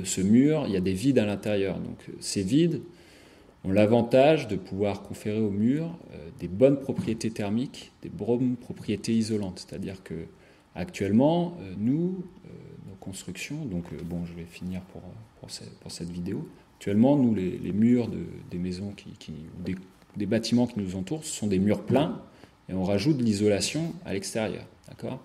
ce 0.03 0.21
mur, 0.21 0.65
il 0.67 0.73
y 0.73 0.77
a 0.77 0.81
des 0.81 0.95
vides 0.95 1.19
à 1.19 1.27
l'intérieur. 1.27 1.79
Donc 1.79 1.99
ces 2.21 2.43
vides 2.43 2.81
ont 3.65 3.71
l'avantage 3.71 4.49
de 4.49 4.57
pouvoir 4.57 5.03
conférer 5.03 5.39
au 5.39 5.51
mur 5.51 5.97
des 6.41 6.49
bonnes 6.49 6.81
propriétés 6.81 7.31
thermiques, 7.31 7.93
des 8.03 8.09
bonnes 8.09 8.57
propriétés 8.57 9.13
isolantes. 9.13 9.65
C'est-à-dire 9.69 10.03
que 10.03 10.15
Actuellement, 10.75 11.57
euh, 11.61 11.75
nous, 11.79 12.25
euh, 12.47 12.49
nos 12.89 12.97
constructions, 12.97 13.65
donc 13.65 13.85
euh, 13.93 13.97
bon, 14.05 14.25
je 14.25 14.33
vais 14.33 14.45
finir 14.45 14.81
pour, 14.83 15.03
pour, 15.41 15.51
cette, 15.91 16.11
vidéo. 16.11 16.49
Actuellement, 16.77 17.17
nous, 17.17 17.35
les, 17.35 17.73
murs 17.73 18.09
de, 18.09 18.25
des 18.51 18.59
maisons, 18.59 18.93
qui, 18.93 19.33
des, 19.65 19.77
des, 20.17 20.27
bâtiments 20.27 20.67
qui 20.67 20.81
nous 20.81 20.97
entourent, 20.97 21.25
ce 21.25 21.33
sont 21.33 21.47
des 21.47 21.61
murs 21.61 21.85
pleins 21.85 22.21
et 22.69 22.75
on 22.75 22.83
rajoute 22.83 23.19
de 23.19 23.23
l'isolation 23.23 23.95
à 24.05 24.15
l'extérieur. 24.15 24.65
D'accord? 24.89 25.21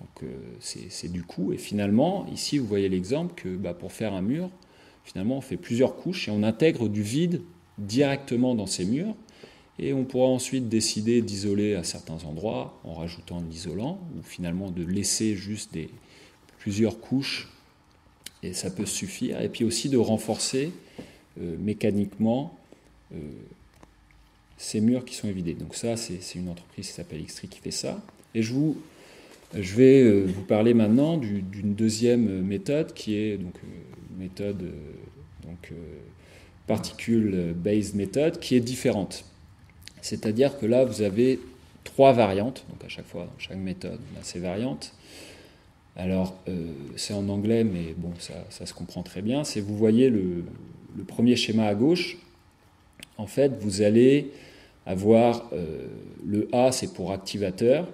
Donc 0.00 0.28
c'est 0.58 1.10
du 1.10 1.22
coût. 1.22 1.52
Et 1.52 1.58
finalement, 1.58 2.26
ici, 2.26 2.58
vous 2.58 2.66
voyez 2.66 2.88
l'exemple 2.88 3.34
que 3.36 3.56
bah, 3.56 3.72
pour 3.72 3.92
faire 3.92 4.14
un 4.14 4.22
mur, 4.22 4.50
finalement, 5.04 5.36
on 5.36 5.40
fait 5.40 5.56
plusieurs 5.56 5.94
couches 5.94 6.26
et 6.26 6.32
on 6.32 6.42
intègre 6.42 6.88
du 6.88 7.02
vide 7.02 7.42
directement 7.78 8.56
dans 8.56 8.66
ces 8.66 8.84
murs. 8.84 9.14
Et 9.82 9.92
on 9.92 10.04
pourra 10.04 10.28
ensuite 10.28 10.68
décider 10.68 11.22
d'isoler 11.22 11.74
à 11.74 11.82
certains 11.82 12.22
endroits 12.24 12.78
en 12.84 12.94
rajoutant 12.94 13.40
de 13.40 13.50
l'isolant, 13.50 13.98
ou 14.16 14.22
finalement 14.22 14.70
de 14.70 14.84
laisser 14.84 15.34
juste 15.34 15.76
plusieurs 16.60 17.00
couches, 17.00 17.48
et 18.44 18.52
ça 18.52 18.70
peut 18.70 18.86
suffire. 18.86 19.40
Et 19.42 19.48
puis 19.48 19.64
aussi 19.64 19.88
de 19.88 19.96
renforcer 19.96 20.70
euh, 21.40 21.56
mécaniquement 21.58 22.56
euh, 23.12 23.16
ces 24.56 24.80
murs 24.80 25.04
qui 25.04 25.16
sont 25.16 25.26
évidés. 25.26 25.54
Donc 25.54 25.74
ça, 25.74 25.96
c'est 25.96 26.20
une 26.36 26.48
entreprise 26.48 26.86
qui 26.86 26.92
s'appelle 26.92 27.20
Xtree 27.24 27.48
qui 27.48 27.58
fait 27.58 27.72
ça. 27.72 28.00
Et 28.36 28.42
je, 28.42 28.52
vous, 28.52 28.80
je 29.52 29.74
vais 29.74 30.00
euh, 30.00 30.26
vous 30.26 30.42
parler 30.42 30.74
maintenant 30.74 31.16
d'une 31.16 31.74
deuxième 31.74 32.42
méthode 32.42 32.94
qui 32.94 33.16
est 33.16 33.36
donc, 33.36 33.54
une 34.12 34.22
méthode 34.22 34.62
donc, 35.44 35.72
particule-based 36.68 37.96
méthode 37.96 38.38
qui 38.38 38.54
est 38.54 38.60
différente. 38.60 39.24
C'est-à-dire 40.02 40.58
que 40.58 40.66
là, 40.66 40.84
vous 40.84 41.00
avez 41.00 41.40
trois 41.84 42.12
variantes, 42.12 42.64
donc 42.68 42.84
à 42.84 42.88
chaque 42.88 43.06
fois, 43.06 43.22
dans 43.22 43.38
chaque 43.38 43.56
méthode, 43.56 43.98
on 44.14 44.20
a 44.20 44.22
ces 44.22 44.38
variantes. 44.38 44.92
Alors, 45.96 46.34
c'est 46.96 47.12
en 47.14 47.28
anglais, 47.28 47.64
mais 47.64 47.94
bon, 47.96 48.12
ça, 48.18 48.66
se 48.66 48.72
comprend 48.72 49.02
très 49.02 49.20
bien. 49.20 49.44
C'est, 49.44 49.60
vous 49.60 49.76
voyez 49.76 50.10
le, 50.10 50.44
le 50.96 51.04
premier 51.04 51.36
schéma 51.36 51.66
à 51.66 51.74
gauche, 51.74 52.18
en 53.18 53.26
fait, 53.26 53.52
vous 53.60 53.82
allez 53.82 54.30
avoir 54.86 55.48
euh, 55.52 55.86
le 56.26 56.48
A, 56.52 56.72
c'est 56.72 56.92
pour 56.92 57.12
activateur. 57.12 57.86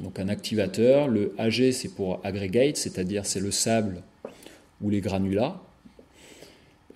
Donc 0.00 0.18
un 0.18 0.28
activateur. 0.28 1.08
Le 1.08 1.34
AG, 1.38 1.72
c'est 1.72 1.94
pour 1.94 2.20
aggregate, 2.24 2.76
c'est-à-dire 2.76 3.26
c'est 3.26 3.40
le 3.40 3.50
sable 3.50 4.02
ou 4.80 4.90
les 4.90 5.00
granulats. 5.00 5.60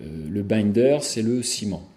Euh, 0.01 0.29
le 0.29 0.43
binder, 0.43 0.99
c'est 1.01 1.21
le 1.21 1.41
ciment. 1.41 1.87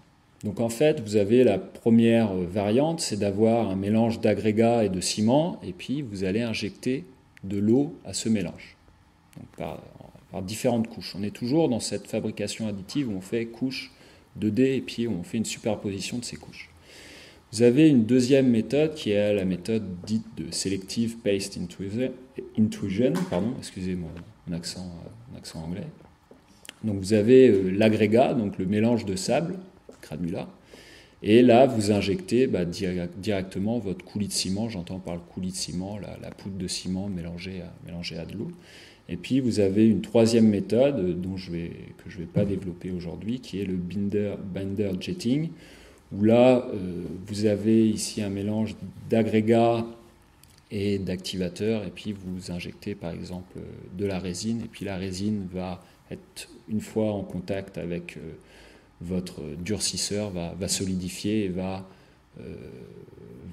Donc 0.45 0.61
en 0.61 0.70
fait, 0.70 1.01
vous 1.01 1.16
avez 1.16 1.45
la 1.45 1.59
première 1.59 2.34
variante, 2.34 3.01
c'est 3.01 3.18
d'avoir 3.18 3.68
un 3.68 3.76
mélange 3.76 4.20
d'agrégat 4.20 4.84
et 4.84 4.88
de 4.88 5.01
ciment, 5.01 5.61
et 5.62 5.72
puis 5.72 6.01
vous 6.01 6.24
allez 6.24 6.41
injecter 6.41 7.05
de 7.45 7.59
l'eau 7.59 7.95
à 8.05 8.14
ce 8.14 8.28
mélange. 8.28 8.76
Par, 9.57 9.82
différentes 10.43 10.88
couches. 10.88 11.16
On 11.18 11.24
est 11.24 11.34
toujours 11.34 11.68
dans 11.68 11.80
cette 11.80 12.07
fabrication 12.07 12.68
additive 12.68 13.09
où 13.09 13.16
on 13.16 13.20
fait 13.20 13.47
couche 13.47 13.91
2D 14.38 14.76
et 14.76 14.80
puis 14.80 15.09
on 15.09 15.24
fait 15.24 15.38
une 15.38 15.45
superposition 15.45 16.18
de 16.18 16.24
ces 16.24 16.36
couches. 16.36 16.70
Vous 17.53 17.62
avez 17.62 17.88
une 17.88 18.05
deuxième 18.05 18.49
méthode 18.49 18.95
qui 18.95 19.11
est 19.11 19.34
la 19.34 19.45
méthode 19.45 19.82
dite 20.07 20.26
de 20.36 20.53
Selective 20.53 21.16
Paste 21.16 21.59
Intrusion, 22.57 23.12
pardon, 23.28 23.55
excusez 23.59 23.97
mon, 23.97 24.55
accent, 24.55 24.88
mon 25.30 25.36
accent 25.36 25.64
anglais. 25.64 25.86
Donc 26.84 27.01
vous 27.01 27.12
avez 27.12 27.49
euh, 27.49 27.70
l'agrégat, 27.70 28.34
donc 28.34 28.57
le 28.57 28.66
mélange 28.66 29.05
de 29.05 29.16
sable, 29.16 29.57
granulat, 30.03 30.48
et 31.22 31.42
là 31.42 31.66
vous 31.66 31.92
injectez 31.92 32.46
bah, 32.46 32.64
directement 32.64 33.78
votre 33.78 34.05
coulis 34.05 34.28
de 34.28 34.32
ciment, 34.32 34.68
j'entends 34.68 34.98
par 34.98 35.14
le 35.14 35.20
coulis 35.20 35.51
de 35.51 35.57
ciment 35.57 35.98
la, 35.98 36.30
poudre 36.30 36.57
de 36.57 36.68
ciment 36.68 37.09
mélangée 37.09 37.62
à, 38.18 38.24
de 38.24 38.36
l'eau. 38.36 38.51
Et 39.09 39.16
puis 39.16 39.40
vous 39.40 39.61
avez 39.61 39.86
une 39.88 40.03
troisième 40.03 40.48
méthode 40.48 41.20
dont 41.20 41.36
je 41.36 41.51
vais, 41.51 41.70
que 42.03 42.09
je 42.09 42.16
ne 42.16 42.22
vais 42.22 42.28
pas 42.28 42.44
développer 42.44 42.90
aujourd'hui, 42.90 43.40
qui 43.40 43.61
est 43.61 43.64
le 43.64 43.74
binder, 43.74 44.34
binder 44.55 44.92
jetting, 45.01 45.51
où 46.12 46.24
là 46.24 46.66
euh, 46.72 47.05
vous 47.26 47.46
avez 47.46 47.88
ici 47.88 48.22
un 48.22 48.30
mélange 48.30 48.76
d'agrégats 49.11 49.84
et 50.70 50.98
d'activateurs, 50.98 51.84
et 51.84 51.90
puis 51.90 52.12
vous 52.12 52.53
injectez 52.53 52.94
par 52.94 53.11
exemple 53.11 53.59
de 53.98 54.07
la 54.07 54.20
résine, 54.20 54.62
et 54.64 54.68
puis 54.68 54.84
la 54.84 54.96
résine 54.96 55.48
va 55.53 55.82
être 56.11 56.48
une 56.68 56.80
fois 56.80 57.12
en 57.12 57.22
contact 57.22 57.78
avec 57.78 58.16
euh, 58.16 58.20
votre 59.01 59.40
durcisseur, 59.59 60.30
va, 60.30 60.68
solidifier 60.68 61.44
et 61.44 61.48
va, 61.48 61.86
euh, 62.40 62.55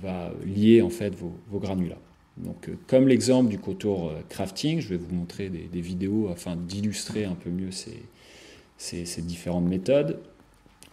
va 0.01 0.31
lier 0.45 0.81
en 0.81 0.89
fait 0.89 1.15
vos, 1.15 1.59
granulats. 1.59 1.99
Donc, 2.37 2.69
euh, 2.69 2.75
comme 2.87 3.07
l'exemple 3.07 3.49
du 3.49 3.57
contour 3.57 4.09
euh, 4.09 4.19
crafting, 4.29 4.79
je 4.79 4.89
vais 4.89 4.97
vous 4.97 5.13
montrer 5.13 5.49
des, 5.49 5.81
vidéos 5.81 6.29
afin 6.29 6.55
d'illustrer 6.55 7.25
un 7.25 7.35
peu 7.35 7.49
mieux 7.49 7.71
ces, 7.71 9.21
différentes 9.21 9.65
méthodes. 9.65 10.19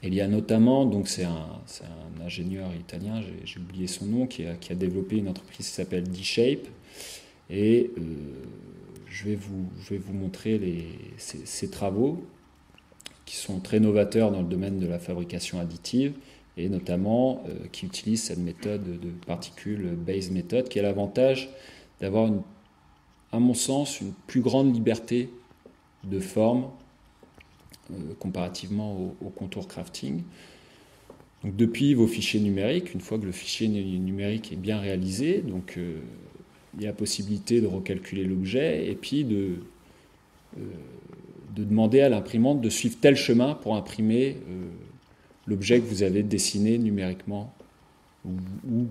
il 0.03 0.15
y 0.15 0.21
a 0.21 0.29
notamment, 0.29 0.87
donc 0.87 1.09
c'est 1.09 1.25
un, 1.25 1.61
ingénieur 2.25 2.71
italien, 2.75 3.21
j'ai 3.45 3.59
oublié 3.59 3.87
son 3.87 4.07
nom, 4.07 4.27
qui 4.27 4.45
a, 4.47 4.75
développé 4.75 5.17
une 5.17 5.29
entreprise 5.29 5.67
qui 5.67 5.73
s'appelle 5.73 6.05
D-Shape. 6.05 6.67
Et 7.51 7.91
je, 9.11 9.25
vais 9.25 9.35
vous, 9.35 9.69
je 9.83 9.91
vais 9.91 9.99
vous 9.99 10.15
montrer 10.15 10.59
ces, 11.19 11.69
travaux 11.69 12.25
qui 13.25 13.37
sont 13.37 13.61
très 13.61 13.81
novateurs 13.81 14.31
dans 14.31 14.43
le 14.43 14.49
domaine 14.49 14.79
de 14.79 14.87
la 14.87 14.99
fabrication 14.99 15.59
additive 15.59 16.15
et 16.57 16.69
notamment 16.69 17.43
euh, 17.49 17.67
qui 17.73 17.87
utilise 17.87 18.23
cette 18.23 18.39
méthode 18.39 19.01
de 19.01 19.11
particules 19.27 19.91
base 19.97 20.31
méthode, 20.31 20.69
qui 20.69 20.79
a 20.79 20.83
l'avantage 20.83 21.51
d'avoir, 22.01 22.31
à 23.33 23.39
mon 23.39 23.55
sens, 23.55 24.01
une 24.01 24.13
plus 24.27 24.41
grande 24.41 24.75
liberté 24.75 25.31
de 26.05 26.21
forme 26.21 26.69
euh, 27.91 27.95
comparativement 28.19 29.15
au, 29.21 29.31
contour 29.31 29.67
crafting. 29.67 30.23
Depuis 31.43 31.95
vos 31.95 32.07
fichiers 32.07 32.41
numériques, 32.41 32.95
une 32.95 33.01
fois 33.01 33.19
que 33.19 33.27
le 33.27 33.33
fichier 33.33 33.69
numérique 33.69 34.53
est 34.53 34.57
bien 34.57 34.79
réalisé, 34.79 35.43
donc 35.43 35.75
euh, 35.77 35.99
il 36.77 36.85
y 36.85 36.87
a 36.87 36.93
possibilité 36.93 37.61
de 37.61 37.67
recalculer 37.67 38.25
l'objet 38.25 38.89
et 38.91 38.95
puis 38.95 39.25
de, 39.25 39.57
de 41.55 41.65
demander 41.65 42.01
à 42.01 42.09
l'imprimante 42.09 42.61
de 42.61 42.69
suivre 42.69 42.97
tel 43.01 43.17
chemin 43.17 43.55
pour 43.55 43.77
imprimer 43.77 44.37
l'objet 45.47 45.81
que 45.81 45.87
vous 45.87 46.03
avez 46.03 46.23
dessiné 46.23 46.79
numériquement 46.79 47.55
ou, 48.27 48.87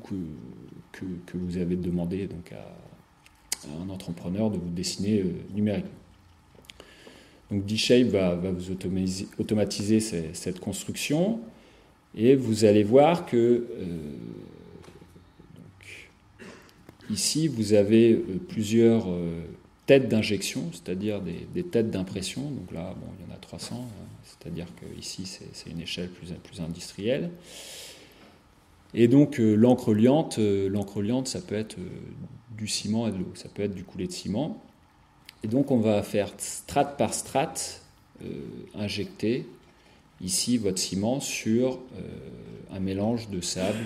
que, 0.92 1.06
que, 1.26 1.38
vous 1.38 1.58
avez 1.58 1.76
demandé 1.76 2.28
donc 2.28 2.52
à, 2.52 2.64
un 3.82 3.90
entrepreneur 3.90 4.52
de 4.52 4.58
vous 4.58 4.70
dessiner 4.70 5.22
euh, 5.22 5.32
numériquement. 5.56 5.90
Donc 7.50 7.66
D-Shape 7.66 8.08
va, 8.08 8.36
va, 8.36 8.52
vous 8.52 8.72
automatiser, 9.40 10.00
cette 10.00 10.60
construction 10.60 11.40
et 12.16 12.36
vous 12.36 12.66
allez 12.66 12.84
voir 12.84 13.26
que 13.26 13.38
euh, 13.38 13.98
ici 17.10 17.48
vous 17.48 17.74
avez 17.74 18.14
euh, 18.14 18.40
plusieurs 18.48 19.08
têtes 19.86 20.08
d'injection, 20.08 20.70
c'est-à-dire 20.72 21.22
des, 21.22 21.48
des, 21.54 21.64
têtes 21.64 21.92
d'impression. 21.92 22.42
Donc 22.42 22.72
là, 22.72 22.94
bon, 22.96 23.08
il 23.20 23.28
y 23.28 23.32
en 23.32 23.36
a 23.36 23.38
300. 23.38 23.88
C'est-à-dire 24.24 24.68
qu'ici, 24.76 25.26
c'est 25.26 25.70
une 25.70 25.82
échelle 25.82 26.10
plus, 26.10 26.34
plus 26.44 26.62
industrielle. 26.62 27.30
Et 28.94 29.08
donc, 29.08 29.40
euh, 29.40 29.56
l'encre 29.56 29.94
liante, 29.94 30.38
euh, 30.40 30.70
liante, 31.02 31.28
ça 31.28 31.42
peut 31.42 31.56
être 31.56 31.78
euh, 31.80 31.90
du 32.56 32.68
ciment 32.68 33.08
et 33.08 33.12
de 33.12 33.18
l'eau, 33.18 33.32
ça 33.34 33.50
peut 33.50 33.64
être 33.64 33.74
du 33.74 33.84
coulé 33.84 34.08
de 34.08 34.12
ciment. 34.12 34.62
Et 35.44 35.48
donc, 35.48 35.72
on 35.72 35.80
va 35.80 36.04
faire 36.04 36.32
strate 36.38 36.98
par 36.98 37.14
strate 37.14 37.80
injecter 38.76 39.46
ici 40.22 40.58
votre 40.58 40.78
ciment 40.78 41.20
sur 41.20 41.80
un 42.72 42.80
mélange 42.80 43.30
de 43.30 43.42
sable 43.42 43.86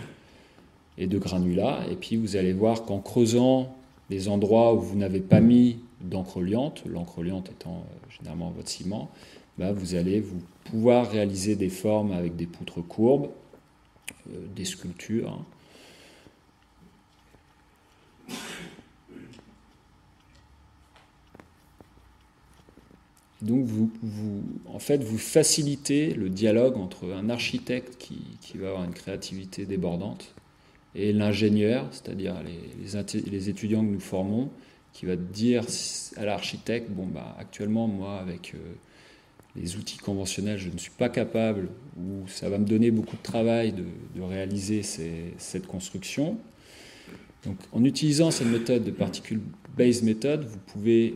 et 1.00 1.08
de 1.08 1.18
granulats. 1.18 1.80
Et 1.90 1.96
puis, 1.96 2.18
vous 2.18 2.36
allez 2.36 2.54
voir 2.54 2.84
qu'en 2.84 3.00
creusant 3.00 3.76
les 4.12 4.28
endroits 4.28 4.76
où 4.76 4.82
vous 4.82 4.96
n'avez 4.96 5.22
pas 5.22 5.40
mis 5.40 5.80
d'encre 6.02 6.42
liante, 6.42 6.84
l'encre 6.86 7.24
liante 7.24 7.50
étant 7.50 7.86
généralement 8.10 8.52
votre 8.52 8.70
ciment, 8.70 9.10
bah, 9.58 9.72
vous 9.72 9.96
allez 9.96 10.20
vous 10.20 10.42
pouvoir 10.66 11.10
réaliser 11.10 11.56
des 11.56 11.70
formes 11.70 12.12
avec 12.12 12.36
des 12.36 12.46
poutres 12.46 12.86
courbes, 12.86 13.30
euh, 14.30 14.46
des 14.56 14.66
sculptures. 14.66 15.30
Hein. 15.30 15.46
Donc 23.42 23.66
vous, 23.66 23.92
en 24.66 24.80
fait, 24.80 25.04
vous 25.04 25.18
facilitez 25.18 26.14
le 26.14 26.30
dialogue 26.30 26.76
entre 26.78 27.14
un 27.14 27.30
architecte 27.30 27.98
qui, 27.98 28.58
va 28.58 28.70
avoir 28.70 28.84
une 28.84 28.94
créativité 28.94 29.66
débordante 29.66 30.34
et 30.96 31.14
l'ingénieur, 31.14 31.86
c'est-à-dire 31.92 32.36
les, 32.44 33.50
étudiants 33.50 33.86
que 33.86 33.92
nous 33.92 34.00
formons, 34.00 34.50
qui 34.98 35.06
va 35.06 35.16
dire 35.16 35.64
à 36.16 36.26
l'architecte, 36.26 36.90
bon 36.90 37.06
bah 37.06 37.36
actuellement 37.40 37.88
moi 37.88 38.18
avec 38.20 38.56
euh, 38.56 38.58
les 39.56 39.76
outils 39.76 40.00
conventionnels, 40.00 40.58
je 40.58 40.70
ne 40.70 40.78
suis 40.80 40.92
pas 40.92 41.08
capable, 41.08 41.70
ou 42.00 42.28
ça 42.28 42.50
va 42.50 42.58
me 42.58 42.66
donner 42.66 42.90
beaucoup 42.90 43.16
de 43.16 43.22
travail 43.22 43.74
de, 43.74 44.22
réaliser 44.22 44.82
cette 44.82 45.68
construction. 45.68 46.38
Donc, 47.46 47.58
en 47.72 47.84
utilisant 47.84 48.32
cette 48.32 48.48
méthode 48.48 48.84
de 48.84 48.92
particle-based 48.92 50.04
method, 50.04 50.44
vous 50.46 50.58
pouvez 50.66 51.16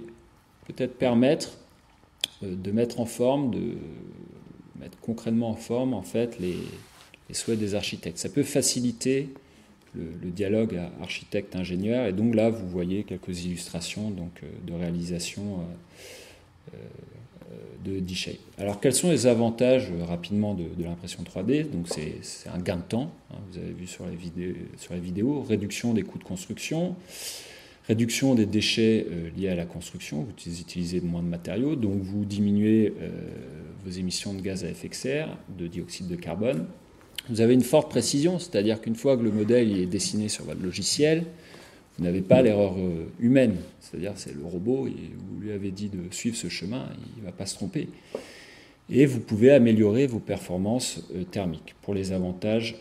peut-être 0.67 0.99
permettre 0.99 1.57
euh, 2.43 2.55
de 2.55 2.71
mettre 2.71 2.99
en 2.99 3.07
forme, 3.07 3.49
de 3.49 3.77
mettre 4.79 4.99
concrètement 4.99 5.49
en 5.49 5.55
forme 5.55 5.95
en 5.95 6.03
fait 6.03 6.37
les, 6.39 6.55
souhaits 7.33 7.57
des 7.57 7.73
architectes. 7.73 8.19
Ça 8.19 8.29
peut 8.29 8.43
faciliter 8.43 9.29
le, 9.95 10.29
dialogue 10.29 10.79
architecte-ingénieur. 11.01 12.05
Et 12.05 12.13
donc 12.13 12.35
là, 12.35 12.49
vous 12.49 12.67
voyez 12.67 13.03
quelques 13.03 13.45
illustrations 13.45 14.09
donc, 14.09 14.31
euh, 14.43 14.47
de 14.65 14.73
réalisation 14.73 15.59
euh, 16.73 16.77
de 17.83 17.99
D-Shape. 17.99 18.35
Alors, 18.57 18.79
quels 18.79 18.93
sont 18.93 19.09
les 19.09 19.27
avantages 19.27 19.91
rapidement 20.07 20.53
de, 20.53 20.65
l'impression 20.83 21.23
3D 21.23 21.69
Donc, 21.69 21.87
c'est 21.89 22.49
un 22.49 22.59
gain 22.59 22.77
de 22.77 22.83
temps. 22.83 23.11
Hein, 23.31 23.37
vous 23.51 23.57
avez 23.57 23.73
vu 23.73 23.87
sur 23.87 24.05
les 24.05 24.99
vidéos, 24.99 25.41
réduction 25.41 25.93
des 25.93 26.03
coûts 26.03 26.19
de 26.19 26.23
construction, 26.23 26.95
réduction 27.87 28.35
des 28.35 28.45
déchets 28.45 29.05
liés 29.35 29.49
à 29.49 29.55
la 29.55 29.65
construction. 29.65 30.21
Vous 30.23 30.59
utilisez 30.59 31.01
moins 31.01 31.23
de 31.23 31.27
matériaux, 31.27 31.75
donc 31.75 32.01
vous 32.01 32.23
diminuez 32.23 32.93
vos 33.83 33.91
émissions 33.91 34.33
de 34.33 34.41
gaz 34.41 34.63
à 34.63 34.69
effet 34.69 34.87
de 34.87 34.93
serre, 34.93 35.35
de 35.57 35.67
dioxyde 35.67 36.07
de 36.07 36.15
carbone. 36.15 36.67
Vous 37.29 37.41
avez 37.41 37.53
une 37.53 37.63
forte 37.63 37.89
précision, 37.89 38.39
c'est-à-dire 38.39 38.81
qu'une 38.81 38.95
fois 38.95 39.15
que 39.15 39.21
le 39.21 39.31
modèle 39.31 39.77
est 39.77 39.85
dessiné 39.85 40.27
sur 40.27 40.45
votre 40.45 40.61
logiciel, 40.61 41.25
vous 41.97 42.03
n'avez 42.03 42.21
pas 42.21 42.41
l'erreur 42.41 42.75
euh, 42.77 43.05
humaine. 43.19 43.57
C'est-à-dire 43.79 44.13
c'est 44.15 44.35
le 44.35 44.43
robot, 44.43 44.87
vous 44.87 45.39
lui 45.39 45.51
avez 45.51 45.71
dit 45.71 45.89
de 45.89 45.99
suivre 46.11 46.35
ce 46.35 46.49
chemin, 46.49 46.87
il 47.15 47.21
ne 47.21 47.25
va 47.25 47.31
pas 47.31 47.45
se 47.45 47.55
tromper. 47.55 47.89
Et 48.89 49.05
vous 49.05 49.19
pouvez 49.19 49.51
améliorer 49.51 50.07
vos 50.07 50.19
performances 50.19 51.03
euh, 51.15 51.23
thermiques 51.23 51.75
pour 51.81 51.93
les 51.93 52.11
avantages 52.11 52.75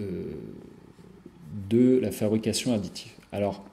euh, 0.00 0.24
de 1.70 1.98
la 2.00 2.10
fabrication 2.10 2.74
additive. 2.74 3.12
Alors, 3.32 3.64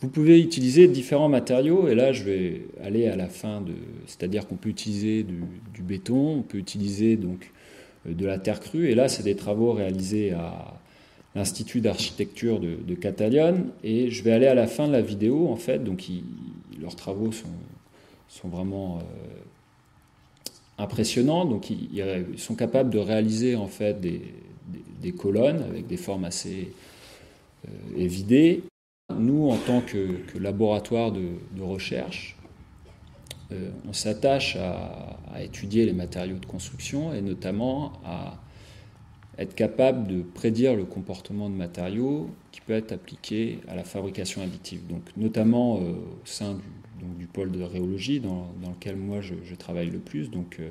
vous 0.00 0.08
pouvez 0.08 0.40
utiliser 0.40 0.86
différents 0.86 1.28
matériaux, 1.28 1.88
et 1.88 1.94
là 1.94 2.12
je 2.12 2.24
vais 2.24 2.62
aller 2.82 3.06
à 3.06 3.16
la 3.16 3.28
fin 3.28 3.60
de. 3.60 3.72
C'est-à-dire 4.06 4.46
qu'on 4.46 4.56
peut 4.56 4.68
utiliser 4.68 5.24
du, 5.24 5.82
béton, 5.82 6.38
on 6.38 6.42
peut 6.42 6.58
utiliser 6.58 7.16
donc 7.16 7.50
de 8.06 8.26
la 8.26 8.38
terre 8.38 8.60
crue. 8.60 8.90
Et 8.90 8.94
là, 8.94 9.08
c'est 9.08 9.22
des 9.22 9.36
travaux 9.36 9.72
réalisés 9.72 10.32
à 10.32 10.74
l'Institut 11.34 11.80
d'architecture 11.80 12.60
de, 12.60 12.76
de. 12.76 12.96
Et 13.82 14.10
je 14.10 14.22
vais 14.22 14.32
aller 14.32 14.46
à 14.46 14.54
la 14.54 14.66
fin 14.66 14.86
de 14.86 14.92
la 14.92 15.02
vidéo, 15.02 15.48
en 15.48 15.56
fait. 15.56 15.82
Donc, 15.82 16.04
leurs 16.80 16.96
travaux 16.96 17.32
sont, 17.32 17.48
sont 18.28 18.48
vraiment 18.48 18.98
euh, 18.98 19.02
impressionnants. 20.78 21.44
Donc, 21.44 21.70
ils, 21.70 22.04
sont 22.36 22.54
capables 22.54 22.90
de 22.90 22.98
réaliser, 22.98 23.56
en 23.56 23.68
fait, 23.68 24.00
des, 24.00 24.20
des, 25.00 25.12
colonnes 25.12 25.62
avec 25.62 25.86
des 25.86 25.96
formes 25.96 26.24
assez 26.24 26.70
euh, 27.66 27.70
évidées. 27.96 28.62
Nous, 29.14 29.50
en 29.50 29.56
tant 29.56 29.80
que, 29.80 30.20
laboratoire 30.38 31.12
de 31.12 31.62
recherche, 31.62 32.33
euh, 33.54 33.70
on 33.88 33.92
s'attache 33.92 34.56
à, 34.56 35.42
étudier 35.42 35.84
les 35.84 35.92
matériaux 35.92 36.38
de 36.38 36.46
construction 36.46 37.12
et 37.12 37.20
notamment 37.20 37.92
à 38.04 38.38
être 39.36 39.54
capable 39.54 40.06
de 40.06 40.22
prédire 40.22 40.76
le 40.76 40.84
comportement 40.84 41.50
de 41.50 41.54
matériaux 41.54 42.30
qui 42.52 42.60
peut 42.60 42.72
être 42.72 42.92
appliqué 42.92 43.58
à 43.66 43.74
la 43.74 43.82
fabrication 43.82 44.42
additive. 44.42 44.86
Donc, 44.86 45.02
notamment 45.16 45.78
euh, 45.78 45.92
au 45.92 46.26
sein 46.26 46.60
du, 47.18 47.26
pôle 47.26 47.50
de 47.50 47.62
rhéologie 47.62 48.20
dans, 48.20 48.48
lequel 48.62 48.96
moi 48.96 49.20
je, 49.20 49.54
travaille 49.56 49.90
le 49.90 49.98
plus. 49.98 50.30
Donc, 50.30 50.58
euh, 50.60 50.70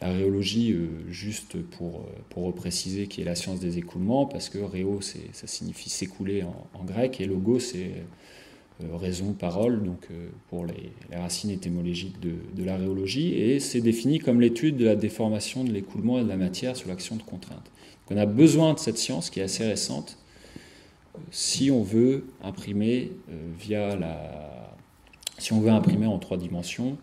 la 0.00 0.08
rhéologie, 0.12 0.76
juste 1.08 1.62
pour, 1.62 2.08
pour 2.30 2.44
repréciser, 2.44 3.06
qui 3.06 3.20
est 3.20 3.24
la 3.24 3.36
science 3.36 3.60
des 3.60 3.78
écoulements, 3.78 4.26
parce 4.26 4.48
que 4.48 4.58
réo, 4.58 5.00
ça 5.00 5.46
signifie 5.46 5.90
s'écouler 5.90 6.42
en, 6.42 6.66
en, 6.74 6.82
grec, 6.82 7.20
et 7.20 7.26
logo, 7.26 7.60
c'est 7.60 7.92
raison, 8.94 9.32
parole, 9.32 9.82
donc 9.82 10.06
euh, 10.10 10.28
pour 10.48 10.66
les, 10.66 10.92
racines 11.16 11.50
étymologiques 11.50 12.20
de, 12.20 12.64
la 12.64 12.76
rhéologie, 12.76 13.34
et 13.34 13.60
c'est 13.60 13.80
défini 13.80 14.18
comme 14.18 14.40
l'étude 14.40 14.76
de 14.76 14.84
la 14.84 14.96
déformation 14.96 15.64
de 15.64 15.70
l'écoulement 15.70 16.18
et 16.18 16.24
de 16.24 16.28
la 16.28 16.36
matière 16.36 16.76
sous 16.76 16.88
l'action 16.88 17.16
de 17.16 17.22
contraintes. 17.22 17.70
on 18.10 18.16
a 18.16 18.26
besoin 18.26 18.74
de 18.74 18.78
cette 18.78 18.98
science 18.98 19.30
qui 19.30 19.40
est 19.40 19.44
assez 19.44 19.64
récente 19.64 20.18
si 21.30 21.70
on 21.70 21.82
veut 21.82 22.24
imprimer 22.42 23.12
euh, 23.30 23.34
via 23.58 23.96
la, 23.96 24.74
si 25.38 25.52
on 25.52 25.60
veut 25.60 25.70
imprimer 25.70 26.06
en 26.06 26.18
trois 26.18 26.36
dimensions 26.36 26.96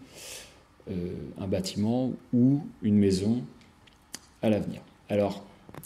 un 1.40 1.46
bâtiment 1.46 2.14
ou 2.34 2.62
une 2.82 2.96
maison 2.96 3.44
à 4.42 4.50
l'avenir. 4.50 4.82
Alors 5.08 5.46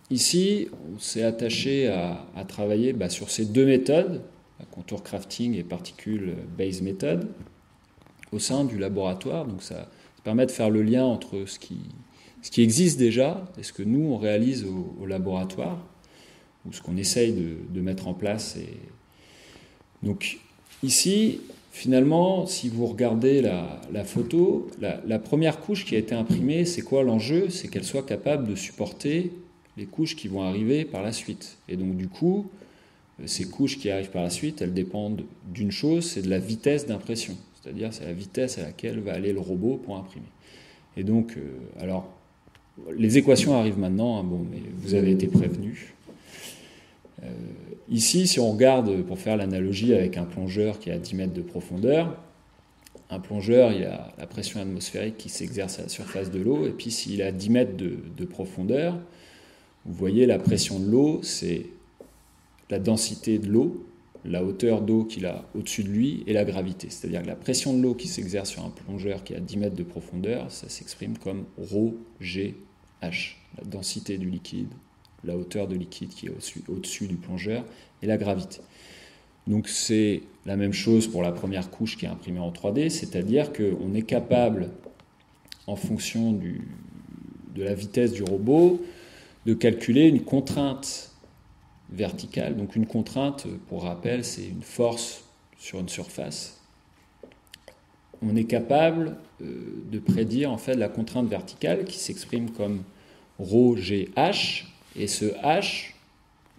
ici, 0.09 0.69
on 0.95 0.97
s'est 0.97 1.23
attaché 1.23 1.89
à, 1.89 2.45
travailler 2.47 2.93
bah, 2.93 3.09
sur 3.09 3.29
ces 3.29 3.43
deux 3.43 3.65
méthodes 3.65 4.21
contour 4.71 5.03
crafting 5.03 5.55
et 5.55 5.63
particules 5.63 6.35
base 6.57 6.81
method 6.81 7.27
au 8.31 8.39
sein 8.39 8.63
du 8.63 8.77
laboratoire. 8.77 9.45
Donc 9.45 9.61
ça, 9.61 9.89
permet 10.23 10.45
de 10.45 10.51
faire 10.51 10.69
le 10.69 10.81
lien 10.81 11.03
entre 11.03 11.45
ce 11.45 11.59
qui, 11.59 11.77
ce 12.41 12.51
qui 12.51 12.61
existe 12.61 12.97
déjà 12.97 13.45
et 13.57 13.63
ce 13.63 13.73
que 13.73 13.83
nous 13.83 14.11
on 14.11 14.17
réalise 14.17 14.65
au, 14.65 15.05
laboratoire 15.05 15.77
ou 16.65 16.71
ce 16.71 16.81
qu'on 16.81 16.97
essaye 16.97 17.33
de, 17.33 17.81
mettre 17.81 18.07
en 18.07 18.13
place. 18.13 18.55
Et... 18.55 18.79
Donc 20.01 20.39
ici, 20.81 21.41
finalement, 21.71 22.45
si 22.45 22.69
vous 22.69 22.85
regardez 22.85 23.41
la, 23.41 24.03
photo, 24.05 24.69
la, 24.79 25.01
la, 25.05 25.19
première 25.19 25.59
couche 25.59 25.85
qui 25.85 25.95
a 25.95 25.97
été 25.97 26.15
imprimée, 26.15 26.65
c'est 26.65 26.81
quoi 26.81 27.03
l'enjeu? 27.03 27.49
C'est 27.49 27.67
qu'elle 27.67 27.83
soit 27.83 28.05
capable 28.05 28.47
de 28.47 28.55
supporter 28.55 29.33
les 29.75 29.85
couches 29.85 30.15
qui 30.15 30.27
vont 30.27 30.43
arriver 30.43 30.85
par 30.85 31.01
la 31.01 31.11
suite. 31.11 31.57
Et 31.67 31.75
donc 31.75 31.97
du 31.97 32.07
coup, 32.07 32.49
ces 33.25 33.45
couches 33.45 33.77
qui 33.77 33.89
arrivent 33.89 34.09
par 34.09 34.23
la 34.23 34.29
suite, 34.29 34.61
elles 34.61 34.73
dépendent 34.73 35.23
d'une 35.53 35.71
chose, 35.71 36.05
c'est 36.05 36.21
de 36.21 36.29
la 36.29 36.39
vitesse 36.39 36.85
d'impression. 36.85 37.35
C'est-à-dire, 37.61 37.93
c'est 37.93 38.05
la 38.05 38.13
vitesse 38.13 38.57
à 38.57 38.63
laquelle 38.63 38.99
va 38.99 39.13
aller 39.13 39.31
le 39.33 39.39
robot 39.39 39.77
pour 39.77 39.95
imprimer. 39.95 40.25
Et 40.97 41.03
donc, 41.03 41.37
euh, 41.37 41.57
alors, 41.79 42.09
les 42.95 43.17
équations 43.17 43.57
arrivent 43.57 43.79
maintenant, 43.79 44.19
hein, 44.19 44.23
bon, 44.23 44.45
mais 44.51 44.61
vous 44.77 44.95
avez 44.95 45.11
été 45.11 45.27
prévenus. 45.27 45.93
Euh, 47.23 47.27
ici, 47.89 48.27
si 48.27 48.39
on 48.39 48.51
regarde, 48.51 49.03
pour 49.03 49.17
faire 49.17 49.37
l'analogie 49.37 49.93
avec 49.93 50.17
un 50.17 50.25
plongeur 50.25 50.79
qui 50.79 50.89
est 50.89 50.93
à 50.93 50.97
10 50.97 51.15
mètres 51.15 51.33
de 51.33 51.41
profondeur, 51.41 52.17
un 53.09 53.19
plongeur, 53.19 53.71
il 53.71 53.81
y 53.81 53.85
a 53.85 54.11
la 54.17 54.27
pression 54.27 54.59
atmosphérique 54.59 55.17
qui 55.17 55.29
s'exerce 55.29 55.79
à 55.79 55.83
la 55.83 55.89
surface 55.89 56.31
de 56.31 56.39
l'eau, 56.39 56.65
et 56.65 56.71
puis 56.71 56.91
s'il 56.91 57.21
est 57.21 57.25
à 57.25 57.31
10 57.31 57.49
mètres 57.49 57.77
de 57.77 58.25
profondeur, 58.25 58.97
vous 59.85 59.93
voyez 59.93 60.25
la 60.25 60.39
pression 60.39 60.79
de 60.79 60.89
l'eau, 60.89 61.19
c'est 61.21 61.65
la 62.73 62.79
densité 62.79 63.37
de 63.37 63.49
l'eau, 63.49 63.85
la 64.25 64.43
hauteur 64.43 64.81
d'eau 64.81 65.03
qu'il 65.03 65.27
a 65.27 65.45
au-dessus 65.53 65.83
de 65.83 65.89
lui 65.89 66.23
et 66.25 66.33
la 66.33 66.43
gravité. 66.43 66.87
C'est-à-dire 66.89 67.21
que 67.21 67.27
la 67.27 67.35
pression 67.35 67.71
de 67.77 67.83
l'eau 67.83 67.93
qui 67.93 68.07
s'exerce 68.07 68.49
sur 68.49 68.65
un 68.65 68.71
plongeur 68.71 69.23
qui 69.23 69.35
a 69.35 69.39
10 69.39 69.57
mètres 69.57 69.75
de 69.75 69.83
profondeur, 69.83 70.49
ça 70.49 70.69
s'exprime 70.69 71.19
comme 71.19 71.45
ρ, 71.59 71.93
G, 72.19 72.55
H. 73.03 73.35
La 73.59 73.63
densité 73.65 74.17
du 74.17 74.27
liquide, 74.27 74.69
la 75.23 75.37
hauteur 75.37 75.67
de 75.67 75.75
liquide 75.75 76.09
qui 76.09 76.25
est 76.25 76.31
au-dessus, 76.67 77.05
du 77.05 77.15
plongeur 77.15 77.63
et 78.01 78.07
la 78.07 78.17
gravité. 78.17 78.61
Donc 79.45 79.67
c'est 79.67 80.23
la 80.47 80.57
même 80.57 80.73
chose 80.73 81.05
pour 81.07 81.21
la 81.21 81.31
première 81.31 81.69
couche 81.69 81.95
qui 81.95 82.05
est 82.05 82.09
imprimée 82.09 82.39
en 82.39 82.49
3D, 82.49 82.89
c'est-à-dire 82.89 83.53
qu'on 83.53 83.93
est 83.93 84.01
capable, 84.01 84.71
en 85.67 85.75
fonction 85.75 86.31
de 86.31 87.63
la 87.63 87.75
vitesse 87.75 88.13
du 88.13 88.23
robot, 88.23 88.83
de 89.45 89.53
calculer 89.53 90.07
une 90.07 90.23
contrainte 90.23 91.12
verticale. 91.93 92.57
Donc 92.57 92.75
une 92.75 92.85
contrainte, 92.85 93.47
pour 93.69 93.83
rappel, 93.83 94.25
c'est 94.25 94.45
une 94.45 94.63
force 94.63 95.23
sur 95.57 95.79
une 95.79 95.89
surface. 95.89 96.59
On 98.21 98.35
est 98.35 98.45
capable 98.45 99.17
euh, 99.41 99.83
de 99.91 99.99
prédire 99.99 100.51
en 100.51 100.57
fait 100.57 100.75
la 100.75 100.89
contrainte 100.89 101.27
verticale 101.27 101.85
qui 101.85 101.97
s'exprime 101.97 102.51
comme 102.51 102.83
ρ 103.39 103.75
g 103.77 104.09
h 104.15 104.63
et 104.95 105.07
ce 105.07 105.25
h 105.25 105.93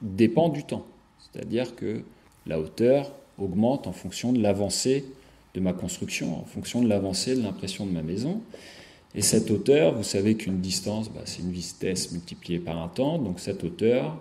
dépend 0.02 0.48
du 0.48 0.64
temps. 0.64 0.86
C'est-à-dire 1.18 1.74
que 1.74 2.02
la 2.46 2.60
hauteur 2.60 3.10
augmente 3.38 3.86
en 3.86 3.92
fonction 3.92 4.32
de 4.32 4.40
l'avancée 4.40 5.04
de 5.54 5.60
ma 5.60 5.72
construction, 5.72 6.40
en 6.40 6.44
fonction 6.44 6.82
de 6.82 6.88
l'avancée 6.88 7.36
de 7.36 7.42
l'impression 7.42 7.86
de 7.86 7.92
ma 7.92 8.02
maison. 8.02 8.40
Et 9.14 9.22
cette 9.22 9.50
hauteur, 9.50 9.94
vous 9.94 10.02
savez 10.02 10.36
qu'une 10.36 10.60
distance, 10.60 11.08
bah, 11.08 11.22
c'est 11.24 11.42
une 11.42 11.52
vitesse 11.52 12.10
multipliée 12.12 12.58
par 12.58 12.78
un 12.78 12.88
temps. 12.88 13.18
Donc 13.18 13.38
cette 13.38 13.62
hauteur, 13.62 14.18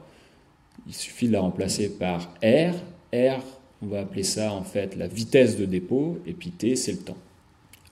il 0.87 0.93
suffit 0.93 1.27
de 1.27 1.33
la 1.33 1.41
remplacer 1.41 1.89
par 1.97 2.33
R. 2.43 2.75
R, 3.13 3.43
on 3.81 3.87
va 3.87 4.01
appeler 4.01 4.23
ça 4.23 4.53
en 4.53 4.63
fait 4.63 4.95
la 4.95 5.07
vitesse 5.07 5.57
de 5.57 5.65
dépôt, 5.65 6.19
et 6.25 6.33
puis 6.33 6.51
T, 6.51 6.75
c'est 6.75 6.93
le 6.93 6.99
temps. 6.99 7.17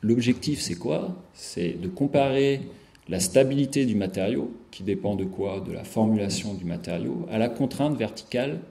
L'objectif, 0.02 0.60
c'est 0.60 0.76
quoi? 0.76 1.16
C'est 1.34 1.80
de 1.80 1.88
comparer 1.88 2.62
la 3.08 3.20
stabilité 3.20 3.86
du 3.86 3.96
matériau, 3.96 4.52
qui 4.72 4.84
dépend 4.84 5.16
de 5.16 5.26
quoi? 5.26 5.60
De 5.60 5.72
la 5.72 5.84
formulation 5.84 6.54
du 6.54 6.66
matériau, 6.66 7.28
à 7.30 7.38
la 7.38 7.50
contrainte 7.50 7.98
verticale 7.98 8.62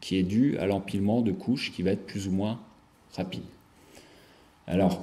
qui 0.00 0.16
est 0.16 0.22
due 0.22 0.56
à 0.58 0.66
l'empilement 0.66 1.22
de 1.22 1.32
couches 1.32 1.72
qui 1.72 1.82
va 1.82 1.90
être 1.90 2.06
plus 2.06 2.28
ou 2.28 2.30
moins 2.30 2.60
rapide. 3.16 3.42
Alors, 4.66 5.02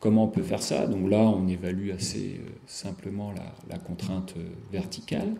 comment 0.00 0.24
on 0.24 0.28
peut 0.28 0.42
faire 0.42 0.62
ça? 0.62 0.86
Donc 0.86 1.08
là, 1.08 1.18
on 1.18 1.48
évalue 1.48 1.90
assez 1.90 2.40
euh, 2.40 2.50
simplement 2.66 3.32
la, 3.68 3.78
contrainte 3.78 4.34
euh, 4.36 4.48
verticale. 4.72 5.34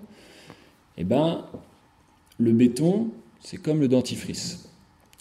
Eh 0.97 1.05
bien, 1.05 1.45
le 2.39 2.53
béton, 2.53 3.11
c'est 3.41 3.57
comme 3.57 3.81
le 3.81 3.89
dentifrice. 3.89 4.69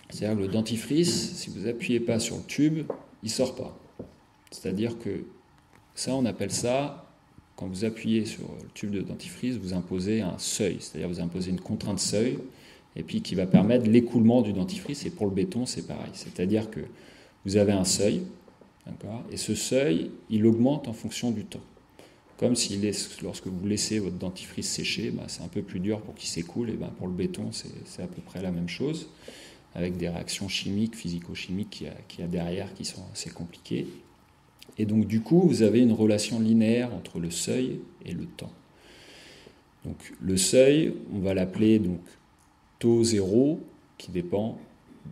C'est-à-dire 0.09 0.37
que 0.37 0.43
le 0.43 0.47
dentifrice, 0.47 1.33
si 1.35 1.49
vous 1.49 1.67
appuyez 1.67 1.99
pas 1.99 2.19
sur 2.19 2.37
le 2.37 2.43
tube, 2.43 2.85
il 3.23 3.29
sort 3.29 3.55
pas. 3.55 3.77
C'est-à-dire 4.51 4.97
que 4.99 5.25
ça, 5.95 6.13
on 6.15 6.25
appelle 6.25 6.51
ça, 6.51 7.05
quand 7.55 7.67
vous 7.67 7.85
appuyez 7.85 8.25
sur 8.25 8.43
le 8.61 8.69
tube 8.73 8.91
de 8.91 9.01
dentifrice, 9.01 9.55
vous 9.55 9.73
imposez 9.73 10.21
un 10.21 10.37
seuil, 10.37 10.77
c'est-à-dire 10.79 11.07
vous 11.07 11.21
imposez 11.21 11.51
une 11.51 11.59
contrainte 11.59 11.99
seuil. 11.99 12.37
et 12.95 13.03
puis 13.03 13.21
qui 13.21 13.35
va 13.35 13.45
permettre 13.45 13.89
l'écoulement 13.89 14.41
du 14.41 14.53
dentifrice. 14.53 15.05
Et 15.05 15.09
pour 15.09 15.27
le 15.27 15.33
béton, 15.33 15.65
c'est 15.65 15.85
pareil. 15.85 16.11
C'est-à-dire 16.13 16.69
que 16.69 16.79
vous 17.45 17.57
avez 17.57 17.73
un 17.73 17.83
seuil, 17.83 18.21
et 19.31 19.37
ce 19.37 19.55
seuil, 19.55 20.11
il 20.29 20.45
augmente 20.45 20.87
en 20.87 20.93
fonction 20.93 21.31
du 21.31 21.43
temps. 21.43 21.63
Comme 22.37 22.55
si 22.55 22.81
lorsque 23.23 23.47
vous 23.47 23.65
laissez 23.65 23.99
votre 23.99 24.17
dentifrice 24.17 24.69
sécher, 24.69 25.11
bah, 25.11 25.23
c'est 25.27 25.41
un 25.41 25.47
peu 25.47 25.61
plus 25.61 25.79
dur 25.79 26.01
pour 26.01 26.15
qu'il 26.15 26.27
s'écoule, 26.27 26.69
et 26.69 26.73
ben 26.73 26.91
pour 26.97 27.07
le 27.07 27.13
béton, 27.13 27.51
c'est 27.51 28.03
à 28.03 28.07
peu 28.07 28.21
près 28.21 28.41
la 28.41 28.51
même 28.51 28.67
chose, 28.67 29.07
avec 29.73 29.95
des 29.97 30.09
réactions 30.09 30.49
chimiques, 30.49 30.95
physico-chimiques 30.95 31.85
qu'il 32.07 32.19
y, 32.19 32.23
a 32.23 32.27
derrière 32.27 32.73
qui 32.73 32.83
sont 32.83 33.03
assez 33.13 33.29
compliquées. 33.29 33.87
Et 34.77 34.85
donc 34.85 35.07
du 35.07 35.21
coup, 35.21 35.41
vous 35.47 35.61
avez 35.61 35.79
une 35.79 35.93
relation 35.93 36.39
linéaire 36.39 36.93
entre 36.93 37.19
le 37.19 37.31
seuil 37.31 37.79
et 38.03 38.11
le 38.11 38.25
temps. 38.25 38.51
Donc 39.85 39.95
le 40.19 40.35
seuil, 40.35 40.93
on 41.13 41.19
va 41.19 41.33
l'appeler 41.33 41.79
donc 41.79 42.01
taux 42.79 43.03
zéro 43.03 43.61
qui 43.97 44.11
dépend 44.11 44.59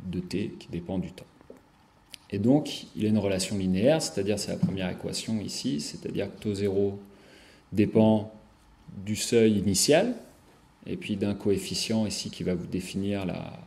de 0.08 0.20
t, 0.20 0.54
qui 0.60 0.68
dépend 0.70 0.98
du 0.98 1.12
temps. 1.12 1.26
Et 2.32 2.40
donc, 2.40 2.88
il 2.96 3.06
a 3.06 3.10
une 3.10 3.20
relation 3.20 3.58
linéaire, 3.58 4.02
c'est-à-dire 4.02 4.40
c'est 4.40 4.52
la 4.52 4.58
première 4.58 4.90
équation 4.90 5.40
ici, 5.40 5.80
c'est-à-dire 5.80 6.36
que 6.36 6.42
taux 6.42 6.56
zéro 6.56 7.00
dépend 7.74 8.32
du 9.06 9.16
seuil 9.16 9.58
initial, 9.58 10.16
et 10.86 10.98
puis 10.98 11.16
d'un 11.16 11.34
coefficient 11.34 12.06
ici 12.06 12.30
qui 12.30 12.44
va 12.44 12.54
vous 12.54 12.68
définir 12.68 13.26
la, 13.26 13.60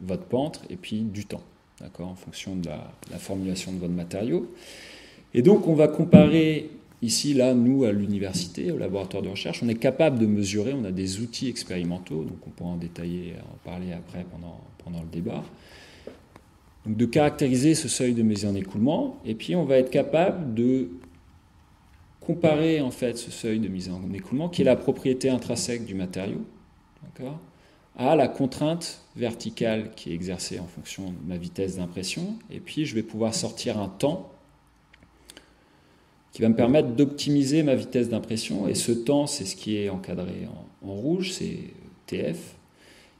votre 0.00 0.24
pente, 0.24 0.62
et 0.70 0.76
puis 0.76 1.00
du 1.00 1.26
temps, 1.26 1.42
d'accord, 1.80 2.08
en 2.08 2.14
fonction 2.14 2.56
de 2.56 2.68
la, 2.68 3.18
formulation 3.18 3.72
de 3.72 3.78
votre 3.78 3.92
matériau. 3.92 4.52
Et 5.34 5.42
donc, 5.42 5.68
on 5.68 5.74
va 5.74 5.88
comparer 5.88 6.70
ici, 7.02 7.34
là, 7.34 7.54
nous, 7.54 7.84
à 7.84 7.92
l'université, 7.92 8.72
au 8.72 8.78
laboratoire 8.78 9.22
de 9.22 9.28
recherche, 9.28 9.62
on 9.62 9.68
est 9.68 9.74
capable 9.74 10.18
de 10.18 10.26
mesurer, 10.26 10.72
on 10.72 10.84
a 10.84 10.92
des 10.92 11.20
outils 11.20 11.48
expérimentaux, 11.48 12.24
donc 12.24 12.38
on 12.46 12.50
pourra 12.50 12.70
en 12.70 12.76
détailler, 12.76 13.34
en 13.52 13.70
parler 13.70 13.92
après 13.92 14.24
pendant, 14.30 14.60
pendant 14.84 15.02
le 15.02 15.08
débat. 15.08 15.44
Donc 16.86 16.96
de 16.96 17.06
caractériser 17.06 17.74
ce 17.74 17.88
seuil 17.88 18.14
de 18.14 18.22
mise 18.22 18.46
en 18.46 18.54
écoulement, 18.54 19.18
et 19.24 19.34
puis 19.34 19.54
on 19.54 19.64
va 19.64 19.76
être 19.76 19.90
capable 19.90 20.54
de 20.54 20.88
comparer 22.20 22.80
en 22.80 22.90
fait 22.90 23.16
ce 23.16 23.30
seuil 23.30 23.58
de 23.58 23.68
mise 23.68 23.90
en 23.90 24.12
écoulement, 24.12 24.48
qui 24.48 24.62
est 24.62 24.64
la 24.64 24.76
propriété 24.76 25.30
intrinsèque 25.30 25.84
du 25.84 25.94
matériau, 25.94 26.44
à 27.96 28.16
la 28.16 28.28
contrainte 28.28 29.04
verticale 29.16 29.90
qui 29.94 30.10
est 30.10 30.14
exercée 30.14 30.58
en 30.58 30.66
fonction 30.66 31.10
de 31.10 31.28
ma 31.28 31.36
vitesse 31.36 31.76
d'impression, 31.76 32.38
et 32.50 32.60
puis 32.60 32.86
je 32.86 32.94
vais 32.94 33.02
pouvoir 33.02 33.34
sortir 33.34 33.78
un 33.78 33.88
temps 33.88 34.32
qui 36.32 36.42
va 36.42 36.48
me 36.48 36.54
permettre 36.54 36.90
d'optimiser 36.90 37.62
ma 37.62 37.74
vitesse 37.74 38.08
d'impression, 38.08 38.68
et 38.68 38.74
ce 38.74 38.92
temps, 38.92 39.26
c'est 39.26 39.44
ce 39.44 39.56
qui 39.56 39.76
est 39.76 39.90
encadré 39.90 40.46
en 40.82 40.94
rouge, 40.94 41.32
c'est 41.32 41.58
TF, 42.06 42.56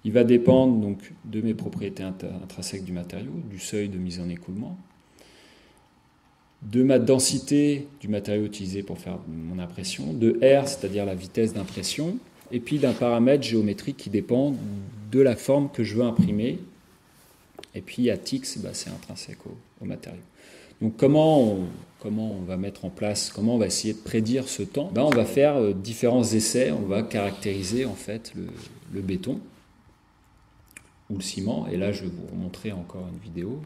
il 0.04 0.12
va 0.12 0.24
dépendre 0.24 0.80
donc 0.80 1.12
de 1.24 1.40
mes 1.40 1.54
propriétés 1.54 2.02
intrinsèques 2.02 2.84
du 2.84 2.92
matériau, 2.92 3.32
du 3.50 3.58
seuil 3.58 3.88
de 3.88 3.98
mise 3.98 4.20
en 4.20 4.28
écoulement, 4.28 4.78
de 6.62 6.82
ma 6.82 6.98
densité 6.98 7.88
du 8.00 8.08
matériau 8.08 8.44
utilisé 8.44 8.82
pour 8.82 8.98
faire 8.98 9.18
mon 9.28 9.58
impression, 9.58 10.12
de 10.12 10.32
R, 10.42 10.68
c'est-à-dire 10.68 11.06
la 11.06 11.14
vitesse 11.14 11.54
d'impression, 11.54 12.18
et 12.52 12.60
puis 12.60 12.78
d'un 12.78 12.92
paramètre 12.92 13.42
géométrique 13.42 13.96
qui 13.96 14.10
dépend 14.10 14.54
de 15.10 15.20
la 15.20 15.36
forme 15.36 15.70
que 15.70 15.82
je 15.82 15.96
veux 15.96 16.04
imprimer. 16.04 16.58
Et 17.74 17.80
puis 17.80 18.10
à 18.10 18.18
TIX, 18.18 18.58
bah, 18.58 18.70
c'est 18.72 18.90
intrinsèque 18.90 19.38
au, 19.46 19.84
matériau. 19.84 20.20
Donc 20.82 20.96
comment 20.96 21.42
on, 21.42 21.60
comment 21.98 22.32
on 22.32 22.42
va 22.42 22.56
mettre 22.56 22.84
en 22.84 22.90
place, 22.90 23.30
comment 23.34 23.54
on 23.54 23.58
va 23.58 23.66
essayer 23.66 23.94
de 23.94 23.98
prédire 23.98 24.48
ce 24.48 24.62
temps? 24.62 24.90
Ben, 24.92 25.02
On 25.02 25.10
va 25.10 25.24
faire 25.24 25.56
euh, 25.56 25.72
différents 25.72 26.24
essais, 26.24 26.72
on 26.72 26.86
va 26.86 27.02
caractériser 27.02 27.84
en 27.86 27.94
fait 27.94 28.32
le 28.92 29.00
béton 29.00 29.40
ou 31.10 31.16
le 31.16 31.22
ciment. 31.22 31.66
Et 31.68 31.76
là, 31.76 31.92
je 31.92 32.04
vais 32.04 32.10
vous 32.10 32.36
montrer 32.36 32.72
encore 32.72 33.06
une 33.12 33.18
vidéo. 33.18 33.60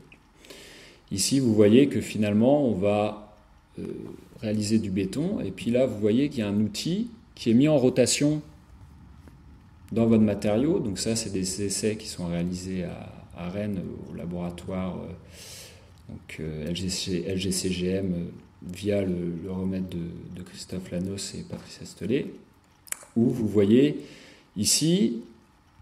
Ici, 1.10 1.38
vous 1.40 1.54
voyez 1.54 1.88
que 1.88 2.00
finalement, 2.00 2.64
on 2.64 2.74
va 2.74 3.36
euh, 3.78 3.86
réaliser 4.40 4.78
du 4.78 4.90
béton. 4.90 5.40
Et 5.40 5.50
puis 5.50 5.70
là, 5.70 5.86
vous 5.86 5.98
voyez 5.98 6.28
qu'il 6.28 6.40
y 6.40 6.42
a 6.42 6.48
un 6.48 6.60
outil 6.60 7.10
qui 7.34 7.50
est 7.50 7.54
mis 7.54 7.68
en 7.68 7.78
rotation 7.78 8.42
dans 9.92 10.06
votre 10.06 10.22
matériau. 10.22 10.78
Donc 10.78 10.98
ça, 10.98 11.16
c'est 11.16 11.30
des 11.30 11.62
essais 11.62 11.96
qui 11.96 12.06
sont 12.06 12.26
réalisés 12.26 12.84
à, 12.84 13.50
Rennes, 13.50 13.82
au 14.10 14.14
laboratoire 14.14 14.96
euh, 16.10 16.14
euh, 16.40 16.70
LGCGM, 16.70 18.26
via 18.62 19.02
le, 19.02 19.50
remède 19.50 19.88
de, 19.88 19.98
de, 20.36 20.42
Christophe 20.42 20.90
Lanos 20.92 21.34
et 21.34 21.42
Patrice 21.42 21.80
Astelet, 21.82 22.26
où 23.16 23.28
vous 23.28 23.48
voyez 23.48 23.98
ici 24.56 25.20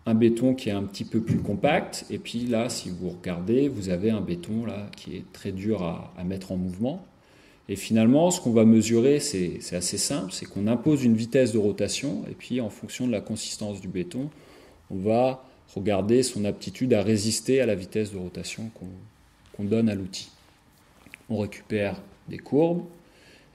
un 0.04 0.14
béton 0.14 0.54
qui 0.54 0.68
est 0.68 0.72
un 0.72 0.82
petit 0.82 1.04
peu 1.04 1.20
plus 1.20 1.38
compact, 1.38 2.04
et 2.10 2.18
puis 2.18 2.46
là, 2.46 2.68
si 2.68 2.90
vous 2.90 3.10
regardez, 3.10 3.68
vous 3.68 3.88
avez 3.88 4.10
un 4.10 4.20
béton 4.20 4.66
là 4.66 4.88
qui 4.96 5.16
est 5.16 5.24
très 5.32 5.52
dur 5.52 5.82
à, 5.82 6.24
mettre 6.24 6.52
en 6.52 6.56
mouvement. 6.56 7.04
Et 7.68 7.76
finalement, 7.76 8.30
ce 8.32 8.40
qu'on 8.40 8.50
va 8.50 8.64
mesurer, 8.64 9.20
c'est 9.20 9.60
assez 9.72 9.98
simple, 9.98 10.32
c'est 10.32 10.46
qu'on 10.46 10.66
impose 10.66 11.04
une 11.04 11.14
vitesse 11.14 11.52
de 11.52 11.58
rotation, 11.58 12.24
et 12.28 12.34
puis 12.34 12.60
en 12.60 12.70
fonction 12.70 13.06
de 13.06 13.12
la 13.12 13.20
consistance 13.20 13.80
du 13.80 13.88
béton, 13.88 14.28
on 14.90 14.96
va 14.96 15.44
regarder 15.74 16.22
son 16.22 16.44
aptitude 16.44 16.92
à 16.92 17.02
résister 17.02 17.60
à 17.60 17.66
la 17.66 17.76
vitesse 17.76 18.12
de 18.12 18.18
rotation 18.18 18.70
qu'on 18.74 19.64
donne 19.64 19.88
à 19.88 19.94
l'outil. 19.94 20.30
On 21.30 21.38
récupère 21.38 22.00
des 22.28 22.38
courbes, 22.38 22.82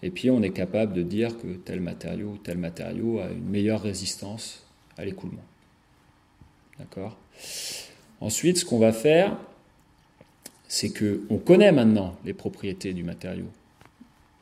et 0.02 0.10
puis 0.10 0.30
on 0.30 0.42
est 0.42 0.52
capable 0.52 0.94
de 0.94 1.04
dire 1.04 1.38
que 1.38 1.48
tel 1.48 1.82
matériau 1.82 2.30
ou 2.30 2.38
tel 2.38 2.58
matériau 2.58 3.20
a 3.20 3.30
une 3.30 3.50
meilleure 3.50 3.82
résistance 3.82 4.64
à 4.98 5.04
l'écoulement. 5.04 5.44
D'accord 6.80 7.18
Ensuite, 8.20 8.58
ce 8.58 8.66
qu'on 8.66 8.80
va 8.80 8.94
faire, 8.94 9.38
c'est 10.68 10.90
qu'on 10.90 11.38
connaît 11.38 11.72
maintenant 11.72 12.16
les 12.26 12.34
propriétés 12.34 12.94
du 12.94 13.04
matériau. 13.04 13.46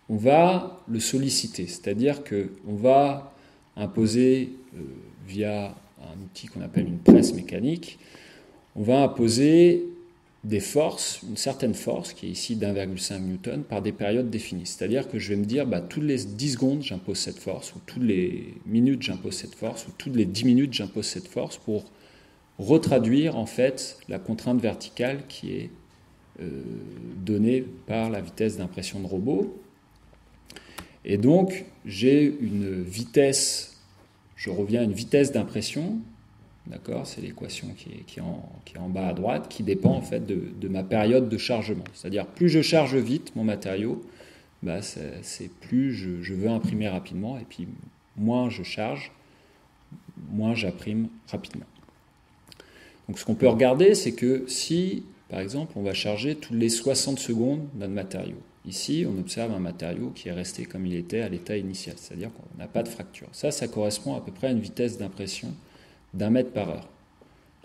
On 0.09 0.15
va 0.15 0.81
le 0.87 0.99
solliciter, 0.99 1.67
c'est-à-dire 1.67 2.23
qu'on 2.23 2.75
va 2.75 3.33
imposer 3.75 4.49
euh, 4.75 4.81
via 5.27 5.75
un 6.01 6.23
outil 6.23 6.47
qu'on 6.47 6.61
appelle 6.61 6.87
une 6.87 6.99
presse 6.99 7.33
mécanique, 7.33 7.97
on 8.75 8.83
va 8.83 9.01
imposer 9.01 9.85
des 10.43 10.59
forces, 10.59 11.21
une 11.27 11.37
certaine 11.37 11.73
force, 11.73 12.13
qui 12.13 12.27
est 12.27 12.29
ici 12.29 12.55
d'1,5 12.55 13.19
newton, 13.19 13.63
par 13.63 13.81
des 13.81 13.91
périodes 13.91 14.29
définies. 14.29 14.65
C'est-à-dire 14.67 15.07
que 15.09 15.17
je 15.17 15.29
vais 15.29 15.37
me 15.37 15.45
dire, 15.45 15.65
bah, 15.65 15.81
toutes 15.81 16.03
les 16.03 16.23
10 16.23 16.51
secondes, 16.51 16.83
j'impose 16.83 17.17
cette 17.17 17.39
force, 17.39 17.73
ou 17.73 17.79
toutes 17.85 18.03
les 18.03 18.53
minutes, 18.67 19.01
j'impose 19.01 19.33
cette 19.33 19.55
force, 19.55 19.87
ou 19.87 19.91
toutes 19.97 20.15
les 20.15 20.25
10 20.25 20.45
minutes, 20.45 20.73
j'impose 20.73 21.07
cette 21.07 21.27
force 21.27 21.57
pour 21.57 21.85
retraduire 22.59 23.37
en 23.37 23.45
fait 23.45 23.97
la 24.07 24.19
contrainte 24.19 24.61
verticale 24.61 25.27
qui 25.27 25.53
est 25.53 25.69
euh, 26.41 26.63
donnée 27.17 27.61
par 27.61 28.09
la 28.09 28.21
vitesse 28.21 28.57
d'impression 28.57 28.99
de 28.99 29.07
robot. 29.07 29.61
Et 31.03 31.17
donc 31.17 31.65
j'ai 31.85 32.23
une 32.23 32.81
vitesse, 32.81 33.81
je 34.35 34.49
reviens 34.49 34.81
à 34.81 34.83
une 34.83 34.93
vitesse 34.93 35.31
d'impression, 35.31 35.99
d'accord, 36.67 37.05
c'est 37.05 37.21
l'équation 37.21 37.67
qui 37.77 37.89
est, 38.17 38.21
en, 38.21 38.89
bas 38.89 39.07
à 39.07 39.13
droite, 39.13 39.47
qui 39.49 39.63
dépend 39.63 39.93
en 39.93 40.01
fait 40.01 40.25
de, 40.25 40.67
ma 40.67 40.83
période 40.83 41.29
de 41.29 41.37
chargement. 41.37 41.83
C'est-à-dire 41.93 42.25
plus 42.25 42.49
je 42.49 42.61
charge 42.61 42.95
vite 42.95 43.35
mon 43.35 43.43
matériau, 43.43 44.03
bah, 44.63 44.81
c'est 44.81 45.51
plus 45.61 45.93
je, 45.93 46.21
je 46.21 46.33
veux 46.33 46.49
imprimer 46.49 46.89
rapidement, 46.89 47.37
et 47.37 47.45
puis 47.47 47.67
moins 48.17 48.49
je 48.49 48.63
charge, 48.63 49.11
moins 50.31 50.55
j'imprime 50.55 51.09
rapidement. 51.27 51.65
Donc 53.07 53.19
ce 53.19 53.25
qu'on 53.25 53.35
peut 53.35 53.47
regarder, 53.47 53.95
c'est 53.95 54.13
que 54.13 54.45
si, 54.47 55.03
par 55.29 55.39
exemple, 55.39 55.73
on 55.75 55.83
va 55.83 55.93
charger 55.93 56.35
toutes 56.35 56.57
les 56.57 56.69
60 56.69 57.19
secondes 57.19 57.67
d'un 57.73 57.87
matériau, 57.87 58.37
ici, 58.65 59.05
on 59.07 59.19
observe 59.19 59.51
un 59.53 59.59
matériau 59.59 60.11
qui 60.15 60.29
est 60.29 60.33
resté 60.33 60.65
comme 60.65 60.85
il 60.85 60.95
était 60.95 61.21
à 61.21 61.29
l'état 61.29 61.57
initial, 61.57 61.95
c'est-à-dire 61.97 62.31
qu'on 62.33 62.57
n'a 62.57 62.67
pas 62.67 62.83
de 62.83 62.89
fracture. 62.89 63.27
Ça, 63.31 63.51
ça 63.51 63.67
correspond 63.67 64.15
à 64.15 64.21
peu 64.21 64.31
près 64.31 64.47
à 64.47 64.51
une 64.51 64.59
vitesse 64.59 64.97
d'impression 64.97 65.53
d'un 66.13 66.29
mètre 66.29 66.51
par 66.51 66.69
heure. 66.69 66.87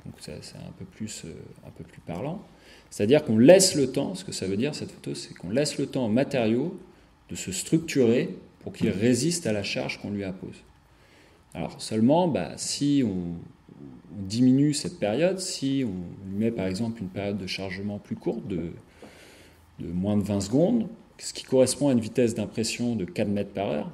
Donc 0.05 0.15
c'est 0.21 0.33
un, 0.33 0.73
peu 0.79 0.85
plus, 0.85 1.23
euh, 1.25 1.33
un 1.67 1.71
peu 1.71 1.85
plus 1.85 2.01
parlant. 2.01 2.43
C'est-à-dire 2.91 3.25
qu'on 3.25 3.39
laisse 3.39 3.75
le 3.75 3.93
temps, 3.93 4.15
ce 4.15 4.25
que 4.25 4.33
ça 4.33 4.47
veut 4.47 4.57
dire 4.57 4.75
cette 4.75 4.91
photo, 4.91 5.15
c'est 5.15 5.35
qu'on 5.35 5.51
laisse 5.51 5.79
le 5.79 5.87
temps 5.87 6.07
au 6.07 6.11
matériau 6.11 6.79
de 7.29 7.37
se 7.37 7.53
structurer 7.53 8.35
pour 8.61 8.73
qu'il 8.73 8.91
résiste 8.91 9.47
à 9.47 9.53
la 9.53 9.63
charge 9.63 10.01
qu'on 10.01 10.11
lui 10.11 10.25
impose. 10.25 10.57
Alors 11.55 11.81
seulement, 11.81 12.29
bah, 12.29 12.53
si 12.57 13.03
on, 13.05 13.37
on 14.17 14.23
diminue 14.23 14.75
cette 14.75 14.99
période 14.99 15.39
si 15.39 15.85
on 15.87 16.29
lui 16.29 16.37
met 16.37 16.51
par 16.51 16.67
exemple 16.67 17.01
une 17.03 17.09
période 17.09 17.39
de 17.39 17.47
chargement 17.47 17.99
plus 17.99 18.17
courte 18.17 18.47
de, 18.47 18.73
moins 19.81 20.17
de 20.17 20.23
20 20.23 20.41
secondes, 20.41 20.89
ce 21.19 21.33
qui 21.33 21.45
correspond 21.45 21.89
à 21.89 21.93
une 21.93 22.01
vitesse 22.01 22.35
d'impression 22.35 22.97
de 22.97 23.05
4 23.05 23.29
mètres 23.29 23.53
par 23.53 23.69
heure, 23.69 23.91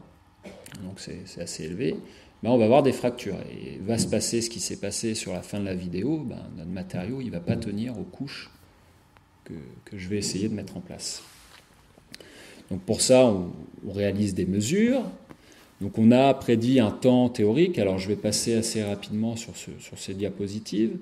donc 0.84 1.00
c'est 1.00 1.40
assez 1.40 1.64
élevé, 1.64 1.96
ben 2.42 2.50
on 2.50 2.58
va 2.58 2.64
avoir 2.64 2.82
des 2.82 2.92
fractures. 2.92 3.38
Et 3.50 3.78
va 3.78 3.98
se 3.98 4.06
passer 4.06 4.42
ce 4.42 4.50
qui 4.50 4.60
s'est 4.60 4.76
passé 4.76 5.14
sur 5.14 5.32
la 5.32 5.42
fin 5.42 5.58
de 5.58 5.64
la 5.64 5.74
vidéo, 5.74 6.18
ben 6.18 6.42
notre 6.56 6.70
matériau 6.70 7.22
ne 7.22 7.30
va 7.30 7.40
pas 7.40 7.56
tenir 7.56 7.98
aux 7.98 8.04
couches 8.04 8.50
que, 9.44 9.54
je 9.96 10.08
vais 10.08 10.18
essayer 10.18 10.48
de 10.48 10.54
mettre 10.54 10.76
en 10.76 10.80
place. 10.80 11.22
Donc 12.70 12.82
pour 12.82 13.00
ça, 13.00 13.24
on 13.26 13.52
réalise 13.92 14.34
des 14.34 14.46
mesures, 14.46 15.04
donc 15.80 15.98
on 15.98 16.10
a 16.10 16.32
prédit 16.32 16.80
un 16.80 16.90
temps 16.90 17.28
théorique, 17.28 17.78
alors 17.78 17.98
je 17.98 18.08
vais 18.08 18.16
passer 18.16 18.54
assez 18.54 18.82
rapidement 18.82 19.36
sur, 19.36 19.52
ces 19.96 20.14
diapositives. 20.14 20.96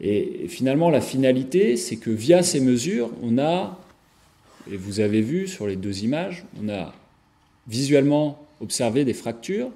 Et 0.00 0.46
finalement, 0.48 0.90
la 0.90 1.00
finalité, 1.00 1.76
c'est 1.76 1.96
que 1.96 2.10
via 2.10 2.42
ces 2.42 2.60
mesures, 2.60 3.10
on 3.22 3.38
a, 3.38 3.78
et 4.70 4.76
vous 4.76 5.00
avez 5.00 5.22
vu 5.22 5.46
sur 5.46 5.66
les 5.66 5.76
deux 5.76 6.04
images, 6.04 6.44
on 6.62 6.68
a 6.68 6.94
visuellement 7.66 8.46
observé 8.60 9.04
des 9.04 9.14
fractures, 9.14 9.70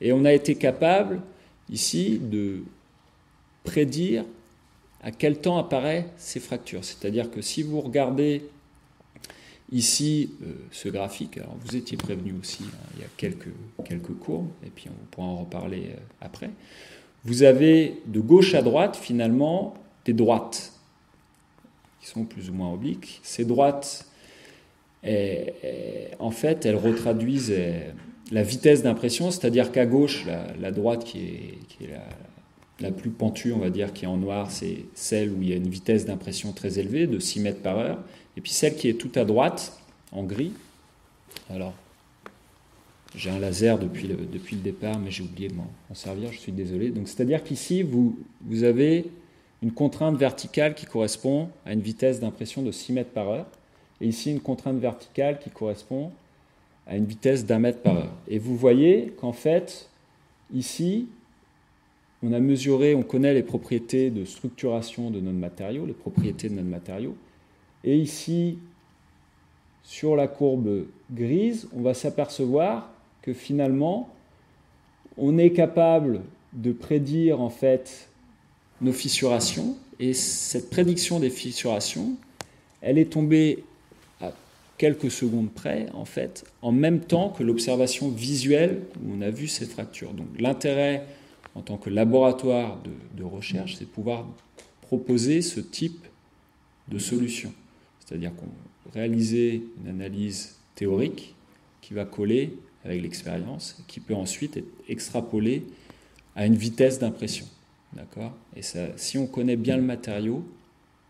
et 0.00 0.12
on 0.12 0.24
a 0.24 0.32
été 0.32 0.54
capable 0.54 1.20
ici 1.70 2.20
de 2.22 2.62
prédire 3.64 4.24
à 5.02 5.10
quel 5.10 5.38
temps 5.38 5.58
apparaissent 5.58 6.06
ces 6.18 6.40
fractures. 6.40 6.84
C'est-à-dire 6.84 7.30
que 7.30 7.40
si 7.40 7.62
vous 7.62 7.80
regardez 7.80 8.42
ici 9.72 10.30
euh, 10.42 10.52
ce 10.70 10.88
graphique, 10.88 11.38
alors 11.38 11.56
vous 11.64 11.76
étiez 11.76 11.96
prévenu 11.96 12.34
aussi, 12.40 12.64
hein, 12.64 12.90
il 12.96 13.02
y 13.02 13.04
a 13.04 13.08
quelques, 13.16 14.18
courbes, 14.18 14.48
et 14.64 14.70
puis 14.70 14.86
on 14.88 15.06
pourra 15.10 15.26
en 15.26 15.36
reparler 15.36 15.90
euh, 15.90 16.00
après, 16.20 16.50
vous 17.24 17.42
avez 17.42 18.00
de 18.06 18.20
gauche 18.20 18.54
à 18.54 18.62
droite 18.62 18.96
finalement 18.96 19.74
des 20.04 20.12
droites 20.12 20.72
qui 22.00 22.08
sont 22.08 22.24
plus 22.24 22.48
ou 22.48 22.54
moins 22.54 22.72
obliques. 22.72 23.20
Ces 23.22 23.44
droites, 23.44 24.06
en 25.02 26.30
fait, 26.30 26.64
elles 26.64 26.76
retraduisent 26.76 27.52
euh, 27.54 27.90
la 28.30 28.42
vitesse 28.42 28.82
d'impression, 28.82 29.30
c'est-à-dire 29.30 29.72
qu'à 29.72 29.84
gauche, 29.84 30.24
la, 30.60 30.70
droite 30.70 31.04
qui 31.04 31.18
est, 31.18 31.58
qui 31.68 31.84
est 31.84 31.90
la, 31.90 32.04
la 32.80 32.92
plus 32.92 33.10
pentue, 33.10 33.52
on 33.52 33.58
va 33.58 33.70
dire, 33.70 33.92
qui 33.92 34.04
est 34.04 34.08
en 34.08 34.16
noir, 34.16 34.50
c'est 34.50 34.84
celle 34.94 35.30
où 35.30 35.42
il 35.42 35.48
y 35.48 35.52
a 35.52 35.56
une 35.56 35.68
vitesse 35.68 36.04
d'impression 36.06 36.52
très 36.52 36.78
élevée, 36.78 37.06
de 37.06 37.18
6 37.18 37.40
mètres 37.40 37.62
par 37.62 37.78
heure. 37.78 37.98
Et 38.38 38.40
puis 38.40 38.52
celle 38.52 38.76
qui 38.76 38.88
est 38.88 38.94
tout 38.94 39.10
à 39.16 39.24
droite, 39.24 39.76
en 40.12 40.22
gris. 40.22 40.52
Alors, 41.50 41.74
j'ai 43.16 43.30
un 43.30 43.40
laser 43.40 43.80
depuis 43.80 44.06
le, 44.06 44.14
depuis 44.14 44.54
le 44.54 44.62
départ, 44.62 44.96
mais 45.00 45.10
j'ai 45.10 45.24
oublié 45.24 45.48
de 45.48 45.54
m'en 45.54 45.66
servir, 45.92 46.30
je 46.30 46.38
suis 46.38 46.52
désolé. 46.52 46.90
Donc, 46.90 47.08
c'est-à-dire 47.08 47.42
qu'ici, 47.42 47.82
vous, 47.82 48.16
vous 48.42 48.62
avez 48.62 49.06
une 49.60 49.72
contrainte 49.72 50.16
verticale 50.16 50.76
qui 50.76 50.86
correspond 50.86 51.48
à 51.66 51.72
une 51.72 51.80
vitesse 51.80 52.20
d'impression 52.20 52.62
de 52.62 52.70
6 52.70 52.92
mètres 52.92 53.10
par 53.10 53.28
heure. 53.28 53.46
Et 54.00 54.06
ici, 54.06 54.30
une 54.30 54.40
contrainte 54.40 54.78
verticale 54.78 55.40
qui 55.40 55.50
correspond 55.50 56.12
à 56.86 56.96
une 56.96 57.06
vitesse 57.06 57.44
d'un 57.44 57.58
mètre 57.58 57.80
par 57.80 57.96
heure. 57.96 58.14
Et 58.28 58.38
vous 58.38 58.56
voyez 58.56 59.14
qu'en 59.20 59.32
fait, 59.32 59.90
ici, 60.54 61.08
on 62.22 62.32
a 62.32 62.38
mesuré, 62.38 62.94
on 62.94 63.02
connaît 63.02 63.34
les 63.34 63.42
propriétés 63.42 64.10
de 64.10 64.24
structuration 64.24 65.10
de 65.10 65.18
notre 65.18 65.38
matériau, 65.38 65.86
les 65.86 65.92
propriétés 65.92 66.48
de 66.48 66.54
notre 66.54 66.68
matériau. 66.68 67.16
Et 67.84 67.96
ici, 67.96 68.58
sur 69.82 70.16
la 70.16 70.28
courbe 70.28 70.86
grise, 71.12 71.68
on 71.74 71.80
va 71.80 71.94
s'apercevoir 71.94 72.90
que 73.22 73.32
finalement, 73.32 74.10
on 75.16 75.38
est 75.38 75.50
capable 75.50 76.20
de 76.52 76.72
prédire 76.72 77.40
en 77.40 77.50
fait 77.50 78.08
nos 78.80 78.92
fissurations. 78.92 79.76
Et 80.00 80.14
cette 80.14 80.70
prédiction 80.70 81.18
des 81.20 81.30
fissurations, 81.30 82.16
elle 82.80 82.98
est 82.98 83.12
tombée 83.12 83.64
à 84.20 84.32
quelques 84.76 85.10
secondes 85.10 85.50
près, 85.50 85.86
en 85.94 86.04
fait, 86.04 86.44
en 86.62 86.72
même 86.72 87.00
temps 87.00 87.30
que 87.30 87.42
l'observation 87.42 88.08
visuelle 88.08 88.82
où 89.02 89.12
on 89.16 89.22
a 89.22 89.30
vu 89.30 89.48
ces 89.48 89.66
fractures. 89.66 90.12
Donc 90.12 90.28
l'intérêt 90.38 91.04
en 91.54 91.60
tant 91.62 91.76
que 91.76 91.90
laboratoire 91.90 92.78
de, 93.16 93.24
recherche, 93.24 93.76
c'est 93.76 93.84
de 93.84 93.90
pouvoir 93.90 94.26
proposer 94.82 95.42
ce 95.42 95.58
type 95.58 96.06
de 96.86 96.98
solution. 96.98 97.52
C'est-à-dire 98.08 98.34
qu'on 98.34 98.48
réaliser 98.94 99.62
une 99.82 99.88
analyse 99.90 100.56
théorique 100.74 101.34
qui 101.82 101.92
va 101.92 102.06
coller 102.06 102.56
avec 102.82 103.02
l'expérience, 103.02 103.82
qui 103.86 104.00
peut 104.00 104.14
ensuite 104.14 104.56
être 104.56 104.68
extrapolée 104.88 105.64
à 106.34 106.46
une 106.46 106.54
vitesse 106.54 106.98
d'impression. 106.98 107.44
D'accord? 107.92 108.34
Et 108.56 108.62
ça, 108.62 108.96
si 108.96 109.18
on 109.18 109.26
connaît 109.26 109.56
bien 109.56 109.76
le 109.76 109.82
matériau, 109.82 110.42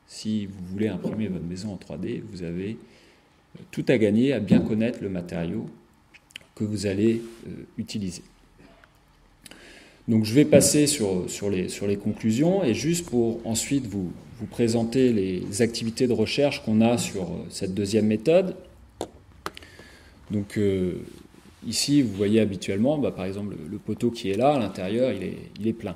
si 0.09 0.47
vous 0.47 0.65
voulez 0.73 0.89
imprimer 0.89 1.29
votre 1.29 1.45
maison 1.45 1.73
en 1.73 1.77
3D, 1.77 2.21
vous 2.33 2.43
avez 2.43 2.77
tout 3.71 3.85
à 3.87 3.97
gagner 3.97 4.33
à 4.33 4.41
bien 4.41 4.59
connaître 4.61 4.99
le 5.01 5.09
matériau 5.09 5.71
que 6.57 6.65
vous 6.65 6.87
allez 6.87 7.23
euh, 7.47 7.51
utiliser. 7.77 8.23
Donc 10.09 10.25
je 10.25 10.33
vais 10.33 10.47
passer 10.47 10.87
sur, 10.87 11.29
sur, 11.29 11.51
les, 11.51 11.69
sur 11.69 11.87
les 11.87 11.99
conclusions 11.99 12.65
et 12.65 12.73
juste 12.73 13.11
pour 13.11 13.47
ensuite 13.47 13.87
vous, 13.87 14.11
vous 14.41 14.47
présenter 14.47 15.13
les 15.13 15.61
activités 15.61 16.07
de 16.07 16.15
recherche 16.15 16.65
qu'on 16.65 16.81
a 16.81 16.97
sur 16.97 17.25
euh, 17.25 17.47
cette 17.51 17.75
deuxième 17.75 18.07
méthode. 18.07 18.57
Donc 20.31 20.57
euh, 20.57 20.95
ici, 21.67 22.01
vous 22.01 22.15
voyez 22.15 22.41
habituellement, 22.41 22.97
bah, 22.97 23.11
par 23.11 23.27
exemple, 23.27 23.55
le, 23.71 23.79
poteau 23.79 24.11
qui 24.11 24.31
est 24.31 24.37
là, 24.37 24.55
à 24.55 24.59
l'intérieur, 24.59 25.13
il 25.13 25.23
est, 25.23 25.39
il 25.61 25.69
est 25.69 25.75
plein. 25.75 25.95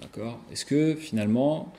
D'accord? 0.00 0.38
Est-ce 0.50 0.64
que 0.64 0.94
finalement, 0.94 1.70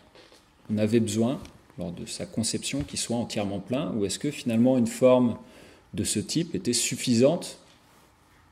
on 0.71 0.77
avait 0.77 0.99
besoin, 0.99 1.39
lors 1.79 1.91
de 1.91 2.05
sa 2.05 2.27
conception, 2.27 2.81
qu'il 2.83 2.99
soit 2.99 3.17
entièrement 3.17 3.59
plein, 3.59 3.91
ou 3.95 4.05
est-ce 4.05 4.19
que 4.19 4.29
finalement 4.29 4.77
une 4.77 4.87
forme 4.87 5.35
de 5.95 6.03
ce 6.03 6.19
type 6.19 6.53
était 6.53 6.73
suffisante 6.73 7.57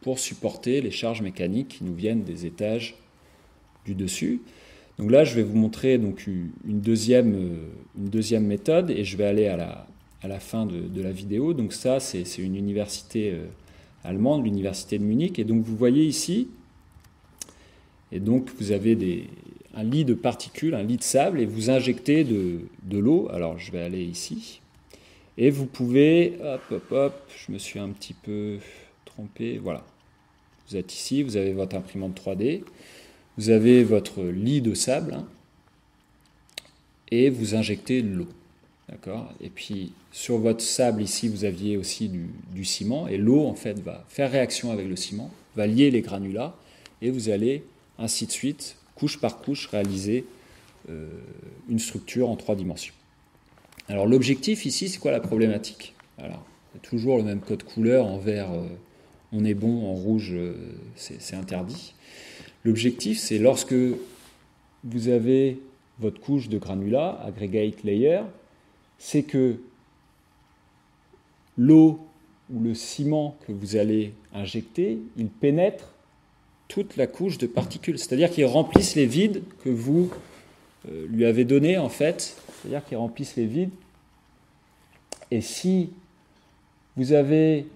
pour 0.01 0.17
supporter 0.17 0.81
les 0.81 0.91
charges 0.91 1.21
mécaniques 1.21 1.67
qui 1.67 1.83
nous 1.83 1.93
viennent 1.93 2.23
des 2.23 2.47
étages 2.47 2.95
du 3.85 3.95
dessus. 3.95 4.41
Donc 4.97 5.11
là, 5.11 5.23
je 5.23 5.33
vais 5.35 5.43
vous 5.43 5.55
montrer 5.55 5.97
donc 5.97 6.27
une 6.27 6.81
deuxième, 6.81 7.33
euh, 7.33 7.69
une 7.97 8.09
deuxième 8.09 8.45
méthode 8.45 8.89
et 8.91 9.05
je 9.05 9.15
vais 9.15 9.25
aller 9.25 9.47
à 9.47 9.55
la, 9.55 9.87
à 10.21 10.27
la 10.27 10.39
fin 10.39 10.65
de, 10.65 11.01
la 11.01 11.11
vidéo. 11.11 11.53
Donc 11.53 11.71
ça, 11.71 11.99
c'est 11.99 12.23
une 12.37 12.55
université 12.55 13.31
euh, 13.31 13.45
allemande, 14.03 14.43
l'université 14.43 14.99
de 14.99 15.03
Munich. 15.03 15.39
Et 15.39 15.45
donc 15.45 15.63
vous 15.63 15.75
voyez 15.75 16.03
ici, 16.03 16.49
et 18.11 18.19
donc 18.19 18.49
vous 18.59 18.71
avez 18.71 18.95
des, 18.95 19.27
un 19.73 19.83
lit 19.83 20.03
de 20.03 20.13
particules, 20.13 20.75
un 20.75 20.83
lit 20.83 20.97
de 20.97 21.03
sable, 21.03 21.39
et 21.39 21.45
vous 21.45 21.69
injectez 21.69 22.25
de, 22.25 22.59
de 22.83 22.97
l'eau. 22.97 23.29
Alors 23.31 23.57
je 23.57 23.71
vais 23.71 23.81
aller 23.81 24.03
ici. 24.03 24.59
Et 25.37 25.49
vous 25.49 25.65
pouvez, 25.65 26.37
hop, 26.43 26.61
hop, 26.71 26.91
hop, 26.91 27.13
je 27.37 27.53
me 27.53 27.57
suis 27.57 27.79
un 27.79 27.89
petit 27.89 28.13
peu 28.13 28.57
trompé, 29.05 29.57
voilà. 29.57 29.85
Vous 30.67 30.75
êtes 30.75 30.93
ici, 30.93 31.23
vous 31.23 31.37
avez 31.37 31.53
votre 31.53 31.77
imprimante 31.77 32.19
3D. 32.19 32.63
Vous 33.39 33.51
avez 33.51 33.85
votre 33.85 34.21
lit 34.21 34.59
de 34.59 34.73
sable 34.73 35.13
hein, 35.13 35.25
et 37.09 37.29
vous 37.29 37.55
injectez 37.55 38.01
l'eau. 38.01 38.27
Et 39.39 39.49
puis 39.49 39.93
sur 40.11 40.39
votre 40.39 40.59
sable 40.59 41.01
ici, 41.01 41.29
vous 41.29 41.45
aviez 41.45 41.77
aussi 41.77 42.09
du, 42.09 42.65
ciment 42.65 43.07
et 43.07 43.15
l'eau 43.15 43.45
en 43.45 43.53
fait 43.53 43.79
va 43.79 44.03
faire 44.09 44.29
réaction 44.29 44.73
avec 44.73 44.89
le 44.89 44.97
ciment, 44.97 45.31
va 45.55 45.67
lier 45.67 45.89
les 45.89 46.01
granulats 46.01 46.53
et 47.01 47.11
vous 47.11 47.29
allez 47.29 47.63
ainsi 47.97 48.25
de 48.25 48.31
suite, 48.31 48.75
couche 48.95 49.21
par 49.21 49.37
couche, 49.37 49.67
réaliser 49.67 50.25
euh, 50.89 51.07
une 51.69 51.79
structure 51.79 52.27
en 52.27 52.35
trois 52.35 52.55
dimensions. 52.55 52.93
Alors 53.87 54.05
l'objectif 54.05 54.65
ici, 54.65 54.89
c'est 54.89 54.99
quoi 54.99 55.11
la 55.11 55.21
problématique? 55.21 55.93
Alors, 56.17 56.43
toujours 56.81 57.15
le 57.15 57.23
même 57.23 57.39
code 57.39 57.63
couleur 57.63 58.05
en 58.05 58.17
vert, 58.17 58.51
euh, 58.51 58.67
on 59.31 59.45
est 59.45 59.53
bon, 59.53 59.85
en 59.85 59.93
rouge, 59.93 60.33
euh, 60.33 60.55
c'est 60.97 61.35
interdit. 61.37 61.93
L'objectif, 62.63 63.19
c'est 63.19 63.37
lorsque 63.37 63.75
vous 64.83 65.07
avez 65.07 65.59
votre 65.99 66.19
couche 66.19 66.49
de 66.49 66.57
granulat, 66.57 67.21
aggregate 67.25 67.83
layer, 67.83 68.21
c'est 68.97 69.23
que 69.23 69.59
l'eau 71.57 71.99
ou 72.53 72.59
le 72.61 72.73
ciment 72.73 73.37
que 73.45 73.51
vous 73.51 73.75
allez 73.75 74.13
injecter, 74.33 74.97
il 75.17 75.27
pénètre 75.27 75.93
toute 76.67 76.97
la 76.97 77.07
couche 77.07 77.37
de 77.37 77.47
particules. 77.47 77.99
C'est-à-dire 77.99 78.31
qu'il 78.31 78.45
remplisse 78.45 78.95
les 78.95 79.05
vides 79.05 79.43
que 79.63 79.69
vous 79.69 80.11
euh, 80.87 81.07
lui 81.07 81.25
avez 81.25 81.45
donnés, 81.45 81.77
en 81.77 81.89
fait. 81.89 82.37
C'est-à-dire 82.61 82.85
qu'il 82.85 82.97
remplisse 82.97 83.35
les 83.35 83.45
vides. 83.45 83.71
Et 85.31 85.41
si 85.41 85.89
vous 86.95 87.13
avez 87.13 87.67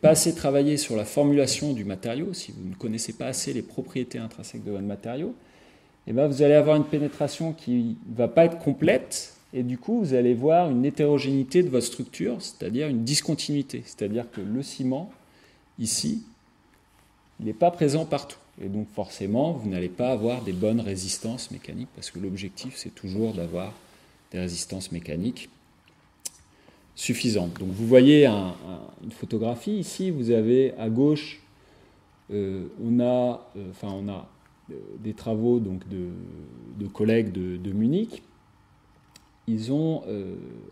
pas 0.00 0.10
assez 0.10 0.34
travaillé 0.34 0.76
sur 0.76 0.96
la 0.96 1.04
formulation 1.04 1.72
du 1.72 1.84
matériau, 1.84 2.34
si 2.34 2.52
vous 2.52 2.68
ne 2.68 2.74
connaissez 2.74 3.12
pas 3.12 3.26
assez 3.26 3.52
les 3.52 3.62
propriétés 3.62 4.18
intrinsèques 4.18 4.64
de 4.64 4.70
votre 4.70 4.84
matériau, 4.84 5.34
eh 6.06 6.12
ben 6.12 6.26
vous 6.26 6.42
allez 6.42 6.54
avoir 6.54 6.76
une 6.76 6.84
pénétration 6.84 7.52
qui 7.52 7.96
ne 8.08 8.16
va 8.16 8.28
pas 8.28 8.44
être 8.44 8.58
complète, 8.58 9.34
et 9.52 9.62
du 9.62 9.78
coup 9.78 10.00
vous 10.00 10.14
allez 10.14 10.34
voir 10.34 10.70
une 10.70 10.84
hétérogénéité 10.84 11.62
de 11.62 11.68
votre 11.68 11.86
structure, 11.86 12.36
c'est-à-dire 12.40 12.88
une 12.88 13.04
discontinuité, 13.04 13.82
c'est-à-dire 13.84 14.30
que 14.30 14.40
le 14.40 14.62
ciment, 14.62 15.10
ici, 15.78 16.24
n'est 17.40 17.52
pas 17.52 17.70
présent 17.70 18.04
partout. 18.04 18.38
Et 18.60 18.68
donc 18.68 18.88
forcément, 18.94 19.52
vous 19.52 19.68
n'allez 19.70 19.88
pas 19.88 20.10
avoir 20.10 20.42
des 20.42 20.52
bonnes 20.52 20.80
résistances 20.80 21.50
mécaniques, 21.50 21.88
parce 21.94 22.10
que 22.10 22.18
l'objectif, 22.18 22.74
c'est 22.76 22.94
toujours 22.94 23.32
d'avoir 23.34 23.72
des 24.32 24.40
résistances 24.40 24.92
mécaniques 24.92 25.48
suffisante. 26.98 27.60
Donc 27.60 27.68
vous 27.70 27.86
voyez 27.86 28.26
une 28.26 29.12
photographie 29.12 29.78
ici, 29.78 30.10
vous 30.10 30.32
avez 30.32 30.74
à 30.78 30.90
gauche, 30.90 31.40
euh, 32.32 32.66
on 32.84 32.98
a, 32.98 33.48
euh, 33.56 33.70
euh, 33.84 34.74
des 34.98 35.14
travaux 35.14 35.60
de, 35.60 36.86
collègues 36.88 37.30
de, 37.30 37.72
Munich. 37.72 38.24
Ils 39.46 39.72
ont 39.72 40.02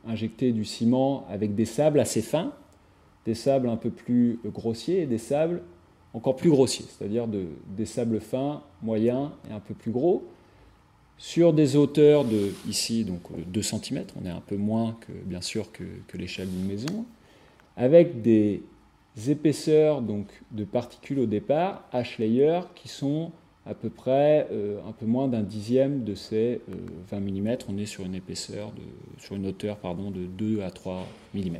injecté 0.07 0.53
du 0.53 0.65
ciment 0.65 1.25
avec 1.31 1.55
des 1.55 1.65
sables 1.65 2.01
assez 2.01 2.23
fins, 2.23 2.53
des 3.25 3.35
sables 3.35 3.69
un 3.69 3.77
peu 3.77 3.91
plus 3.91 4.41
grossiers 4.45 5.03
et 5.03 5.07
des 5.07 5.19
sables 5.19 5.63
encore 6.13 6.35
plus 6.35 6.51
grossiers, 6.51 6.87
c'est-à-dire 6.89 7.29
de, 7.29 7.47
des 7.69 7.87
sables 7.87 8.21
fins, 8.21 8.63
moyens 8.83 9.31
et 9.49 9.53
un 9.53 9.61
peu 9.61 9.75
plus 9.75 9.93
gros. 9.93 10.25
Sur 11.19 11.53
des 11.53 11.77
hauteurs 11.77 12.25
de, 12.25 12.53
ici, 12.69 13.05
donc 13.05 13.23
2 13.47 13.63
cm, 13.63 14.05
on 14.21 14.27
est 14.27 14.31
un 14.31 14.43
peu 14.47 14.57
moins 14.57 14.97
que, 15.01 15.13
bien 15.13 15.41
sûr, 15.41 15.73
que, 15.73 15.85
l'échelle 16.17 16.49
d'une 16.49 16.67
maison, 16.67 17.07
avec 17.77 18.23
des 18.23 18.63
épaisseurs 19.29 20.03
donc, 20.03 20.27
de 20.51 20.65
particules 20.65 21.19
au 21.19 21.27
départ, 21.27 21.89
H-layer, 21.93 22.61
qui 22.75 22.89
sont 22.89 23.33
à 23.67 23.75
peu 23.75 23.91
près 23.91 24.47
euh, 24.53 24.79
un 24.89 24.93
peu 24.93 25.07
moins 25.07 25.27
d'un 25.27 25.43
dixième 25.43 26.05
de 26.05 26.15
ces 26.15 26.61
20 27.11 27.21
mm. 27.21 27.57
On 27.69 27.79
est 27.79 27.87
sur 27.87 28.05
une 28.05 28.15
épaisseur, 28.15 28.71
de, 28.73 28.83
sur 29.19 29.35
une 29.35 29.47
hauteur 29.47 29.77
pardon, 29.79 30.11
de 30.11 30.25
2 30.25 30.63
à 30.63 30.71
3 30.71 31.07
mm. 31.35 31.57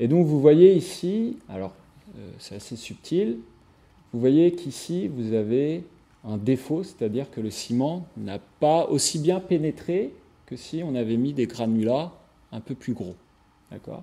Et 0.00 0.08
donc 0.08 0.26
vous 0.26 0.40
voyez 0.40 0.74
ici, 0.74 1.38
alors 1.48 1.74
euh, 2.18 2.30
c'est 2.38 2.56
assez 2.56 2.76
subtil, 2.76 3.38
vous 4.12 4.18
voyez 4.18 4.52
qu'ici 4.52 5.06
vous 5.06 5.32
avez 5.32 5.84
un 6.24 6.36
défaut, 6.36 6.82
c'est-à-dire 6.84 7.30
que 7.30 7.40
le 7.40 7.50
ciment 7.50 8.06
n'a 8.16 8.38
pas 8.60 8.86
aussi 8.86 9.18
bien 9.18 9.40
pénétré 9.40 10.12
que 10.46 10.56
si 10.56 10.82
on 10.84 10.94
avait 10.94 11.16
mis 11.16 11.32
des 11.32 11.46
granulats 11.46 12.12
un 12.52 12.60
peu 12.60 12.74
plus 12.74 12.92
gros. 12.92 13.16
D'accord? 13.70 14.02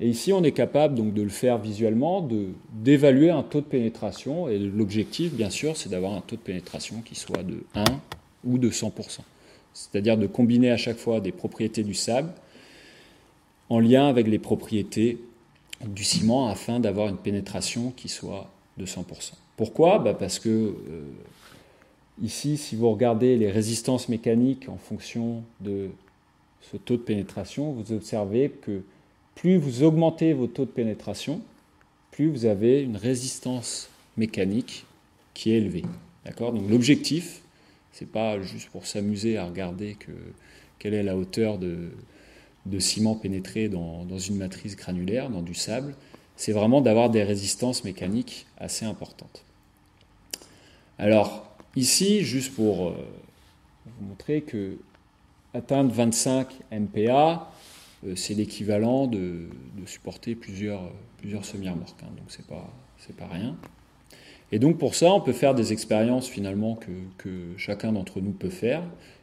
Et 0.00 0.08
ici, 0.08 0.32
on 0.32 0.42
est 0.42 0.52
capable 0.52 0.96
donc 0.96 1.14
de 1.14 1.22
le 1.22 1.28
faire 1.28 1.58
visuellement, 1.58 2.28
d'évaluer 2.72 3.30
un 3.30 3.42
taux 3.42 3.60
de 3.60 3.66
pénétration. 3.66 4.48
Et 4.48 4.58
l'objectif, 4.58 5.32
bien 5.32 5.50
sûr, 5.50 5.76
c'est 5.76 5.88
d'avoir 5.88 6.14
un 6.14 6.20
taux 6.20 6.36
de 6.36 6.40
pénétration 6.40 7.00
qui 7.04 7.14
soit 7.14 7.44
de 7.44 7.64
1 7.74 7.84
ou 8.44 8.58
de 8.58 8.70
100%. 8.70 9.20
C'est-à-dire 9.72 10.16
de 10.16 10.26
combiner 10.26 10.70
à 10.70 10.76
chaque 10.76 10.98
fois 10.98 11.20
des 11.20 11.32
propriétés 11.32 11.84
du 11.84 11.94
sable 11.94 12.30
en 13.70 13.80
lien 13.80 14.08
avec 14.08 14.26
les 14.26 14.38
propriétés 14.38 15.18
du 15.86 16.04
ciment 16.04 16.48
afin 16.48 16.80
d'avoir 16.80 17.08
une 17.08 17.16
pénétration 17.16 17.92
qui 17.96 18.08
soit 18.08 18.50
de 18.76 18.86
100%. 18.86 19.32
Pourquoi? 19.56 19.98
Bah, 20.00 20.14
Parce 20.14 20.38
que 20.38 20.48
euh, 20.48 20.74
ici, 22.22 22.56
si 22.56 22.76
vous 22.76 22.90
regardez 22.90 23.36
les 23.36 23.50
résistances 23.50 24.08
mécaniques 24.08 24.68
en 24.68 24.76
fonction 24.76 25.42
de 25.60 25.90
ce 26.60 26.76
taux 26.76 26.96
de 26.96 27.02
pénétration, 27.02 27.72
vous 27.72 27.92
observez 27.92 28.50
que 28.50 28.82
plus 29.34 29.56
vous 29.56 29.82
augmentez 29.82 30.32
vos 30.32 30.46
taux 30.46 30.64
de 30.64 30.70
pénétration, 30.70 31.40
plus 32.10 32.28
vous 32.28 32.46
avez 32.46 32.82
une 32.82 32.96
résistance 32.96 33.88
mécanique 34.16 34.86
qui 35.34 35.50
est 35.50 35.58
élevée. 35.58 35.84
D'accord? 36.24 36.52
Donc 36.52 36.70
l'objectif, 36.70 37.42
pas 38.04 38.40
juste 38.40 38.68
pour 38.70 38.86
s'amuser 38.86 39.36
à 39.36 39.44
regarder 39.44 39.94
que, 39.94 40.12
quelle 40.78 40.94
est 40.94 41.02
la 41.02 41.16
hauteur 41.16 41.58
de, 41.58 41.90
ciment 42.78 43.14
pénétré 43.14 43.68
dans, 43.68 44.04
dans, 44.04 44.18
une 44.18 44.36
matrice 44.36 44.76
granulaire, 44.76 45.30
dans 45.30 45.42
du 45.42 45.54
sable, 45.54 45.94
c'est 46.36 46.52
vraiment 46.52 46.80
d'avoir 46.80 47.10
des 47.10 47.22
résistances 47.22 47.84
mécaniques 47.84 48.46
assez 48.58 48.84
importantes. 48.84 49.44
Alors 50.98 51.53
ici, 51.76 52.22
juste 52.22 52.54
pour 52.54 52.88
euh, 52.88 52.94
vous 53.86 54.06
montrer 54.06 54.42
que 54.42 54.78
atteindre 55.52 55.92
25 55.92 56.48
MPa, 56.72 57.50
euh, 58.06 58.16
c'est 58.16 58.34
l'équivalent 58.34 59.06
de, 59.06 59.48
supporter 59.86 60.34
plusieurs, 60.34 60.90
plusieurs 61.18 61.44
semi-remorques. 61.44 62.02
Hein, 62.02 62.12
donc 62.16 62.26
c'est 62.28 62.46
pas, 62.46 62.72
pas 63.16 63.26
rien. 63.26 63.56
Et 64.52 64.58
donc 64.58 64.78
pour 64.78 64.94
ça, 64.94 65.12
on 65.12 65.20
peut 65.20 65.32
faire 65.32 65.54
des 65.54 65.72
expériences 65.72 66.28
finalement 66.28 66.78
que, 67.18 67.54
chacun 67.56 67.92
d'entre 67.92 68.20
nous 68.20 68.32
peut 68.32 68.50
faire. 68.50 68.82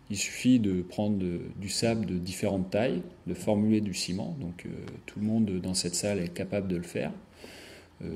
Il 0.10 0.18
suffit 0.18 0.60
de 0.60 0.82
prendre 0.82 1.18
du 1.56 1.70
sable 1.70 2.06
de 2.06 2.18
différentes 2.18 2.70
tailles, 2.70 3.02
de 3.28 3.34
formuler 3.34 3.80
du 3.80 3.94
ciment. 3.94 4.36
Donc 4.42 4.66
euh, 4.66 4.70
tout 5.06 5.20
le 5.20 5.26
monde 5.26 5.46
dans 5.62 5.74
cette 5.74 5.96
salle 5.96 6.20
est 6.20 6.34
capable 6.34 6.68
de 6.68 6.76
le 6.76 6.84
faire. 6.84 7.12
Euh, 8.04 8.16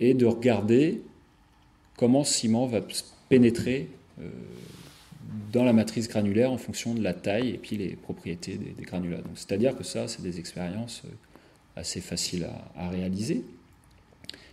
et 0.00 0.14
de 0.14 0.26
regarder 0.26 1.02
comment 1.96 2.24
ce 2.24 2.34
ciment 2.34 2.66
va 2.66 2.80
pénétrer 3.30 3.88
dans 5.52 5.64
la 5.64 5.72
matrice 5.72 6.08
granulaire 6.08 6.52
en 6.52 6.58
fonction 6.58 6.94
de 6.94 7.02
la 7.02 7.12
taille 7.12 7.50
et 7.50 7.58
puis 7.58 7.76
les 7.76 7.96
propriétés 7.96 8.56
des, 8.56 8.84
granulats. 8.84 9.18
c'est-à-dire 9.34 9.76
que 9.76 9.84
ça, 9.84 10.08
c'est 10.08 10.22
des 10.22 10.38
expériences 10.38 11.02
euh, 11.04 11.80
assez 11.80 12.00
faciles 12.00 12.48
à, 12.76 12.88
réaliser. 12.88 13.44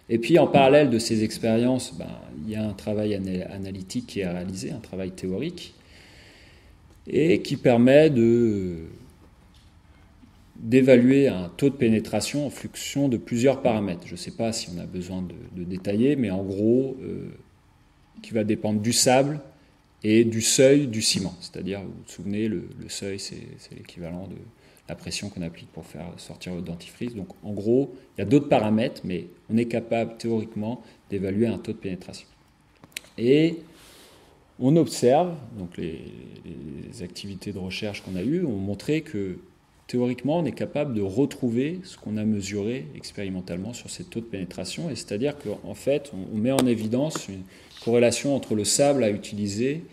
Et 0.09 0.19
puis, 0.19 0.39
en 0.39 0.47
parallèle 0.47 0.89
de 0.89 0.99
ces 0.99 1.23
expériences, 1.23 1.93
ben, 1.97 2.07
il 2.45 2.51
y 2.51 2.55
a 2.55 2.63
un 2.63 2.73
travail 2.73 3.13
analytique 3.13 4.07
qui 4.07 4.21
est 4.21 4.27
réalisé, 4.27 4.71
un 4.71 4.79
travail 4.79 5.11
théorique, 5.11 5.73
et 7.07 7.41
qui 7.41 7.57
permet 7.57 8.09
d'évaluer 10.55 11.27
un 11.27 11.49
taux 11.49 11.69
de 11.69 11.75
pénétration 11.75 12.45
en 12.45 12.49
fonction 12.49 13.09
de 13.09 13.17
plusieurs 13.17 13.61
paramètres. 13.61 14.03
Je 14.05 14.13
ne 14.13 14.17
sais 14.17 14.31
pas 14.31 14.53
si 14.53 14.69
on 14.73 14.79
a 14.79 14.85
besoin 14.85 15.21
de, 15.55 15.63
détailler, 15.65 16.15
mais 16.15 16.31
en 16.31 16.43
gros, 16.43 16.95
euh, 17.01 17.29
qui 18.21 18.33
va 18.33 18.43
dépendre 18.43 18.81
du 18.81 18.93
sable, 18.93 19.39
et 20.03 20.23
du 20.23 20.41
seuil 20.41 20.87
du 20.87 21.01
ciment. 21.01 21.33
C'est-à-dire, 21.39 21.81
vous 21.81 21.87
vous 21.87 22.11
souvenez, 22.11 22.47
le, 22.47 22.63
seuil, 22.87 23.19
c'est 23.19 23.47
l'équivalent 23.75 24.27
de 24.27 24.35
la 24.87 24.95
pression 24.95 25.29
qu'on 25.29 25.41
applique 25.41 25.71
pour 25.71 25.85
faire 25.85 26.05
sortir 26.17 26.55
le 26.55 26.61
dentifrice. 26.61 27.13
Donc, 27.15 27.27
en 27.43 27.51
gros, 27.51 27.93
il 28.15 28.21
y 28.21 28.23
a 28.23 28.25
d'autres 28.25 28.47
paramètres, 28.47 29.01
mais 29.03 29.27
on 29.49 29.57
est 29.57 29.65
capable 29.65 30.17
théoriquement 30.17 30.81
d'évaluer 31.09 31.47
un 31.47 31.57
taux 31.57 31.73
de 31.73 31.77
pénétration. 31.77 32.27
Et 33.17 33.57
on 34.59 34.75
observe, 34.75 35.35
donc 35.57 35.77
les, 35.77 35.99
activités 37.03 37.51
de 37.51 37.59
recherche 37.59 38.01
qu'on 38.01 38.15
a 38.15 38.23
eues 38.23 38.43
ont 38.43 38.55
montré 38.55 39.01
que 39.01 39.37
théoriquement, 39.85 40.39
on 40.39 40.45
est 40.45 40.51
capable 40.51 40.95
de 40.95 41.01
retrouver 41.01 41.79
ce 41.83 41.95
qu'on 41.95 42.17
a 42.17 42.23
mesuré 42.23 42.87
expérimentalement 42.95 43.73
sur 43.73 43.89
ces 43.91 44.03
taux 44.03 44.19
de 44.19 44.25
pénétration. 44.25 44.89
Et 44.89 44.95
c'est-à-dire 44.95 45.35
qu'en 45.37 45.75
fait, 45.75 46.11
on 46.33 46.37
met 46.37 46.51
en 46.51 46.65
évidence 46.65 47.27
une, 47.27 47.43
corrélation 47.83 48.35
entre 48.35 48.55
le 48.55 48.63
sable 48.63 49.03
à 49.03 49.09
utiliser 49.09 49.83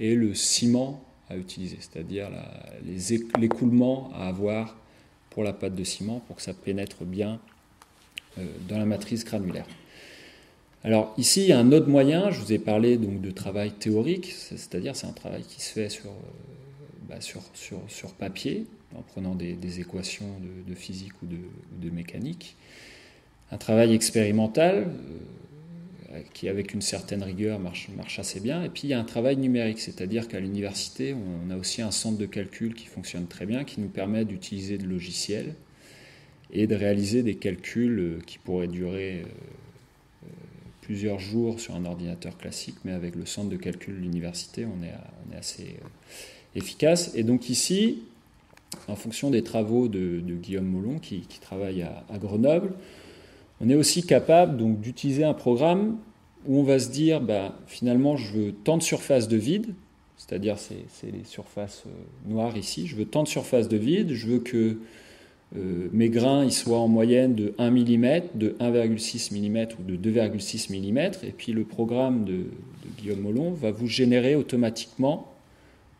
et 0.00 0.14
le 0.14 0.34
ciment 0.34 1.02
à 1.28 1.36
utiliser, 1.36 1.78
c'est-à-dire 1.80 2.28
l'écoulement 3.38 4.10
à 4.14 4.28
avoir 4.28 4.76
pour 5.30 5.42
la 5.42 5.52
pâte 5.52 5.74
de 5.74 5.84
ciment 5.84 6.20
pour 6.20 6.36
que 6.36 6.42
ça 6.42 6.52
pénètre 6.52 7.04
bien 7.04 7.40
euh, 8.38 8.44
dans 8.68 8.78
la 8.78 8.84
matrice 8.84 9.24
granulaire. 9.24 9.66
Alors 10.84 11.14
ici, 11.16 11.42
il 11.42 11.48
y 11.48 11.52
a 11.52 11.58
un 11.58 11.70
autre 11.70 11.88
moyen, 11.88 12.30
je 12.30 12.40
vous 12.40 12.52
ai 12.52 12.58
parlé 12.58 12.96
donc 12.96 13.20
de 13.20 13.30
travail 13.30 13.72
théorique, 13.72 14.32
c'est-à-dire 14.32 14.96
c'est 14.96 15.06
un 15.06 15.12
travail 15.12 15.42
qui 15.42 15.60
se 15.62 15.72
fait 15.72 15.88
sur, 15.88 16.10
euh, 16.10 17.08
bah, 17.08 17.20
sur, 17.20 17.42
sur, 17.54 17.78
sur, 17.88 18.12
papier, 18.14 18.66
en 18.96 19.02
prenant 19.02 19.34
des, 19.34 19.80
équations 19.80 20.26
de, 20.66 20.74
physique 20.74 21.12
ou 21.22 21.26
de, 21.26 21.90
mécanique. 21.90 22.56
Un 23.52 23.58
travail 23.58 23.94
expérimental, 23.94 24.86
euh, 24.88 25.18
qui 26.34 26.48
avec 26.48 26.74
une 26.74 26.82
certaine 26.82 27.22
rigueur 27.22 27.58
marche, 27.58 27.88
assez 28.18 28.40
bien. 28.40 28.62
Et 28.62 28.68
puis 28.68 28.82
il 28.84 28.90
y 28.90 28.94
a 28.94 29.00
un 29.00 29.04
travail 29.04 29.36
numérique, 29.36 29.80
c'est-à-dire 29.80 30.28
qu'à 30.28 30.40
l'université, 30.40 31.14
on 31.14 31.50
a 31.50 31.56
aussi 31.56 31.82
un 31.82 31.90
centre 31.90 32.18
de 32.18 32.26
calcul 32.26 32.74
qui 32.74 32.86
fonctionne 32.86 33.26
très 33.26 33.46
bien, 33.46 33.64
qui 33.64 33.80
nous 33.80 33.88
permet 33.88 34.24
d'utiliser 34.24 34.78
de 34.78 34.86
logiciels 34.86 35.54
et 36.52 36.66
de 36.66 36.74
réaliser 36.74 37.22
des 37.22 37.36
calculs 37.36 37.98
euh, 37.98 38.18
qui 38.26 38.38
pourraient 38.38 38.68
durer 38.68 39.20
euh, 39.20 39.24
euh, 39.24 40.28
plusieurs 40.82 41.18
jours 41.18 41.60
sur 41.60 41.74
un 41.74 41.86
ordinateur 41.86 42.36
classique, 42.36 42.76
mais 42.84 42.92
avec 42.92 43.16
le 43.16 43.24
centre 43.24 43.48
de 43.48 43.56
calcul 43.56 43.94
de 43.94 44.00
l'université, 44.00 44.66
on 44.66 44.82
est, 44.84 44.92
assez 45.38 45.76
efficace. 46.54 47.12
Et 47.14 47.22
donc 47.22 47.48
ici, 47.48 48.02
en 48.86 48.96
fonction 48.96 49.30
des 49.30 49.42
travaux 49.42 49.88
de, 49.88 50.20
Guillaume 50.20 50.66
Molon, 50.66 50.98
qui, 50.98 51.22
travaille 51.40 51.82
à 51.82 52.18
Grenoble, 52.18 52.74
on 53.62 53.68
est 53.68 53.74
aussi 53.74 54.02
capable 54.02 54.56
donc 54.56 54.80
d'utiliser 54.80 55.24
un 55.24 55.34
programme 55.34 55.98
où 56.46 56.58
on 56.58 56.64
va 56.64 56.78
se 56.80 56.90
dire 56.90 57.20
bah, 57.20 57.56
finalement 57.66 58.16
je 58.16 58.32
veux 58.32 58.52
tant 58.52 58.76
de 58.76 58.82
surfaces 58.82 59.28
de 59.28 59.36
vide, 59.36 59.74
c'est-à-dire 60.16 60.58
c'est 60.58 61.12
les 61.12 61.24
surfaces 61.24 61.84
euh, 61.86 62.30
noires 62.30 62.56
ici, 62.56 62.86
je 62.86 62.96
veux 62.96 63.04
tant 63.04 63.22
de 63.22 63.28
surfaces 63.28 63.68
de 63.68 63.76
vide, 63.76 64.12
je 64.12 64.26
veux 64.26 64.38
que 64.40 64.78
euh, 65.56 65.88
mes 65.92 66.08
grains 66.08 66.50
soient 66.50 66.80
en 66.80 66.88
moyenne 66.88 67.34
de 67.34 67.54
1 67.58 67.70
mm, 67.70 68.22
de 68.34 68.56
1,6 68.58 69.32
mm 69.32 69.68
ou 69.78 69.96
de 69.96 70.10
2,6 70.10 70.72
mm, 70.72 70.98
et 71.22 71.30
puis 71.30 71.52
le 71.52 71.64
programme 71.64 72.24
de, 72.24 72.32
de 72.32 72.46
Guillaume 72.98 73.20
Molon 73.20 73.52
va 73.52 73.70
vous 73.70 73.86
générer 73.86 74.34
automatiquement 74.34 75.32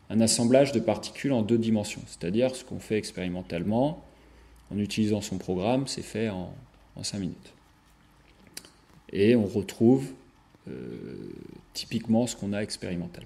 un 0.09 0.19
assemblage 0.19 0.73
de 0.73 0.79
particules 0.79 1.31
en 1.31 1.43
deux 1.43 1.57
dimensions, 1.57 2.01
c'est-à-dire 2.07 2.55
ce 2.55 2.65
qu'on 2.65 2.79
fait 2.79 2.97
expérimentalement 2.97 4.03
en 4.69 4.77
utilisant 4.77 5.21
son 5.21 5.37
programme, 5.37 5.87
c'est 5.87 6.01
fait 6.01 6.29
en, 6.29 6.53
en 6.95 7.03
5 7.03 7.19
minutes. 7.19 7.53
Et 9.11 9.35
on 9.35 9.45
retrouve 9.45 10.07
euh, 10.67 10.71
typiquement 11.73 12.27
ce 12.27 12.35
qu'on 12.35 12.53
a 12.53 12.59
expérimental. 12.59 13.23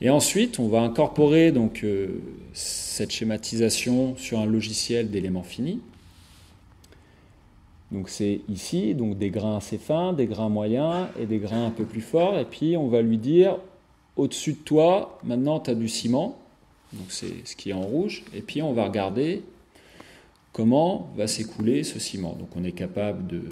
Et 0.00 0.10
ensuite, 0.10 0.58
on 0.58 0.68
va 0.68 0.80
incorporer 0.80 1.52
donc 1.52 1.82
euh, 1.82 2.20
cette 2.52 3.12
schématisation 3.12 4.16
sur 4.16 4.38
un 4.38 4.46
logiciel 4.46 5.10
d'éléments 5.10 5.42
finis. 5.42 5.80
Donc 7.92 8.08
c'est 8.08 8.40
ici, 8.48 8.94
donc 8.94 9.16
des 9.16 9.30
grains 9.30 9.56
assez 9.56 9.78
fins, 9.78 10.12
des 10.12 10.26
grains 10.26 10.48
moyens 10.48 11.06
et 11.18 11.26
des 11.26 11.38
grains 11.38 11.66
un 11.66 11.70
peu 11.70 11.84
plus 11.84 12.00
forts. 12.00 12.38
Et 12.38 12.44
puis 12.44 12.76
on 12.76 12.88
va 12.88 13.00
lui 13.00 13.16
dire, 13.16 13.56
au-dessus 14.16 14.54
de 14.54 14.58
toi, 14.58 15.18
maintenant 15.24 15.60
tu 15.60 15.70
as 15.70 15.74
du 15.74 15.88
ciment, 15.88 16.36
donc 16.92 17.06
c'est 17.10 17.46
ce 17.46 17.56
qui 17.56 17.70
est 17.70 17.74
en 17.74 17.82
rouge. 17.82 18.24
Et 18.34 18.42
puis 18.42 18.60
on 18.60 18.72
va 18.72 18.84
regarder 18.84 19.42
comment 20.56 21.12
va 21.14 21.26
s'écouler 21.26 21.84
ce 21.84 21.98
ciment. 21.98 22.32
Donc 22.32 22.48
on 22.56 22.64
est 22.64 22.72
capable 22.72 23.26
de, 23.26 23.42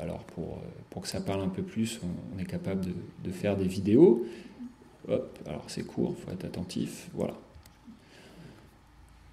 alors 0.00 0.22
pour, 0.22 1.02
que 1.02 1.08
ça 1.08 1.20
parle 1.20 1.40
un 1.40 1.48
peu 1.48 1.62
plus, 1.62 1.98
on, 2.04 2.38
est 2.38 2.44
capable 2.44 2.86
de, 3.24 3.32
faire 3.32 3.56
des 3.56 3.66
vidéos. 3.66 4.24
hop, 5.08 5.36
alors 5.44 5.64
c'est 5.66 5.84
court, 5.84 6.14
il 6.16 6.24
faut 6.24 6.30
être 6.30 6.44
attentif, 6.44 7.08
voilà. 7.14 7.34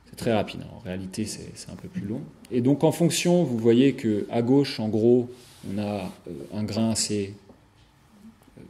C'est 0.09 0.15
très 0.15 0.33
rapide, 0.33 0.61
hein. 0.63 0.73
en 0.75 0.79
réalité 0.79 1.25
c'est 1.25 1.69
un 1.71 1.75
peu 1.75 1.87
plus 1.87 2.07
long. 2.07 2.21
Et 2.49 2.61
donc 2.61 2.83
en 2.83 2.91
fonction, 2.91 3.43
vous 3.43 3.59
voyez 3.59 3.93
que 3.93 4.25
à 4.31 4.41
gauche, 4.41 4.79
en 4.79 4.89
gros, 4.89 5.29
on 5.71 5.77
a 5.77 6.11
euh, 6.27 6.31
un 6.55 6.63
grain 6.63 6.89
assez, 6.89 7.35
euh, 8.57 8.63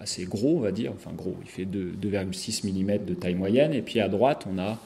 assez 0.00 0.26
gros, 0.26 0.58
on 0.58 0.60
va 0.60 0.70
dire, 0.70 0.92
enfin 0.94 1.10
gros, 1.12 1.34
il 1.42 1.48
fait 1.48 1.64
2,6 1.64 2.64
mm 2.64 3.04
de 3.04 3.14
taille 3.14 3.34
moyenne, 3.34 3.74
et 3.74 3.82
puis 3.82 3.98
à 3.98 4.08
droite, 4.08 4.46
on 4.48 4.60
a 4.60 4.78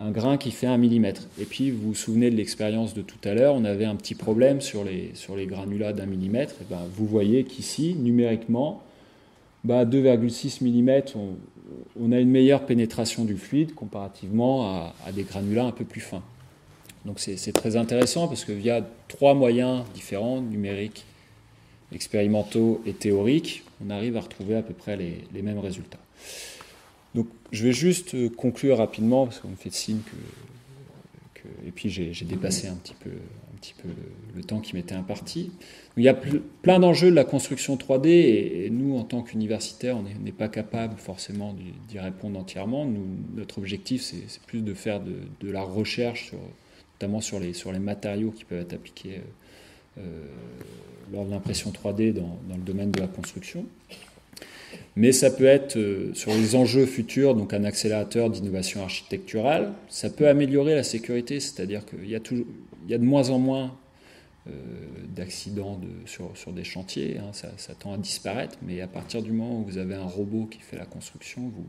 un 0.00 0.10
grain 0.10 0.38
qui 0.38 0.50
fait 0.50 0.66
1 0.66 0.78
mm. 0.78 1.04
Et 1.38 1.44
puis 1.44 1.70
vous 1.70 1.88
vous 1.88 1.94
souvenez 1.94 2.30
de 2.30 2.36
l'expérience 2.36 2.94
de 2.94 3.02
tout 3.02 3.18
à 3.24 3.34
l'heure, 3.34 3.54
on 3.54 3.64
avait 3.64 3.84
un 3.84 3.96
petit 3.96 4.14
problème 4.14 4.60
sur 4.60 4.82
les, 4.82 5.10
sur 5.14 5.36
les 5.36 5.46
granulats 5.46 5.92
d'un 5.92 6.06
millimètre. 6.06 6.54
Et 6.62 6.64
ben, 6.68 6.80
vous 6.96 7.06
voyez 7.06 7.44
qu'ici, 7.44 7.94
numériquement, 7.94 8.82
bah, 9.62 9.84
2,6 9.84 10.64
mm, 10.64 11.02
on, 12.00 12.12
a 12.12 12.18
une 12.18 12.30
meilleure 12.30 12.64
pénétration 12.64 13.24
du 13.24 13.36
fluide 13.36 13.74
comparativement 13.74 14.92
à, 15.06 15.12
des 15.12 15.22
granulats 15.22 15.66
un 15.66 15.72
peu 15.72 15.84
plus 15.84 16.00
fins. 16.00 16.22
Donc 17.04 17.18
c'est 17.18 17.52
très 17.52 17.76
intéressant 17.76 18.28
parce 18.28 18.44
que 18.44 18.52
via 18.52 18.86
trois 19.08 19.32
moyens 19.34 19.84
différents, 19.94 20.40
numériques, 20.40 21.04
expérimentaux 21.92 22.82
et 22.84 22.92
théoriques, 22.92 23.64
on 23.84 23.90
arrive 23.90 24.16
à 24.16 24.20
retrouver 24.20 24.56
à 24.56 24.62
peu 24.62 24.74
près 24.74 24.96
les 24.96 25.42
mêmes 25.42 25.58
résultats. 25.58 25.98
Donc 27.14 27.26
je 27.52 27.64
vais 27.64 27.72
juste 27.72 28.14
euh, 28.14 28.28
conclure 28.28 28.78
rapidement, 28.78 29.26
parce 29.26 29.40
qu'on 29.40 29.48
me 29.48 29.56
fait 29.56 29.72
signe 29.72 30.00
que, 31.34 31.48
Et 31.66 31.70
puis 31.72 31.90
j'ai 31.90 32.24
dépassé 32.24 32.68
un 32.68 32.76
petit 32.76 32.94
peu, 32.94 33.10
le, 34.34 34.42
temps 34.42 34.60
qui 34.60 34.74
m'était 34.74 34.94
imparti. 34.94 35.50
Il 35.96 36.04
y 36.04 36.08
a 36.08 36.14
plein 36.14 36.78
d'enjeux 36.78 37.10
de 37.10 37.14
la 37.14 37.24
construction 37.24 37.76
3D, 37.76 38.08
et, 38.08 38.70
nous, 38.70 38.96
en 38.96 39.04
tant 39.04 39.22
qu'universitaires, 39.22 39.96
on 39.96 40.02
n'est 40.02 40.32
pas 40.32 40.48
capable 40.48 40.96
forcément 40.98 41.54
d'y 41.88 41.98
répondre 41.98 42.38
entièrement. 42.38 42.86
Notre 43.36 43.58
objectif, 43.58 44.02
c'est 44.02 44.40
plus 44.46 44.62
de 44.62 44.74
faire 44.74 45.00
de, 45.00 45.50
la 45.50 45.62
recherche, 45.62 46.32
notamment 46.94 47.20
sur 47.20 47.40
les, 47.40 47.78
matériaux 47.78 48.30
qui 48.30 48.44
peuvent 48.44 48.60
être 48.60 48.74
appliqués 48.74 49.16
euh, 49.98 50.00
euh, 50.02 50.26
lors 51.12 51.26
de 51.26 51.30
l'impression 51.30 51.70
3D 51.70 52.12
dans, 52.12 52.38
dans 52.48 52.56
le 52.56 52.62
domaine 52.62 52.90
de 52.90 53.00
la 53.00 53.08
construction. 53.08 53.66
Mais 54.96 55.12
ça 55.12 55.30
peut 55.30 55.44
être 55.44 55.76
euh, 55.76 56.12
sur 56.14 56.32
les 56.32 56.56
enjeux 56.56 56.86
futurs, 56.86 57.34
donc 57.34 57.54
un 57.54 57.64
accélérateur 57.64 58.28
d'innovation 58.28 58.82
architecturale. 58.82 59.72
Ça 59.88 60.10
peut 60.10 60.28
améliorer 60.28 60.74
la 60.74 60.82
sécurité, 60.82 61.40
c'est-à-dire 61.40 61.86
qu'il 61.86 62.08
y, 62.08 62.16
a 62.16 62.20
y 62.88 62.94
a 62.94 62.98
de 62.98 63.04
moins 63.04 63.30
en 63.30 63.38
moins 63.38 63.76
euh, 64.48 64.52
d'accidents 65.14 65.80
sur, 66.06 66.36
sur, 66.36 66.52
des 66.52 66.64
chantiers. 66.64 67.18
Hein. 67.18 67.30
ça, 67.32 67.74
tend 67.78 67.92
à 67.92 67.98
disparaître, 67.98 68.56
mais 68.62 68.80
à 68.80 68.86
partir 68.88 69.22
du 69.22 69.32
moment 69.32 69.60
où 69.60 69.64
vous 69.64 69.78
avez 69.78 69.94
un 69.94 70.06
robot 70.06 70.46
qui 70.46 70.60
fait 70.60 70.76
la 70.76 70.86
construction, 70.86 71.42
vous, 71.42 71.66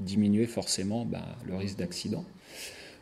diminuez 0.00 0.46
forcément 0.46 1.04
ben, 1.04 1.24
le 1.46 1.56
risque 1.56 1.76
d'accident. 1.76 2.24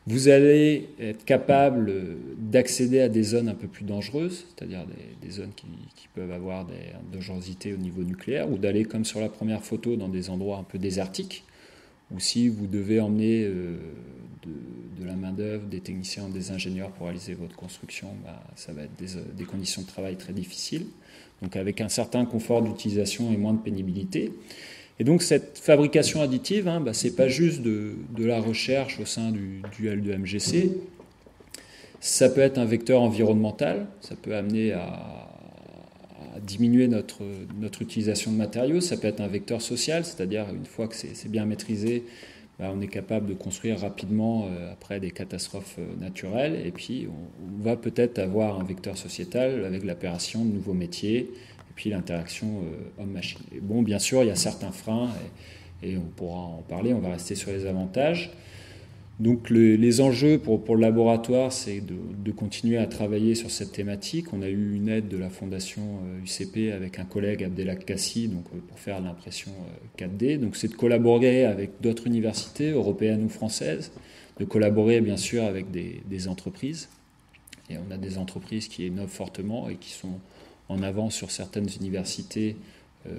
Vous 0.06 0.28
allez 0.28 0.88
être 1.00 1.24
capable 1.24 1.92
d'accéder 2.38 3.00
à 3.00 3.08
des 3.08 3.24
zones 3.24 3.48
un 3.48 3.54
peu 3.54 3.66
plus 3.66 3.84
dangereuses, 3.84 4.46
c'est-à-dire 4.48 4.86
des, 5.20 5.30
zones 5.30 5.50
qui, 5.56 5.66
peuvent 6.14 6.30
avoir 6.30 6.64
des 6.64 6.94
dangerosités 7.12 7.74
au 7.74 7.76
niveau 7.76 8.02
nucléaire, 8.04 8.50
ou 8.50 8.56
d'aller, 8.56 8.84
comme 8.84 9.04
sur 9.04 9.20
la 9.20 9.28
première 9.28 9.64
photo, 9.64 9.96
dans 9.96 10.08
des 10.08 10.30
endroits 10.30 10.58
un 10.58 10.62
peu 10.62 10.78
désertiques, 10.78 11.44
ou 12.12 12.20
si 12.20 12.48
vous 12.48 12.68
devez 12.68 13.00
emmener 13.00 13.42
euh, 13.44 13.76
de, 14.44 15.04
la 15.04 15.16
main-d'œuvre, 15.16 15.66
des 15.66 15.80
techniciens, 15.80 16.28
des 16.28 16.52
ingénieurs 16.52 16.92
pour 16.92 17.06
réaliser 17.06 17.34
votre 17.34 17.56
construction, 17.56 18.08
bah, 18.24 18.42
ça 18.54 18.72
va 18.72 18.82
être 18.82 18.96
des, 18.96 19.20
des, 19.36 19.44
conditions 19.44 19.82
de 19.82 19.88
travail 19.88 20.16
très 20.16 20.32
difficiles, 20.32 20.86
donc 21.42 21.56
avec 21.56 21.80
un 21.80 21.88
certain 21.88 22.24
confort 22.24 22.62
d'utilisation 22.62 23.32
et 23.32 23.36
moins 23.36 23.54
de 23.54 23.60
pénibilité. 23.60 24.32
Et 24.98 25.04
donc 25.04 25.22
cette 25.22 25.58
fabrication 25.58 26.22
additive, 26.22 26.68
hein, 26.68 26.80
bah, 26.80 26.94
ce 26.94 27.06
n'est 27.06 27.12
pas 27.12 27.28
juste 27.28 27.62
de, 27.62 27.96
la 28.18 28.40
recherche 28.40 28.98
au 28.98 29.04
sein 29.04 29.30
du, 29.30 29.62
duel 29.78 30.02
de 30.02 30.14
MGC, 30.14 30.70
ça 32.00 32.28
peut 32.28 32.40
être 32.40 32.58
un 32.58 32.64
vecteur 32.64 33.02
environnemental, 33.02 33.86
ça 34.00 34.14
peut 34.16 34.34
amener 34.34 34.72
à, 34.72 35.22
diminuer 36.42 36.86
notre, 36.86 37.22
notre, 37.58 37.82
utilisation 37.82 38.30
de 38.30 38.36
matériaux, 38.36 38.80
ça 38.80 38.96
peut 38.96 39.08
être 39.08 39.20
un 39.20 39.26
vecteur 39.26 39.62
social, 39.62 40.04
c'est-à-dire 40.04 40.46
une 40.54 40.66
fois 40.66 40.86
que 40.86 40.94
c'est 40.94 41.30
bien 41.30 41.46
maîtrisé, 41.46 42.04
bah, 42.58 42.70
on 42.74 42.80
est 42.80 42.88
capable 42.88 43.26
de 43.26 43.34
construire 43.34 43.80
rapidement 43.80 44.46
euh, 44.46 44.72
après 44.72 45.00
des 45.00 45.10
catastrophes 45.10 45.76
euh, 45.78 46.00
naturelles, 46.00 46.62
et 46.64 46.70
puis 46.70 47.06
on, 47.08 47.60
on 47.60 47.64
va 47.64 47.76
peut-être 47.76 48.18
avoir 48.18 48.60
un 48.60 48.64
vecteur 48.64 48.96
sociétal 48.96 49.64
avec 49.64 49.84
l'apparition 49.84 50.44
de 50.44 50.52
nouveaux 50.52 50.72
métiers, 50.74 51.30
puis 51.76 51.90
l'interaction 51.90 52.62
euh, 52.64 53.02
homme-machine. 53.02 53.40
Bon, 53.62 53.82
bien 53.82 54.00
sûr, 54.00 54.24
il 54.24 54.26
y 54.26 54.30
a 54.30 54.36
certains 54.36 54.72
freins, 54.72 55.10
et, 55.82 55.96
on 55.96 56.08
pourra 56.16 56.40
en 56.40 56.64
parler, 56.68 56.92
on 56.92 56.98
va 56.98 57.10
rester 57.10 57.36
sur 57.36 57.52
les 57.52 57.66
avantages. 57.66 58.32
Donc 59.18 59.48
les 59.48 60.00
enjeux 60.02 60.38
pour, 60.38 60.62
pour, 60.62 60.74
le 60.76 60.82
laboratoire, 60.82 61.50
c'est 61.50 61.80
de, 61.80 62.32
continuer 62.32 62.76
à 62.76 62.86
travailler 62.86 63.34
sur 63.34 63.50
cette 63.50 63.72
thématique. 63.72 64.34
On 64.34 64.42
a 64.42 64.48
eu 64.48 64.74
une 64.74 64.90
aide 64.90 65.08
de 65.08 65.16
la 65.16 65.30
fondation 65.30 66.00
UCP 66.22 66.56
euh, 66.56 66.76
avec 66.76 66.98
un 66.98 67.04
collègue, 67.04 67.42
Abdelak 67.42 67.86
Kassi, 67.86 68.28
donc, 68.28 68.44
euh, 68.54 68.58
pour 68.68 68.78
faire 68.78 69.00
l'impression 69.00 69.52
4D. 69.96 70.38
Donc 70.38 70.56
c'est 70.56 70.68
de 70.68 70.74
collaborer 70.74 71.46
avec 71.46 71.80
d'autres 71.80 72.06
universités, 72.06 72.70
européennes 72.70 73.24
ou 73.24 73.30
françaises, 73.30 73.92
de 74.38 74.44
collaborer 74.44 75.00
bien 75.00 75.16
sûr 75.16 75.44
avec 75.44 75.70
des, 75.70 76.28
entreprises. 76.28 76.88
Et 77.70 77.76
on 77.78 77.90
a 77.90 77.96
des 77.96 78.18
entreprises 78.18 78.68
qui 78.68 78.86
innovent 78.86 79.08
fortement 79.08 79.68
et 79.68 79.76
qui 79.76 79.90
sont 79.90 80.20
en 80.68 80.82
avant 80.82 81.10
sur 81.10 81.30
certaines 81.30 81.68
universités 81.80 82.56
euh, 83.06 83.10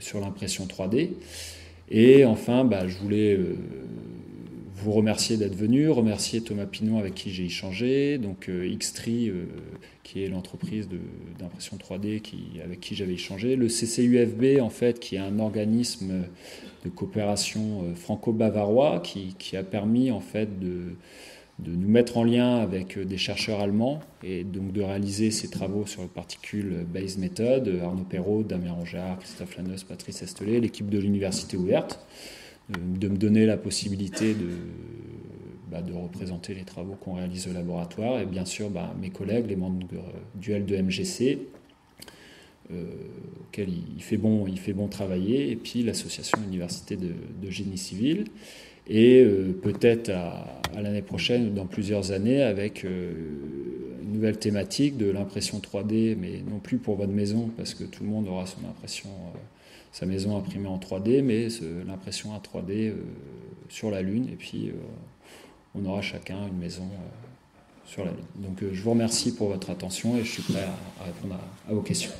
sur 0.00 0.20
l'impression 0.20 0.66
3D. 0.66 1.10
Et 1.90 2.24
enfin, 2.24 2.64
bah, 2.64 2.88
je 2.88 2.96
voulais 2.98 3.34
euh, 3.34 3.56
vous 4.74 4.92
remercier 4.92 5.36
d'être 5.36 5.54
venu, 5.54 5.88
remercier 5.88 6.40
Thomas 6.40 6.66
Pinon 6.66 6.98
avec 6.98 7.14
qui 7.14 7.30
j'ai 7.30 7.44
échangé, 7.44 8.18
donc 8.18 8.48
euh, 8.48 8.68
Xtree, 8.68 9.32
qui 10.02 10.24
est 10.24 10.28
l'entreprise 10.28 10.88
d'impression 11.38 11.76
3D 11.76 12.20
qui, 12.20 12.60
avec 12.64 12.80
qui 12.80 12.94
j'avais 12.96 13.14
échangé, 13.14 13.56
le 13.56 13.68
CCUFB 13.68 14.60
en 14.60 14.70
fait 14.70 14.98
qui 14.98 15.14
est 15.16 15.20
un 15.20 15.38
organisme 15.38 16.24
de 16.84 16.90
coopération 16.90 17.84
franco-bavarois 17.94 19.00
qui, 19.00 19.34
qui, 19.38 19.56
a 19.56 19.62
permis 19.62 20.10
en 20.10 20.20
fait 20.20 20.60
de 20.60 20.94
de 21.58 21.70
nous 21.74 21.88
mettre 21.88 22.18
en 22.18 22.24
lien 22.24 22.56
avec 22.56 22.98
euh, 22.98 23.04
des 23.04 23.16
chercheurs 23.16 23.60
allemands 23.60 24.00
et 24.22 24.44
donc 24.44 24.72
de 24.72 24.82
réaliser 24.82 25.30
ces 25.30 25.48
travaux 25.48 25.86
sur 25.86 26.02
le 26.02 26.08
particle 26.08 26.84
based 26.84 27.18
method, 27.18 27.80
Arnaud 27.82 28.04
Perrault, 28.04 28.42
Damien 28.42 28.72
Rongeard, 28.72 29.18
Christophe 29.18 29.56
Lanos, 29.56 29.84
Patrice 29.84 30.22
Estelet, 30.22 30.60
l'équipe 30.60 30.90
de 30.90 30.98
l'Université 30.98 31.56
ouverte, 31.56 32.04
de 32.68 33.08
me 33.08 33.16
donner 33.16 33.46
la 33.46 33.56
possibilité 33.56 34.34
de, 34.34 34.48
bah, 35.70 35.80
de 35.80 35.92
représenter 35.92 36.52
les 36.52 36.64
travaux 36.64 36.94
qu'on 36.94 37.14
réalise 37.14 37.48
au 37.48 37.52
laboratoire. 37.52 38.20
Et 38.20 38.26
bien 38.26 38.44
sûr 38.44 38.68
bah, 38.68 38.94
mes 39.00 39.10
collègues, 39.10 39.46
les 39.48 39.56
membres 39.56 39.86
du 40.34 40.52
L 40.52 40.66
de 40.66 40.76
MGC, 40.76 41.38
euh, 42.72 42.84
auquel 43.40 43.68
il, 43.96 44.02
fait 44.02 44.16
bon, 44.16 44.46
il 44.46 44.88
travailler, 44.90 45.52
et 45.52 45.56
puis 45.56 45.82
l'association 45.84 46.38
Université 46.46 46.96
de 46.96 47.50
Génie 47.50 47.78
Civil 47.78 48.24
et 48.88 49.22
euh, 49.22 49.52
peut-être 49.62 50.10
à, 50.10 50.62
l'année 50.80 51.02
prochaine 51.02 51.48
ou 51.48 51.50
dans 51.50 51.66
plusieurs 51.66 52.12
années 52.12 52.42
avec 52.42 52.84
euh, 52.84 53.12
une 54.02 54.12
nouvelle 54.12 54.38
thématique 54.38 54.96
de 54.96 55.10
l'impression 55.10 55.58
3D, 55.58 56.16
mais 56.18 56.42
non 56.48 56.58
plus 56.58 56.78
pour 56.78 56.96
votre 56.96 57.12
maison, 57.12 57.50
parce 57.56 57.74
que 57.74 57.84
tout 57.84 58.04
le 58.04 58.10
monde 58.10 58.28
aura 58.28 58.46
son 58.46 58.60
impression, 58.68 59.08
euh, 59.08 59.38
sa 59.92 60.06
maison 60.06 60.36
imprimée 60.36 60.68
en 60.68 60.78
3D, 60.78 61.22
mais 61.22 61.48
l'impression 61.86 62.34
à 62.34 62.38
3D 62.38 62.92
sur 63.70 63.90
la 63.90 64.02
Lune, 64.02 64.28
et 64.30 64.36
puis 64.36 64.70
on 65.74 65.86
aura 65.86 66.02
chacun 66.02 66.46
une 66.48 66.58
maison 66.58 66.86
sur 67.86 68.04
la 68.04 68.10
Lune. 68.10 68.20
Donc 68.36 68.58
je 68.70 68.82
vous 68.82 68.90
remercie 68.90 69.34
pour 69.34 69.48
votre 69.48 69.70
attention 69.70 70.18
et 70.18 70.24
je 70.24 70.32
suis 70.32 70.42
prêt 70.42 70.64
à, 71.00 71.04
répondre 71.04 71.40
à 71.66 71.72
vos 71.72 71.80
questions. 71.80 72.12